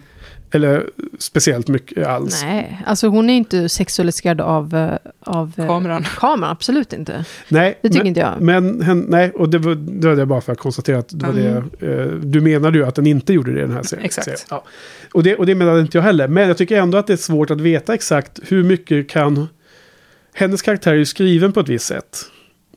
[0.51, 0.84] eller
[1.18, 2.42] speciellt mycket alls.
[2.42, 6.05] Nej, alltså hon är inte sexualiserad av, eh, av eh, Kameran.
[6.18, 7.24] kameran, absolut inte.
[7.48, 8.40] Nej, Det tycker men, inte jag.
[8.40, 11.26] Men hen, nej, och det var, det var det bara för att konstatera att det
[11.26, 11.70] var Mm.
[11.80, 11.86] det.
[12.02, 14.05] Eh, du menade ju att den inte gjorde det i den här serien.
[14.05, 14.24] Exakt.
[14.24, 14.40] serien.
[14.51, 14.64] Ja.
[15.12, 16.28] Och, det, och det menade inte jag heller.
[16.28, 19.48] Men jag tycker ändå att det är svårt att veta exakt hur mycket kan...
[20.35, 22.19] Hennes karaktär är ju skriven på ett visst sätt.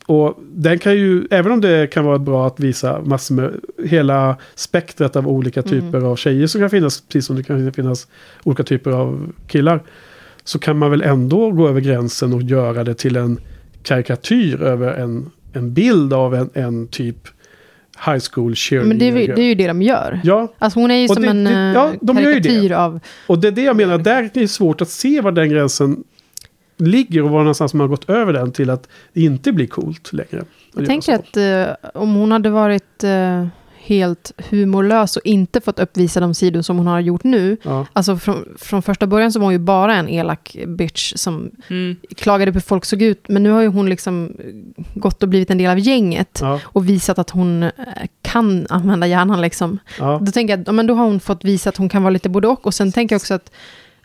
[0.06, 3.50] och den kan ju, även om det kan vara bra att visa massor med,
[3.84, 5.70] hela spektrat av olika Mm.
[5.70, 8.06] typer av tjejer som kan finnas, precis som det kan finnas
[8.44, 9.82] olika typer av killar.
[10.44, 13.40] Så kan man väl ändå gå över gränsen och göra det till en
[13.82, 17.16] karikatyr över en, en bild av en, en typ
[18.06, 18.88] high school cheerleader.
[18.88, 20.20] Men det är, ju- det är ju det de gör.
[20.24, 20.52] Ja.
[20.58, 23.00] Alltså hon är ju Och som det- en det- ja, de karikatyr av...
[23.26, 26.04] Och det är det jag menar, där är det svårt att se var den gränsen
[26.80, 30.12] ligger och var någonstans man har gått över den till att det inte blir coolt
[30.12, 30.44] längre.
[30.74, 33.46] Jag tänker att eh, om hon hade varit eh,
[33.80, 37.56] helt humorlös och inte fått uppvisa de sidor som hon har gjort nu.
[37.62, 37.86] Ja.
[37.92, 41.96] Alltså från, från första början så var hon ju bara en elak bitch som Mm.
[42.16, 43.28] klagade på hur folk såg ut.
[43.28, 44.36] Men nu har ju hon liksom
[44.94, 46.38] gått och blivit en del av gänget.
[46.42, 46.60] Ja.
[46.64, 47.70] Och visat att hon eh,
[48.22, 49.78] kan använda hjärnan liksom.
[49.98, 50.18] Ja.
[50.22, 52.10] Då tänker jag att ja, men då har hon fått visa att hon kan vara
[52.10, 52.66] lite både och.
[52.66, 53.50] Och sen tänker jag också att,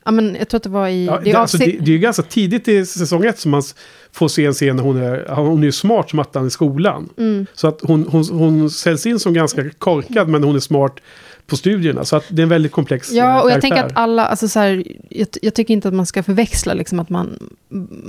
[0.06, 1.06] ja, men jag tror att det var i...
[1.06, 3.64] Ja, det alltså, det, det är ju ganska tidigt i säsong ett som man
[4.12, 7.10] får se en scen när hon är, hon är ju smart som attan i skolan.
[7.18, 7.46] Mm.
[7.54, 11.00] Så att hon, hon, hon säljs in som ganska korkad men hon är smart
[11.48, 12.06] på studierna.
[12.06, 14.48] Så att det är en väldigt komplex eh, Ja, och jag tänker att alla, alltså
[14.48, 17.40] så här, jag, jag tycker inte att man ska förväxla liksom att man,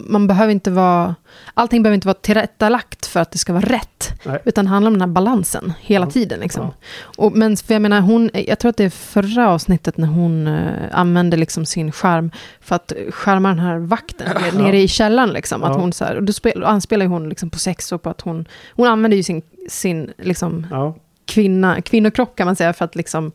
[0.07, 1.15] man behöver inte vara,
[1.55, 4.13] allting behöver inte vara tillrättalagt för att det ska vara rätt.
[4.25, 4.39] Nej.
[4.45, 6.41] Utan det handlar om den här balansen hela tiden.
[6.41, 6.71] Liksom.
[7.17, 10.47] Och, men för jag menar, hon, jag tror att det är förra avsnittet när hon
[10.49, 12.31] uh, använde liksom sin skärm
[12.61, 14.63] för att skärma den här vakten Ja.
[14.63, 15.31] nere i källaren.
[15.31, 15.81] Liksom, att Ja.
[15.81, 18.21] hon, så här, och då, spel, då anspelar hon liksom på sex och på att
[18.21, 20.95] hon, hon använder ju sin, sin liksom, Ja.
[21.27, 23.33] Kvinna, kvinnokrock kan man säga, för att liksom,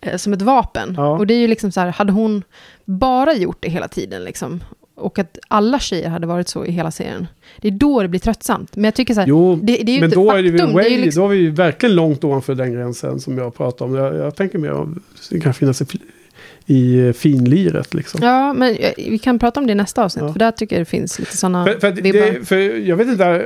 [0.00, 0.94] eh, som ett vapen.
[0.96, 1.18] Ja.
[1.18, 2.42] Och det är ju liksom så här, hade hon
[2.84, 4.60] bara gjort det hela tiden, liksom,
[4.96, 7.26] och att alla tjejer hade varit så i hela serien,
[7.60, 8.76] det är då det blir tröttsamt.
[8.76, 10.38] Men jag tycker så här, Jo, det, det är ju men inte då faktum.
[10.38, 13.20] är, det ju det way, är liksom, då är vi verkligen långt ovanför den gränsen
[13.20, 13.94] som jag pratar om.
[13.94, 15.82] Jag, jag tänker mer om det kan finnas
[16.66, 18.20] i, eh, finliret liksom.
[18.22, 20.80] Ja, men eh, vi kan prata om det i nästa avsnitt, för där tycker jag
[20.80, 22.56] det finns lite sådana För, för, det, för
[22.88, 23.40] jag vet inte, eh,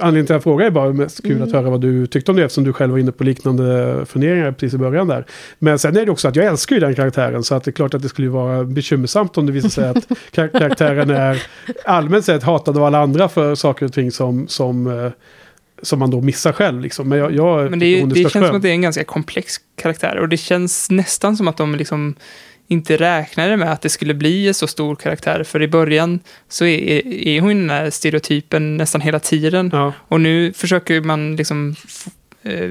[0.00, 1.42] anledningen till att jag frågar är bara mest kul Mm.
[1.48, 4.52] att höra vad du tyckte om det eftersom du själv var inne på liknande funderingar
[4.52, 5.24] precis i början där.
[5.58, 7.72] Men sen är det också att jag älskar ju den karaktären så att det är
[7.72, 11.42] klart att det skulle vara bekymmersamt om det visar sig att kar- karaktären är
[11.84, 15.10] allmänt sett hatad av alla andra för saker och ting som, som,
[15.82, 16.80] som man då missar själv.
[16.80, 17.08] Liksom.
[17.08, 18.46] Men jag, jag Men det, är, det känns störtskön.
[18.46, 21.74] som att det är en ganska komplex karaktär och det känns nästan som att de
[21.74, 22.14] liksom
[22.68, 25.44] inte räknade med att det skulle bli en så stor karaktär.
[25.44, 29.70] För i början så är, är hon den här stereotypen nästan hela tiden.
[29.72, 29.92] Ja.
[30.08, 31.76] Och nu försöker man liksom
[32.42, 32.70] eh,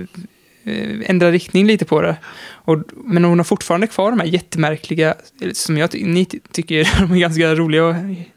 [0.68, 2.16] Eh, ändra riktning lite på det.
[2.50, 5.16] Och, men hon har fortfarande kvar de här jättemärkliga,
[5.54, 7.96] som jag ty- ni tycker de är ganska roliga och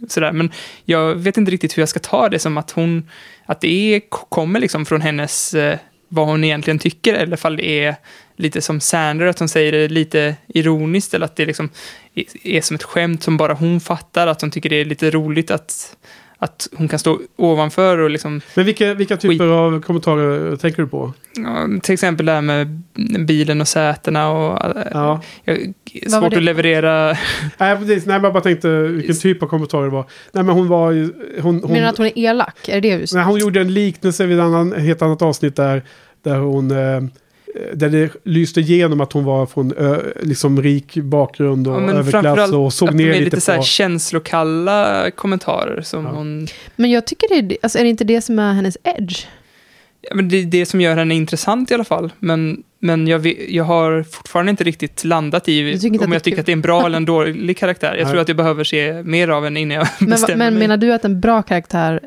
[0.09, 0.33] sådär.
[0.33, 0.51] Men
[0.85, 3.09] jag vet inte riktigt hur jag ska ta det som att hon,
[3.47, 5.79] att det är, kommer liksom från hennes, eh,
[6.09, 7.95] vad hon egentligen tycker, eller fall det är
[8.37, 11.69] lite som Sander, att hon säger det lite ironiskt, eller att det liksom
[12.15, 15.11] är, är som ett skämt som bara hon fattar, att hon tycker det är lite
[15.11, 15.97] roligt att,
[16.43, 20.89] att hon kan stå ovanför och liksom Men vilka, vilka typer av kommentarer tänker du
[20.89, 21.13] på?
[21.37, 22.83] Ja, till exempel det här med
[23.27, 24.77] bilen och sätena och...
[24.77, 25.21] äh, Ja.
[25.45, 25.73] Jag,
[26.11, 27.17] svårt att leverera...
[27.59, 28.07] Nej, precis.
[28.07, 30.05] Nej, jag bara tänkte vilken typ av kommentarer det var.
[30.33, 31.13] Nej, men hon var ju...
[31.41, 32.69] Hon, hon, menar du att hon är elak?
[32.69, 35.83] Är det det du Nej, hon gjorde en liknelse vid ett helt annat avsnitt där,
[36.23, 36.71] där hon...
[36.71, 37.01] Eh,
[37.75, 42.53] där det lyste igenom att hon var från ö, liksom rik bakgrund och Ja, överklass
[42.53, 43.65] och såg ner är lite, lite så här på...
[43.65, 46.47] känslokalla kommentarer som hon...
[46.77, 49.27] Men jag tycker det är, alltså, är det inte det som är hennes edge?
[50.03, 52.13] Ja, men det är det som gör henne intressant i alla fall.
[52.19, 56.41] Men, men jag, jag har fortfarande inte riktigt landat i om jag tycker kul?
[56.41, 57.95] att det är en bra eller en dålig karaktär.
[57.97, 58.13] Jag Nej.
[58.13, 60.61] tror att jag behöver se mer av henne innan jag Men, bestämmer men mig.
[60.63, 62.01] menar du att en bra karaktär,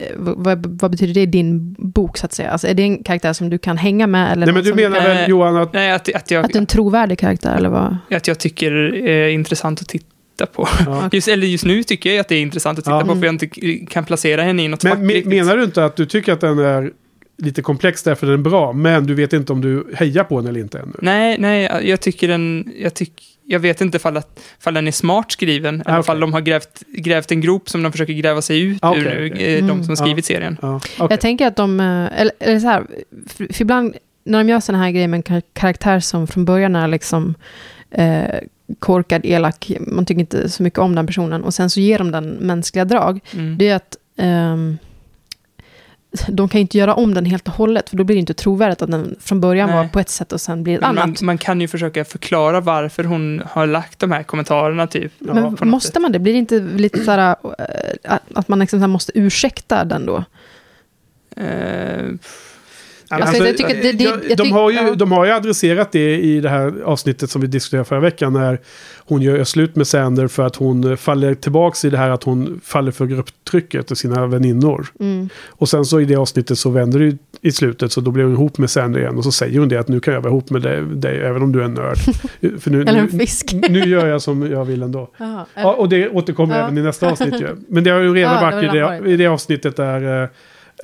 [0.00, 2.50] eh, vad, vad betyder det i din bok så att säga?
[2.50, 4.32] Alltså är det en karaktär som du kan hänga med?
[4.32, 5.30] Eller Nej, men du menar väl Nej.
[5.30, 5.72] Johan att...
[5.72, 7.96] Nej, att, att, jag, Att en trovärdig karaktär eller vad?
[8.10, 10.68] att jag tycker det är intressant att titta på.
[10.86, 11.08] Ja.
[11.12, 13.04] Just, eller just nu tycker jag att det är intressant att titta Ja.
[13.04, 13.46] på, för jag inte
[13.90, 15.28] kan placera henne i något fack Men me, riktigt.
[15.28, 16.90] menar du inte att du tycker att den är
[17.42, 20.46] lite komplex därför den är bra, men du vet inte om du hejar på den
[20.48, 20.92] eller inte ännu?
[21.02, 22.72] Nej, nej, jag tycker den...
[22.78, 23.12] Jag, tyck,
[23.46, 26.06] jag vet inte fall, att, fall den är smart skriven, eller Ah, okej.
[26.06, 29.06] fall de har grävt, grävt en grop som de försöker gräva sig ut Ah, ur
[29.08, 29.84] okej, nu, eh, de Mm.
[29.84, 30.58] som skrivit serien.
[30.62, 31.06] Ja, okej.
[31.10, 32.86] Jag tänker att de, eh, eller, eller så här,
[33.28, 33.94] för, för ibland
[34.24, 37.34] när de gör sådana här grejer med en kar- karaktär som från början är liksom
[37.90, 38.24] eh,
[38.78, 42.10] korkad, elak, man tycker inte så mycket om den personen och sen så ger de
[42.10, 43.58] den mänskliga drag, Mm.
[43.58, 44.78] det är att ehm,
[46.28, 48.34] de kan ju inte göra om den helt och hållet, för då blir det inte
[48.34, 49.76] trovärdigt att den från början Nej.
[49.78, 51.22] var på ett sätt och sen blir ett Men man, annat.
[51.22, 55.12] man kan ju försöka förklara varför hon har lagt de här kommentarerna, typ.
[55.18, 56.18] Ja, Men något måste man det?
[56.18, 60.24] Blir det inte lite så här, eh, att- man liksom måste ursäkta den då?
[61.36, 62.08] Eh,
[63.20, 64.94] Alltså, jag tycker det- det- jag- jag de, har ju, ja.
[64.94, 68.32] de har ju adresserat det i det här avsnittet som vi diskuterade förra veckan.
[68.32, 68.58] När
[69.04, 72.22] hon gör slut med Sander för att hon eh, faller tillbaka i det här att
[72.24, 74.86] hon faller för grupptrycket och sina väninnor.
[75.00, 75.28] Mm.
[75.48, 78.32] Och sen så i det avsnittet så vänder det i slutet så då blir hon
[78.32, 79.16] ihop med Sander igen.
[79.18, 81.42] Och så säger hon det att nu kan jag vara ihop med dig, dig även
[81.42, 81.98] om du är en nörd.
[82.60, 83.54] För nu, Eller en nu, fisk.
[83.70, 85.10] nu gör jag som jag vill ändå.
[85.18, 86.62] Jaha, Ja, och det återkommer Ja.
[86.64, 87.48] även i nästa avsnitt ju.
[87.68, 90.28] Men det har ju redan Ja, varit i, det, i det avsnittet där...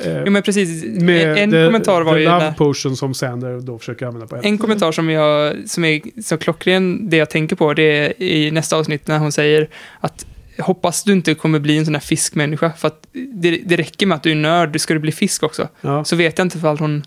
[0.05, 0.85] eh, Jo, men precis.
[0.85, 2.53] med en the, kommentar var the ju love där.
[2.53, 4.49] potion som Sander då försöker använda på henne.
[4.49, 8.51] En kommentar som, jag, som är så klockren, det jag tänker på, det är i
[8.51, 9.69] nästa avsnitt när hon säger
[10.01, 10.27] att
[10.59, 14.17] hoppas du inte kommer bli en sån här fiskmänniska, för att det, det räcker med
[14.17, 15.69] att du är nörd, ska du bli fisk också.
[15.81, 16.05] Ja.
[16.05, 17.03] Så vet jag inte ifall hon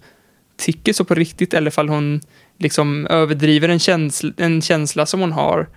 [0.57, 2.21] tycker så på riktigt, eller ifall hon
[2.59, 5.67] liksom överdriver en känsla, en känsla som hon har.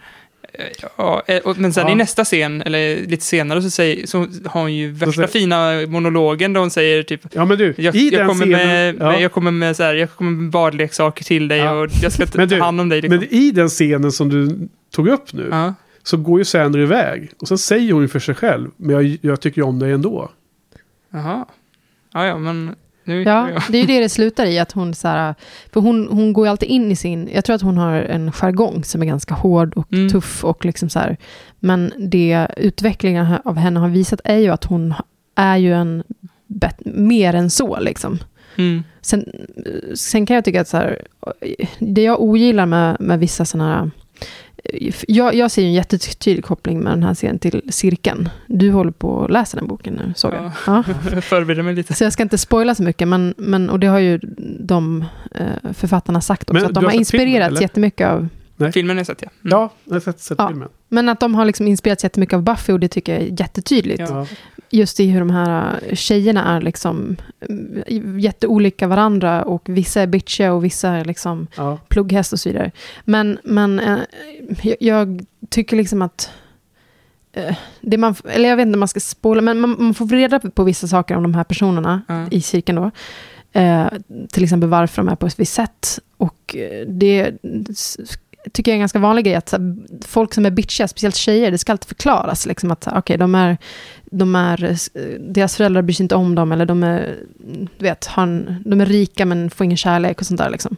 [0.96, 1.92] Ja, eh, men sen Ja.
[1.92, 5.86] i nästa scen, eller lite senare, så, säger, så har hon ju värsta säger- fina
[5.88, 8.66] monologen där hon säger typ Ja men du, jag, i jag, den kommer scenen...
[8.68, 9.20] med, ja.
[9.20, 11.72] jag kommer med så här, jag kommer med badleksaker till dig Ja.
[11.72, 13.00] och jag ska ta du, hand om dig.
[13.00, 13.18] Liksom.
[13.20, 15.48] Men i den scenen som du tog upp nu.
[15.50, 15.74] Ja.
[16.02, 17.30] Så går ju Sander iväg.
[17.38, 18.70] Och sen säger hon ju för sig själv.
[18.76, 20.30] Men jag, jag tycker ju om dig ändå.
[21.12, 21.44] Jaha.
[22.12, 22.74] Ja, ja, men
[23.04, 24.58] Ja, det är ju det det slutar i.
[24.58, 25.34] Att hon, så här,
[25.72, 27.30] för hon, hon går ju alltid in i sin...
[27.34, 30.08] Jag tror att hon har en jargong som är ganska hård och Mm.
[30.08, 30.44] tuff.
[30.44, 31.16] Och liksom så här,
[31.60, 34.94] men det utvecklingen av henne har visat är ju att hon
[35.34, 36.02] är ju en
[36.46, 37.80] bet, mer än så.
[37.80, 38.18] Liksom.
[38.56, 38.84] Mm.
[39.00, 39.24] Sen,
[39.94, 41.02] sen kan jag tycka att så här,
[41.78, 43.90] det jag ogillar med, med vissa sådana här...
[45.08, 48.28] Jag, jag ser ju en jättetydlig koppling med den här serien till cirkeln.
[48.46, 50.50] Du håller på att läsa den boken nu, såg jag.
[50.66, 50.84] Ja.
[51.06, 51.20] Ja.
[51.20, 51.94] Förbereder mig lite.
[51.94, 54.20] Så jag ska inte spoila så mycket, men, men, och det har ju
[54.60, 55.04] de
[55.34, 57.60] eh, författarna sagt också, Men att de har har inspirerats eller?
[57.62, 58.28] jättemycket av...
[58.72, 59.28] Filmen har jag sett, ja.
[59.44, 59.50] Mm.
[59.50, 60.48] Ja, jag har sett, sett Ja.
[60.48, 60.68] filmen.
[60.88, 64.00] Men att de har liksom inspirerats jättemycket av Buffy och det tycker jag är jättetydligt.
[64.00, 64.26] Ja.
[64.70, 67.16] Just i hur de här eh, tjejerna är liksom
[67.48, 71.78] mm, jätteolika varandra och vissa är bitchiga och vissa är liksom Ja.
[71.88, 72.70] plugghäst och så vidare.
[73.04, 73.98] Men, men eh,
[74.62, 76.30] jag, jag tycker liksom att
[77.32, 80.06] eh, det man, eller jag vet inte om man ska spola, men man, man får
[80.08, 82.26] reda på vissa saker om de här personerna Ja.
[82.30, 82.90] i cirkeln då.
[83.60, 83.86] Eh,
[84.32, 85.98] till exempel varför de är på ett visst sätt.
[86.16, 86.56] Och
[86.88, 87.32] det
[88.52, 89.76] tycker jag är en ganska vanlig grej, att här,
[90.06, 92.46] folk som är bitchiga, speciellt tjejer, det ska alltid förklaras.
[92.46, 93.58] Liksom, att okej, de är,
[94.04, 94.78] de är,
[95.32, 97.16] deras föräldrar bryr sig inte om dem, eller de är,
[97.78, 100.50] du vet, en, de är rika men får ingen kärlek och sånt där.
[100.50, 100.76] Liksom.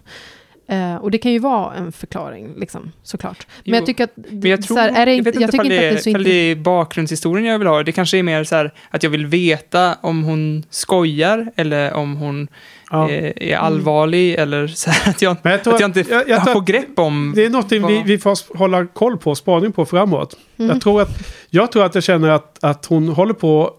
[0.69, 3.47] Eh, och det kan ju vara en förklaring, liksom, såklart.
[3.49, 4.17] Men Jo, jag tycker att...
[4.17, 6.19] Men jag tror, här, är det jag vet inte jag inte det, att det är
[6.19, 7.83] det är bakgrundshistorien jag vill ha.
[7.83, 12.17] Det kanske är mer så här att jag vill veta om hon skojar eller om
[12.17, 12.49] hon
[12.91, 13.11] Ja.
[13.11, 16.45] eh, är allvarlig eller så här att jag, jag tror att jag inte jag- jag
[16.45, 17.33] tror får att grepp om...
[17.37, 20.37] Det är något vi, vad- vi får hålla koll på, spaning på framåt.
[20.57, 20.71] Mm.
[20.71, 21.09] Jag, tror att,
[21.51, 23.71] jag tror att jag känner att, att hon håller på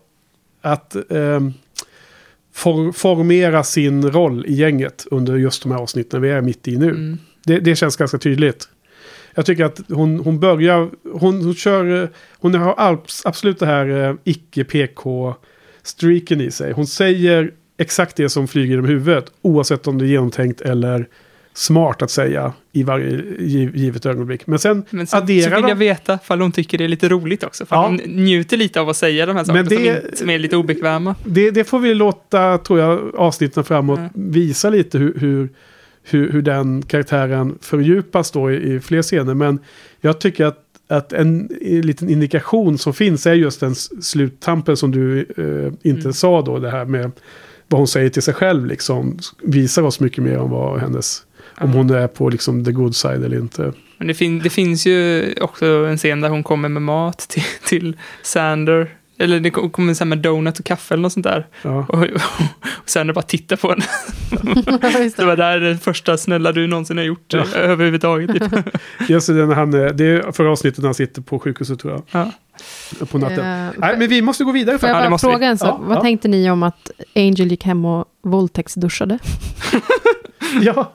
[0.61, 1.53] att ehm,
[2.53, 6.77] for, formera sin roll i gänget under just de här avsnitten vi är mitt i
[6.77, 6.89] nu.
[6.89, 7.17] Mm.
[7.45, 8.69] Det, det känns ganska tydligt.
[9.35, 12.09] Jag tycker att hon, hon börjar, hon, hon kör, eh,
[12.39, 14.15] hon har abs- absolut det här eh,
[15.13, 16.71] icke-PK-streaken i sig.
[16.71, 21.07] Hon säger exakt det som flyger genom huvudet, oavsett om det är genomtänkt eller
[21.53, 24.47] smart att säga i varje giv, givet ögonblick.
[24.47, 25.69] Men sen Men så, så adderar vill de...
[25.69, 27.65] jag veta ifall hon tycker det är lite roligt också.
[27.65, 27.85] För Ja.
[27.87, 31.15] hon njuter lite av att säga de här sakerna Men det- som, är lite obekväma.
[31.25, 34.11] Det, det får vi låta, tror jag, avsnitten framåt Mm.
[34.13, 35.49] visa lite hur, hur,
[36.03, 39.33] hur, hur den karaktären fördjupas då i, i fler scener.
[39.33, 39.59] Men
[40.01, 44.91] jag tycker att, att en, en liten indikation som finns är just den sluttampen som
[44.91, 46.13] du eh, inte Mm.
[46.13, 46.59] sa då.
[46.59, 47.11] Det här med
[47.67, 49.19] vad hon säger till sig själv liksom.
[49.41, 51.23] Visar oss mycket mer om vad hennes...
[51.59, 53.73] Om hon är på liksom the good side eller inte.
[53.97, 57.43] Men det, fin det finns ju också en scen där hon kommer med mat till,
[57.65, 58.89] till Sander.
[59.19, 61.47] Eller det kom- kommer så här med donut och kaffe eller något sånt där.
[61.61, 61.85] Ja.
[61.89, 63.85] Och, och Sander bara tittar på henne.
[65.17, 67.45] Det var där det första snälla du någonsin har gjort Ja.
[67.55, 68.31] överhuvudtaget.
[68.33, 68.77] Typ.
[69.09, 71.93] Just det, när han, är- det är förra avsnittet när han sitter på sjukhuset tror
[71.93, 72.03] jag.
[72.11, 72.31] Ja.
[73.11, 73.39] På natten.
[73.67, 74.77] Eh, Nej, men vi måste gå vidare.
[74.79, 75.17] Får jag Ja, bara vi.
[75.17, 75.79] fråga en sak?
[75.81, 76.01] Ja, Vad ja.
[76.01, 79.19] tänkte ni om att Angel gick hem och våldtäktsduschade?
[80.61, 80.91] Ja,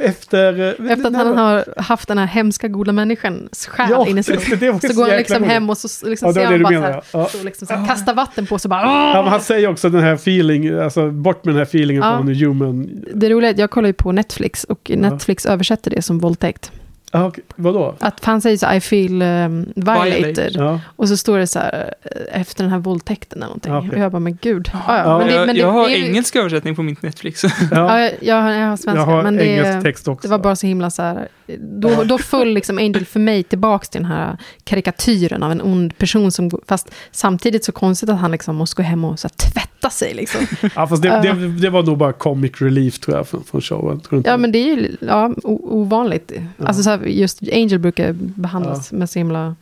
[0.00, 0.60] efter...
[0.60, 4.22] eh, Efter att han har haft den här hemska goda människans själ Ja, inne i
[4.22, 4.36] sig.
[4.40, 4.50] Så
[4.88, 7.22] så går han liksom hem och så liksom Ja, ser han bara menar, så här,
[7.24, 7.28] ja.
[7.32, 8.82] så liksom så här, kastar vatten på sig bara.
[8.82, 12.16] Ja, han säger också den här feeling, alltså bort med den här feelingen Ja.
[12.16, 12.88] från human.
[13.14, 16.72] Det roliga är att jag kollar ju på Netflix och Netflix översätter det som våldtäkt.
[17.12, 17.44] Ah, okej.
[17.56, 17.94] Vadå?
[18.00, 20.12] Att han säger så I feel um, violated.
[20.14, 20.52] Violated.
[20.54, 20.80] Ja.
[20.96, 23.74] Och så står det så här eh, efter den här våldtäkten eller någonting.
[23.74, 23.90] Okej.
[23.90, 24.70] Och jag bara, men gud.
[24.72, 26.76] Ja, Ja, ja, men det, jag men det, jag har det är ju- engelsk översättning
[26.76, 27.44] på mitt Netflix.
[27.44, 27.50] Ja.
[27.70, 29.00] Ja, jag, jag, har- jag har svenska.
[29.00, 30.28] Jag har men det, engelsk text också.
[30.28, 31.28] det var bara så himla så här.
[31.58, 35.98] Då, då föll liksom Angel för mig tillbaka till den här karikatyren av en ond
[35.98, 36.32] person.
[36.32, 39.90] Som, fast samtidigt så konstigt att han liksom måste gå hem och så här, tvätta
[39.90, 40.14] sig.
[40.14, 40.40] Liksom.
[40.74, 44.00] Ja, fast det, det, det var nog bara comic relief tror jag från, från showen.
[44.00, 44.38] Tror Ja, det?
[44.38, 46.32] men det är ju ja, ovanligt.
[46.58, 49.56] Alltså så här, just Angel brukar behandlas med så himla...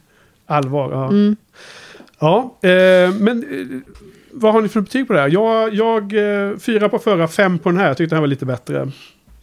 [0.47, 1.05] Allvar, ja.
[1.09, 1.37] Mm.
[2.19, 3.93] Ja, eh, men eh,
[4.31, 5.29] vad har ni för betyg på det här?
[5.29, 7.87] Jag, jag eh, fyra på förra, fem på den här.
[7.87, 8.91] Jag tyckte den här var lite bättre.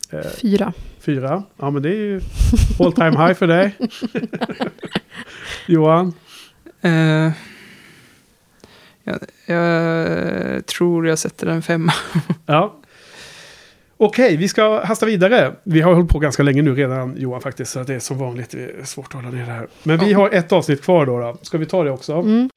[0.09, 0.73] Eh, Fyra.
[0.99, 1.43] fyra.
[1.57, 2.21] Ja, men det är ju
[2.79, 3.75] all time high för dig.
[5.67, 6.13] Johan?
[6.81, 7.31] Eh,
[9.03, 11.93] jag, jag tror jag sätter en femma.
[12.45, 12.75] Ja.
[13.97, 15.53] Okej, vi ska hasta vidare.
[15.63, 17.71] Vi har hållit på ganska länge nu redan, Johan, faktiskt.
[17.71, 19.67] Så det är som vanligt svårt att hålla ner det här.
[19.83, 21.19] Men vi har ett avsnitt kvar då.
[21.19, 21.37] då.
[21.41, 22.13] Ska vi ta det också?
[22.13, 22.49] Mm.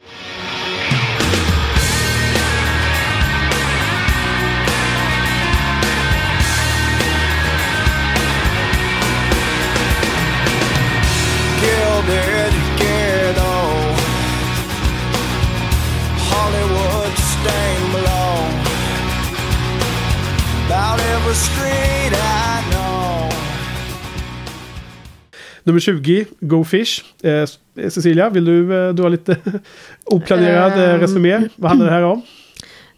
[25.64, 27.04] Nummer 20, Go Fish.
[27.22, 27.46] Eh,
[27.90, 29.36] Cecilia, vill du, eh, du har lite
[30.04, 31.00] oplanerad eh, Ehm.
[31.00, 31.48] resumé?
[31.56, 32.22] Vad handlar det här om?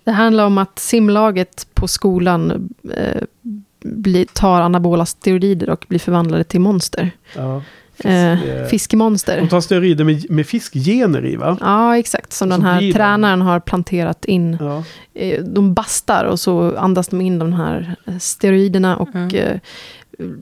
[0.04, 3.22] Det handlar om att simlaget på skolan eh,
[3.84, 7.10] blir, tar anabola steroider och blir förvandlade till monster.
[7.36, 7.62] Ja,
[8.04, 9.36] Eh, eh, fiskemonster.
[9.40, 11.56] De tar steroider med, med fiskgener i, va?
[11.60, 12.32] Ja, exakt.
[12.32, 14.56] Som den här tränaren har planterat in.
[14.60, 14.84] Ja.
[15.14, 19.60] Eh, De bastar och så andas de in de här eh, steroiderna och Mm.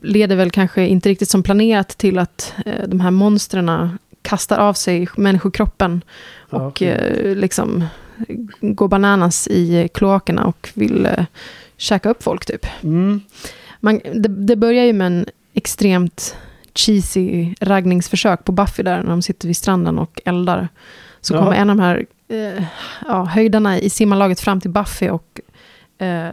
[0.03, 2.53] leder väl kanske inte riktigt som planerat till att
[2.87, 6.01] de här monstren kastar av sig människokroppen
[6.49, 7.83] Ja, och eh, liksom
[8.61, 11.07] går bananas i kloakerna och vill
[11.77, 12.65] käka upp folk typ.
[12.83, 13.21] Mm.
[13.79, 16.35] Man, det, det börjar ju med en extremt
[16.77, 20.67] cheesy raggningsförsök på Buffy där när de sitter vid stranden och eldar.
[21.21, 21.39] Så Ja.
[21.39, 22.63] kommer en av de här eh,
[23.07, 25.39] ja, höjdarna i simmarlaget fram till Buffy och
[26.05, 26.29] eh,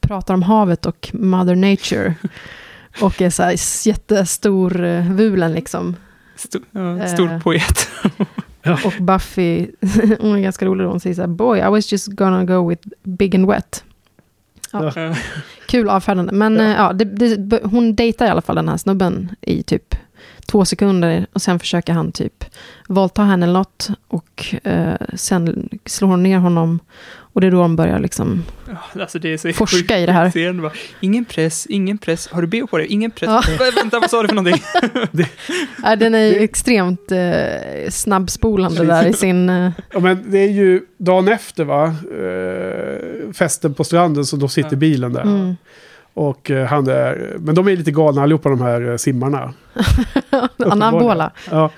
[0.00, 2.14] pratar om havet och Mother Nature.
[3.00, 5.96] och är så här jättestor eh, vulen liksom.
[6.36, 7.40] Stor, ja, stor Eh.
[7.40, 7.88] poet.
[8.84, 9.66] Och Buffy,
[10.20, 12.88] hon är ganska rolig, hon säger så här, boy, I was just gonna go with
[13.02, 13.84] big and wet.
[14.72, 14.86] Ja.
[14.96, 15.16] Eh,
[15.66, 16.32] Kul avfärdande.
[16.32, 16.62] Men Ja.
[16.64, 16.74] ja.
[16.76, 19.94] ja, det, det, hon dejtar i alla fall den här snubben i typ
[20.50, 21.26] två sekunder.
[21.32, 22.44] Och sen försöker han typ
[22.88, 23.88] våldta henne eller något.
[24.08, 26.78] Och eh, sen slår hon ner honom.
[27.32, 28.44] Och det är då de börjar liksom...
[29.00, 30.30] alltså det är så Forska i det här.
[30.30, 32.28] scen, bara, Ingen press, ingen press.
[32.32, 32.86] Har du bh på dig?
[32.86, 33.28] Ingen press.
[33.28, 33.42] Ja.
[33.58, 34.62] Vä- Vänta, vad sa du för någonting?
[35.82, 39.48] Ja, den är ju extremt eh, snabbspolande där i sin...
[39.50, 41.84] Eh, Ja, men det är ju dagen efter, va?
[41.86, 44.76] Eh, festen på stranden, så då sitter Ja.
[44.76, 45.22] bilen där.
[45.22, 45.56] mm.
[46.14, 47.36] Och eh, han är...
[47.38, 49.54] Men de är lite galna allihopa, de här eh, simmarna.
[50.58, 51.32] Anabola.
[51.50, 51.70] Ja.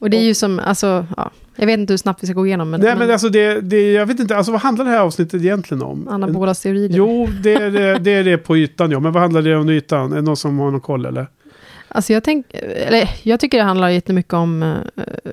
[0.00, 2.46] Och det är ju som, alltså, ja, jag vet inte hur snabbt vi ska gå
[2.46, 2.70] igenom.
[2.70, 3.92] Men, Nej, men alltså det, det...
[3.92, 6.08] Jag vet inte, alltså vad handlar det här avsnittet egentligen om?
[6.08, 6.96] anabola steroider.
[6.96, 9.00] Jo, det är det, det är det på ytan, ja.
[9.00, 10.12] Men vad handlar det om ytan?
[10.12, 11.26] Är det någon som har någon koll, eller?
[11.88, 14.76] Alltså jag, tänk, eller, jag tycker det handlar jättemycket om uh,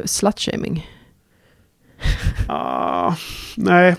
[0.06, 0.88] slutshaming.
[2.48, 3.14] Ah,
[3.58, 3.96] nej.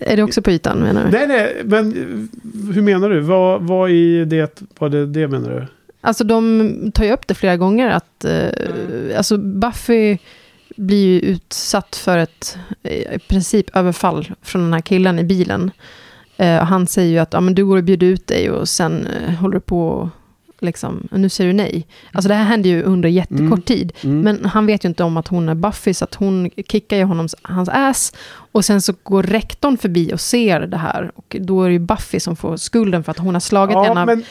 [0.00, 1.10] Är det också på ytan menar du?
[1.10, 1.92] Nej, nej, men
[2.74, 3.20] hur menar du?
[3.20, 5.66] Vad, vad i det, vad det, det menar du?
[6.00, 10.18] Alltså de tar ju upp det flera gånger att eh, alltså Buffy
[10.76, 15.70] blir ju utsatt för ett i princip överfall från den här killen i bilen.
[16.36, 18.68] Eh, och han säger ju att ja, men du går och bjuder ut dig och
[18.68, 20.08] sen eh, håller du på och
[20.60, 21.86] liksom, nu säger du nej.
[22.12, 23.62] Alltså det här händer ju under jättekort Mm.
[23.62, 23.92] tid.
[24.00, 24.20] Mm.
[24.20, 27.04] Men han vet ju inte om att hon är Buffy, så att hon kickar ju
[27.04, 28.12] honom, hans ass.
[28.52, 31.10] Och sen så går rektorn förbi och ser det här.
[31.14, 33.98] Och då är det ju Buffy som får skulden för att hon har slagit en
[33.98, 34.22] av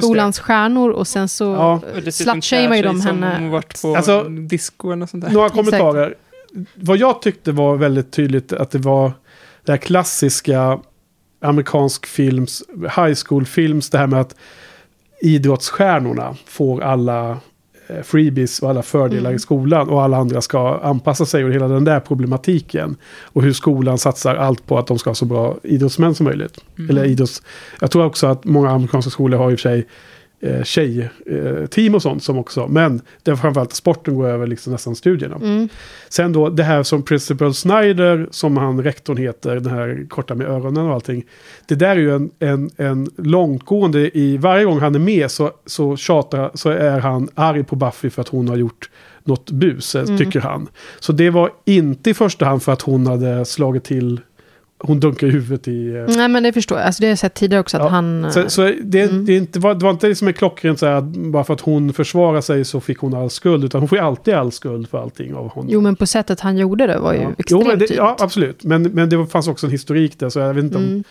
[0.00, 0.90] skolans stjärnor.
[0.90, 1.80] Och sen så Ja.
[2.10, 3.36] Slutshamear ju de henne.
[3.38, 5.28] hon varit på Alltså, disco eller sånt det.
[5.28, 5.34] där.
[5.34, 5.64] Några Exakt.
[5.70, 6.14] kommentarer.
[6.74, 9.12] Vad jag tyckte var väldigt tydligt att det var
[9.64, 10.78] det här klassiska
[11.40, 12.62] amerikansk films,
[12.96, 14.34] high school films, det här med att
[15.20, 17.38] idrottsstjärnorna får alla
[17.88, 19.36] eh, freebies och alla fördelar Mm.
[19.36, 22.96] i skolan och alla andra ska anpassa sig och hela den där problematiken.
[23.22, 26.58] Och hur skolan satsar allt på att de ska ha så bra idrottsmän som möjligt.
[26.78, 26.90] Mm.
[26.90, 27.42] Eller idrotts...
[27.80, 29.86] Jag tror också att många amerikanska skolor har i och för sig
[30.46, 32.68] eh, tjejteam och sånt som också.
[32.68, 35.36] Men det var framförallt sporten går över liksom nästan studierna.
[35.36, 35.68] Mm.
[36.08, 40.46] Sen då det här som Principal Snyder, som han rektorn heter, den här korta med
[40.46, 41.24] öronen och allting.
[41.66, 45.50] Det där är ju en, en, en långtgående i, varje gång han är med så,
[45.66, 48.90] så tjatar, så är han arg på Buffy för att hon har gjort
[49.24, 50.18] något bus, eh, Mm.
[50.18, 50.68] tycker han.
[51.00, 54.20] Så det var inte i första hand för att hon hade slagit till,
[54.78, 55.88] hon dunkade i huvudet i...
[55.94, 56.86] eh, Nej, men det förstår jag.
[56.86, 58.32] Alltså, det har jag sett tidigare också, att Ja, han...
[58.32, 60.92] Så, så det, det, är inte, var- det var inte liksom en klockren så här
[60.92, 63.64] att bara för att hon försvarar sig så fick hon all skuld.
[63.64, 65.70] Utan hon får ju alltid all skuld för allting av honom.
[65.72, 67.30] Jo, men på sättet han gjorde det var ju Ja.
[67.38, 68.64] extremt Jo, men det, ja, absolut.
[68.64, 70.94] Men, men det fanns också en historik där, så jag vet inte Mm.
[70.94, 71.04] om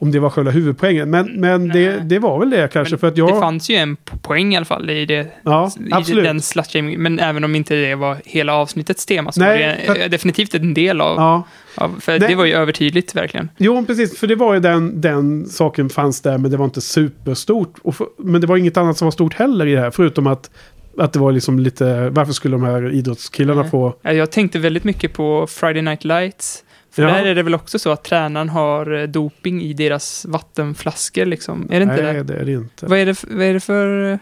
[0.00, 1.10] det var själva huvudpoängen.
[1.10, 3.28] Men, men det, det var väl det kanske, för att jag...
[3.34, 5.26] Det fanns ju en po- poäng i alla fall i det.
[5.42, 6.24] Ja, i absolut.
[6.24, 10.00] den slut Men även om inte det var hela avsnittets tema så Nej, var det
[10.00, 11.16] för- definitivt en del av...
[11.16, 11.42] Ja.
[11.74, 12.28] av för Nej.
[12.28, 13.48] det var ju övertydligt verkligen.
[13.56, 14.18] Jo, precis.
[14.18, 17.74] För det var ju den, den saken fanns där, men det var inte superstort.
[17.94, 20.50] För, men det var inget annat som var stort heller i det här, förutom att,
[20.98, 22.08] att det var liksom lite...
[22.10, 23.94] Varför skulle de här idrottskillarna få...
[24.02, 26.64] Ja, Jag tänkte väldigt mycket på Friday Night Lights.
[26.90, 27.08] För Ja.
[27.08, 31.66] där är det väl också så att tränaren har eh, doping i deras vattenflaskor liksom.
[31.70, 32.22] Är det inte Nej, det?
[32.22, 32.86] det är det inte.
[32.86, 34.18] Vad är det, för- vad är det för...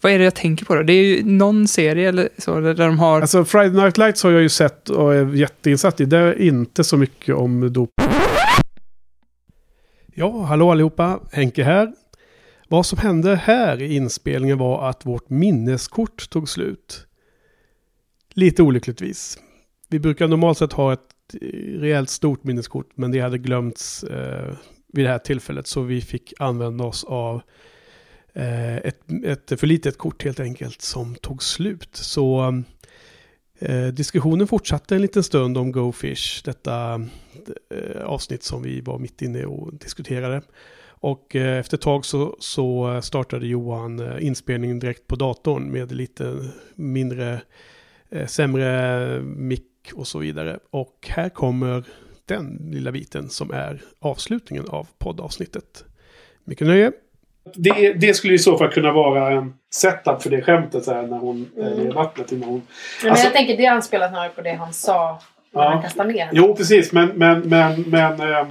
[0.00, 0.82] Vad är det jag tänker på då?
[0.82, 3.20] Det är ju någon serie eller så där de har...
[3.20, 6.04] Alltså Friday Night Lights har jag ju sett och är jätteinsatt i.
[6.04, 7.90] Det är inte så mycket om dop.
[10.14, 11.20] Ja, hallå allihopa.
[11.32, 11.92] Henke här.
[12.68, 17.06] Vad som hände här i inspelningen var att vårt minneskort tog slut.
[18.34, 19.38] Lite olyckligtvis.
[19.88, 21.00] Vi brukar normalt sett ha ett
[21.80, 24.54] rejält stort minneskort, men det hade glömts eh,
[24.92, 27.42] vid det här tillfället, så vi fick använda oss av
[28.32, 31.88] eh, ett, ett för litet kort helt enkelt som tog slut.
[31.92, 32.62] Så
[33.58, 37.06] eh, diskussionen fortsatte en liten stund om GoFish, detta
[37.70, 40.42] eh, avsnitt som vi var mitt inne och diskuterade.
[41.02, 45.92] Och eh, efter ett tag så, så startade Johan eh, inspelningen direkt på datorn med
[45.92, 47.40] lite mindre,
[48.10, 50.58] eh, sämre mick och så vidare.
[50.70, 51.84] Och här kommer
[52.26, 55.84] den lilla biten som är avslutningen av poddavsnittet.
[56.44, 56.92] Mycket nöje!
[57.54, 61.02] Det, det skulle i så fall kunna vara en setup för det skämtet så här,
[61.02, 62.32] när hon är i vattnet.
[62.32, 62.62] Innan hon...
[63.02, 65.70] Men Alltså- jag tänker det anspelar snarare på det han sa när Ja.
[65.70, 66.30] han kastade ner henne.
[66.34, 66.92] Jo, precis.
[66.92, 68.48] Men, men, men, men ehm,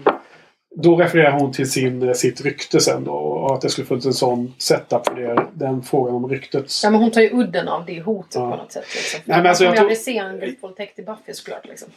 [0.76, 3.12] då refererar hon till sin, eh, sitt rykte sen då.
[3.14, 6.84] Och att det skulle funnits en sån setup för det, den frågan om ryktets...
[6.84, 8.52] Ja, men hon tar ju udden av det hotet Ja.
[8.52, 8.86] på något sätt.
[8.96, 9.20] Liksom.
[9.26, 11.68] Nej, men alltså, jag tror- aldrig se en gruppvåldtäkt i Buffy såklart.
[11.68, 11.88] Liksom.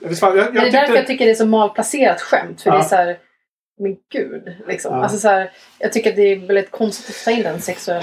[0.00, 2.62] Jag, jag, jag Men det är därför tyckte- jag tycker det är så malplacerat skämt.
[2.62, 2.76] För Ja.
[2.76, 3.18] det är så här,
[3.78, 4.56] men gud.
[4.68, 4.94] Liksom.
[4.94, 5.02] Ja.
[5.02, 8.02] Alltså, så här, jag tycker att det är väldigt konstigt att ta in den sexuella...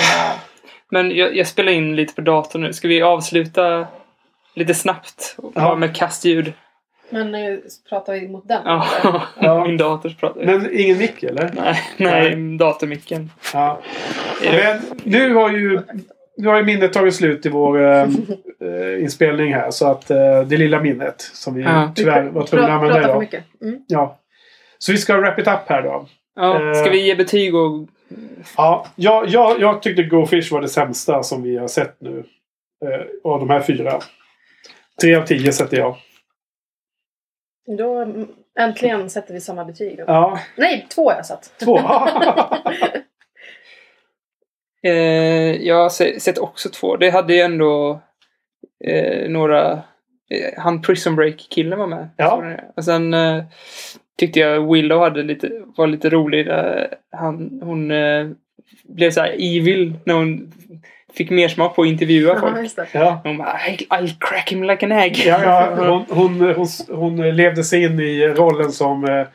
[0.91, 2.73] Men jag, jag spelar in lite på datorn nu.
[2.73, 3.87] Ska vi avsluta
[4.55, 5.35] lite snabbt?
[5.55, 5.75] Ja.
[5.75, 6.53] Med kastljud?
[7.09, 7.57] Men eh,
[7.89, 8.61] pratar vi mot den?
[8.65, 8.85] Ja,
[9.41, 9.65] Ja.
[9.65, 10.45] min dator pratar.
[10.45, 11.51] Men ingen mick eller?
[11.55, 13.31] Nej, nej, datormicken.
[13.53, 13.79] Ja.
[14.51, 15.79] Men nu har ju
[16.37, 18.01] nu har ju minnet tagit slut i vår eh,
[18.61, 19.71] eh, inspelning här.
[19.71, 21.91] Så att eh, det lilla minnet som vi Ja.
[21.95, 23.19] tyvärr var tvungna att använda Pratar för idag.
[23.21, 23.43] mycket.
[23.61, 23.79] Mm.
[23.87, 24.19] Ja.
[24.77, 26.07] Så vi ska wrap it up här då.
[26.35, 27.87] Ja, ska vi ge betyg och...
[28.57, 32.23] Ja, jag, jag, jag tyckte Go Fish var det sämsta som vi har sett nu.
[32.85, 33.99] Eh, av de här fyra.
[35.01, 35.95] Tre av tio sätter jag.
[37.77, 38.05] Då
[38.59, 39.99] äntligen sätter vi samma betyg.
[40.07, 41.53] Ja, Nej, två har jag satt.
[41.59, 41.79] två.
[44.83, 46.97] Eh, jag sett också två.
[46.97, 48.01] Det hade ju ändå
[48.85, 49.71] eh, några...
[50.29, 52.09] Eh, han Prison Break-killen var med.
[52.17, 52.43] Ja.
[52.75, 53.43] Och sen eh,
[54.17, 56.45] tyckte jag Willow hade lite, var lite rolig.
[56.45, 58.27] Där han, hon eh,
[58.83, 60.53] blev så här evil när hon
[61.17, 62.71] fick mer smak på att intervjua Ja, folk.
[62.93, 63.21] ja.
[63.23, 65.23] Hon bara, "I- I'll crack him like an egg.
[65.25, 66.67] Ja, ja, hon, hon, hon,
[66.97, 69.27] hon levde sig in i rollen som eh,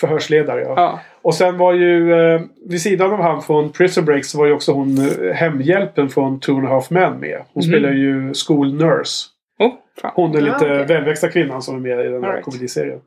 [0.00, 0.60] förhörsledare.
[0.60, 0.74] Ja.
[0.76, 1.00] Ja.
[1.22, 4.52] Och sen var ju eh, vid sidan av han från Prison Break så var ju
[4.52, 7.38] också hon eh, hemhjälpen från Two and a Half Men med.
[7.52, 7.62] Hon Mhm.
[7.62, 9.26] spelar ju School Nurse.
[9.58, 9.70] Oh,
[10.02, 10.12] fan.
[10.14, 10.84] Hon är Ja, lite okej.
[10.86, 12.44] välväxta kvinnan som är med i den här right.
[12.44, 13.00] komediserien.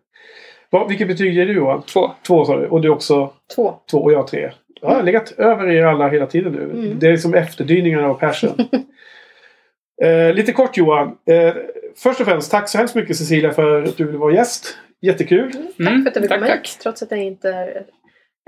[0.69, 1.81] Vad, vilket betyg ger du Johan?
[1.81, 2.11] Två.
[2.27, 2.65] Två sa du.
[2.67, 3.73] Och du också Två.
[3.91, 4.49] två och jag tre.
[4.81, 6.63] Ja, jag har legat över er alla hela tiden nu.
[6.63, 6.99] Mm.
[6.99, 8.55] Det är som efterdyningarna av Passion.
[10.03, 11.07] eh, lite kort Johan.
[11.07, 11.53] Eh,
[11.97, 14.77] först och främst tack så hemskt mycket Cecilia för att du ville vara gäst.
[15.01, 15.51] Jättekul.
[15.51, 16.67] Tack Mm, för att du fick tack, komma tack.
[16.67, 16.79] hit.
[16.81, 17.85] Trots att jag inte är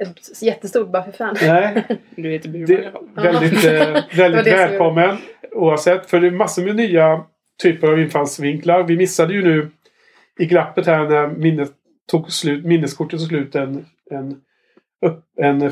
[0.02, 1.36] ett, jättestort Buffy-fan.
[1.42, 1.84] Nej,
[2.16, 2.68] Du heter Burman
[3.16, 5.18] det är väldigt, eh, Det var väldigt välkommen.
[5.52, 6.10] Oavsett.
[6.10, 7.24] För det är massor med nya
[7.64, 8.84] typer av infallsvinklar.
[8.84, 9.70] Vi missade ju nu
[10.40, 11.72] i glappet här när minnet
[12.12, 14.42] tog slut, minneskortet tog slut en, en,
[15.42, 15.72] en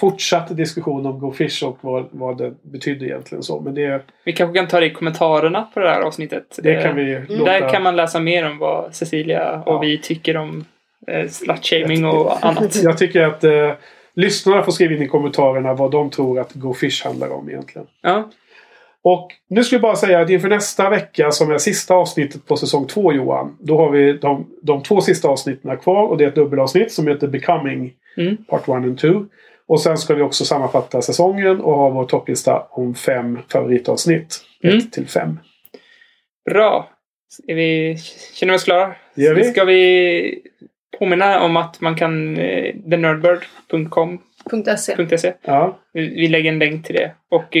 [0.00, 3.60] fortsatt diskussion om Go Fish och vad, vad det betydde egentligen så.
[3.60, 6.58] Men det, Vi kanske kan ta det i kommentarerna på det här avsnittet.
[6.62, 7.52] det Eh, kan vi låta...
[7.52, 9.78] Där kan man läsa mer om vad Cecilia och Ja.
[9.78, 10.64] vi tycker om
[11.06, 12.76] eh, slut-shaming och annat.
[12.82, 13.72] Jag tycker att eh,
[14.14, 17.86] lyssnarna får skriva in i kommentarerna vad de tror att Go Fish handlar om egentligen.
[18.02, 18.30] Ja.
[19.02, 22.56] Och nu skulle jag bara säga att inför nästa vecka som är sista avsnittet på
[22.56, 23.56] säsong två Johan.
[23.60, 27.06] Då har vi de, de två sista avsnitten kvar och det är ett dubbelavsnitt som
[27.08, 28.36] heter Becoming Mm.
[28.44, 29.24] Part 1 and 2.
[29.66, 34.40] Och sen ska vi också sammanfatta säsongen och ha vår topplista om fem favoritavsnitt.
[34.62, 34.78] Mm.
[34.78, 35.38] 1 till 5.
[36.50, 36.90] Bra.
[37.46, 37.96] Är vi,
[38.34, 38.94] känner vi oss klara?
[39.14, 39.44] Gör vi.
[39.44, 40.42] Ska vi
[40.98, 44.18] påminna om att man kan eh, thenerdbird.com
[44.78, 45.18] .se.
[45.18, 45.34] .se.
[45.42, 45.78] Ja.
[45.92, 47.14] Vi, vi lägger en länk till det.
[47.30, 47.56] Och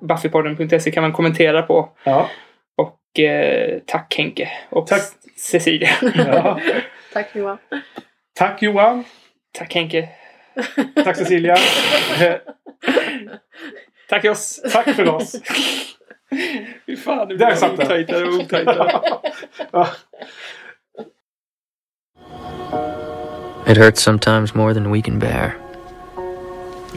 [0.00, 1.88] buffypodden.se kan man kommentera på.
[2.04, 2.30] Ja.
[2.76, 4.48] Och eh, tack Henke.
[4.70, 5.02] Och Tack.
[5.36, 5.88] Cecilia.
[6.16, 6.60] ja.
[7.12, 7.58] Tack Johan.
[8.34, 9.04] Tack Johan.
[9.58, 10.08] Tack Henke.
[11.04, 11.56] Tack Cecilia.
[14.08, 14.60] Tack oss.
[14.72, 15.36] Tack för oss.
[16.86, 17.86] Fy fan, det Där blir satt den.
[17.86, 19.02] otajtare och otajtare.
[19.72, 19.88] Ja.
[23.66, 25.54] It hurts sometimes more than we can bear.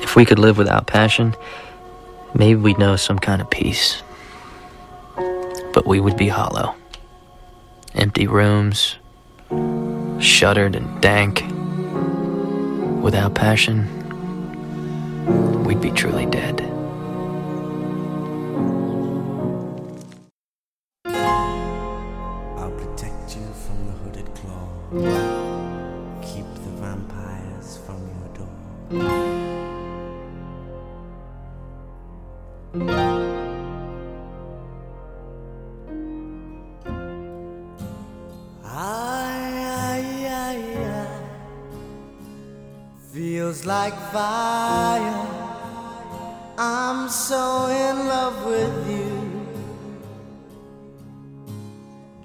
[0.03, 1.33] If we could live without passion,
[2.33, 4.03] maybe we'd know some kind of peace.
[5.73, 6.75] But we would be hollow.
[7.93, 8.97] Empty rooms,
[10.19, 11.43] shuttered and dank.
[13.01, 13.87] Without passion,
[15.65, 16.61] we'd be truly dead.
[22.57, 24.67] I'll protect you from the hooded claw.
[26.21, 28.29] Keep the vampires from your
[32.75, 33.30] door.
[43.51, 45.27] Feels like fire.
[46.57, 49.11] I'm so in love with you.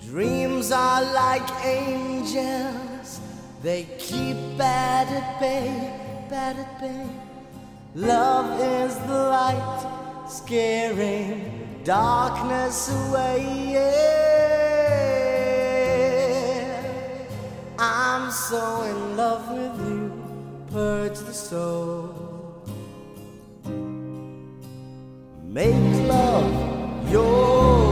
[0.09, 3.21] Dreams are like angels,
[3.61, 5.69] they keep bad at bay,
[6.31, 7.09] bad at bay.
[7.97, 9.81] Love is the light,
[10.29, 13.73] scaring darkness away.
[13.73, 14.27] Yeah.
[17.79, 19.96] I'm so in love with you,
[20.77, 22.13] purge the soul.
[25.43, 26.53] Make love
[27.11, 27.86] your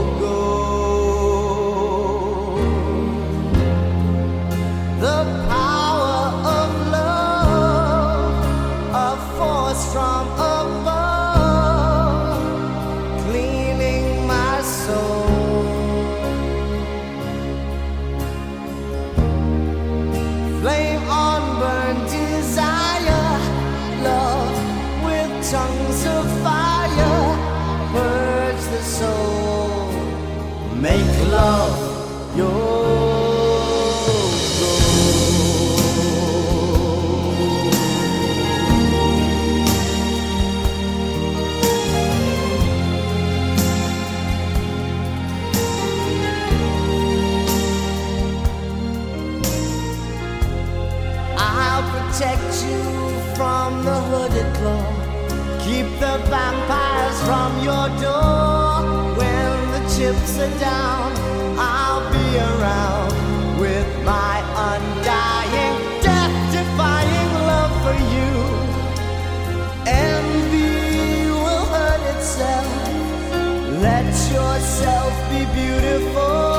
[30.85, 32.75] make love your
[51.35, 52.81] I'll protect you
[53.35, 54.85] from the hooded claw.
[55.65, 58.44] Keep the vampires from your door.
[60.05, 61.13] Chips are down,
[61.57, 64.37] I'll be around with my
[64.71, 68.33] undying, death defying love for you.
[69.87, 72.67] Envy will hurt itself.
[73.81, 76.54] Let yourself be beautiful.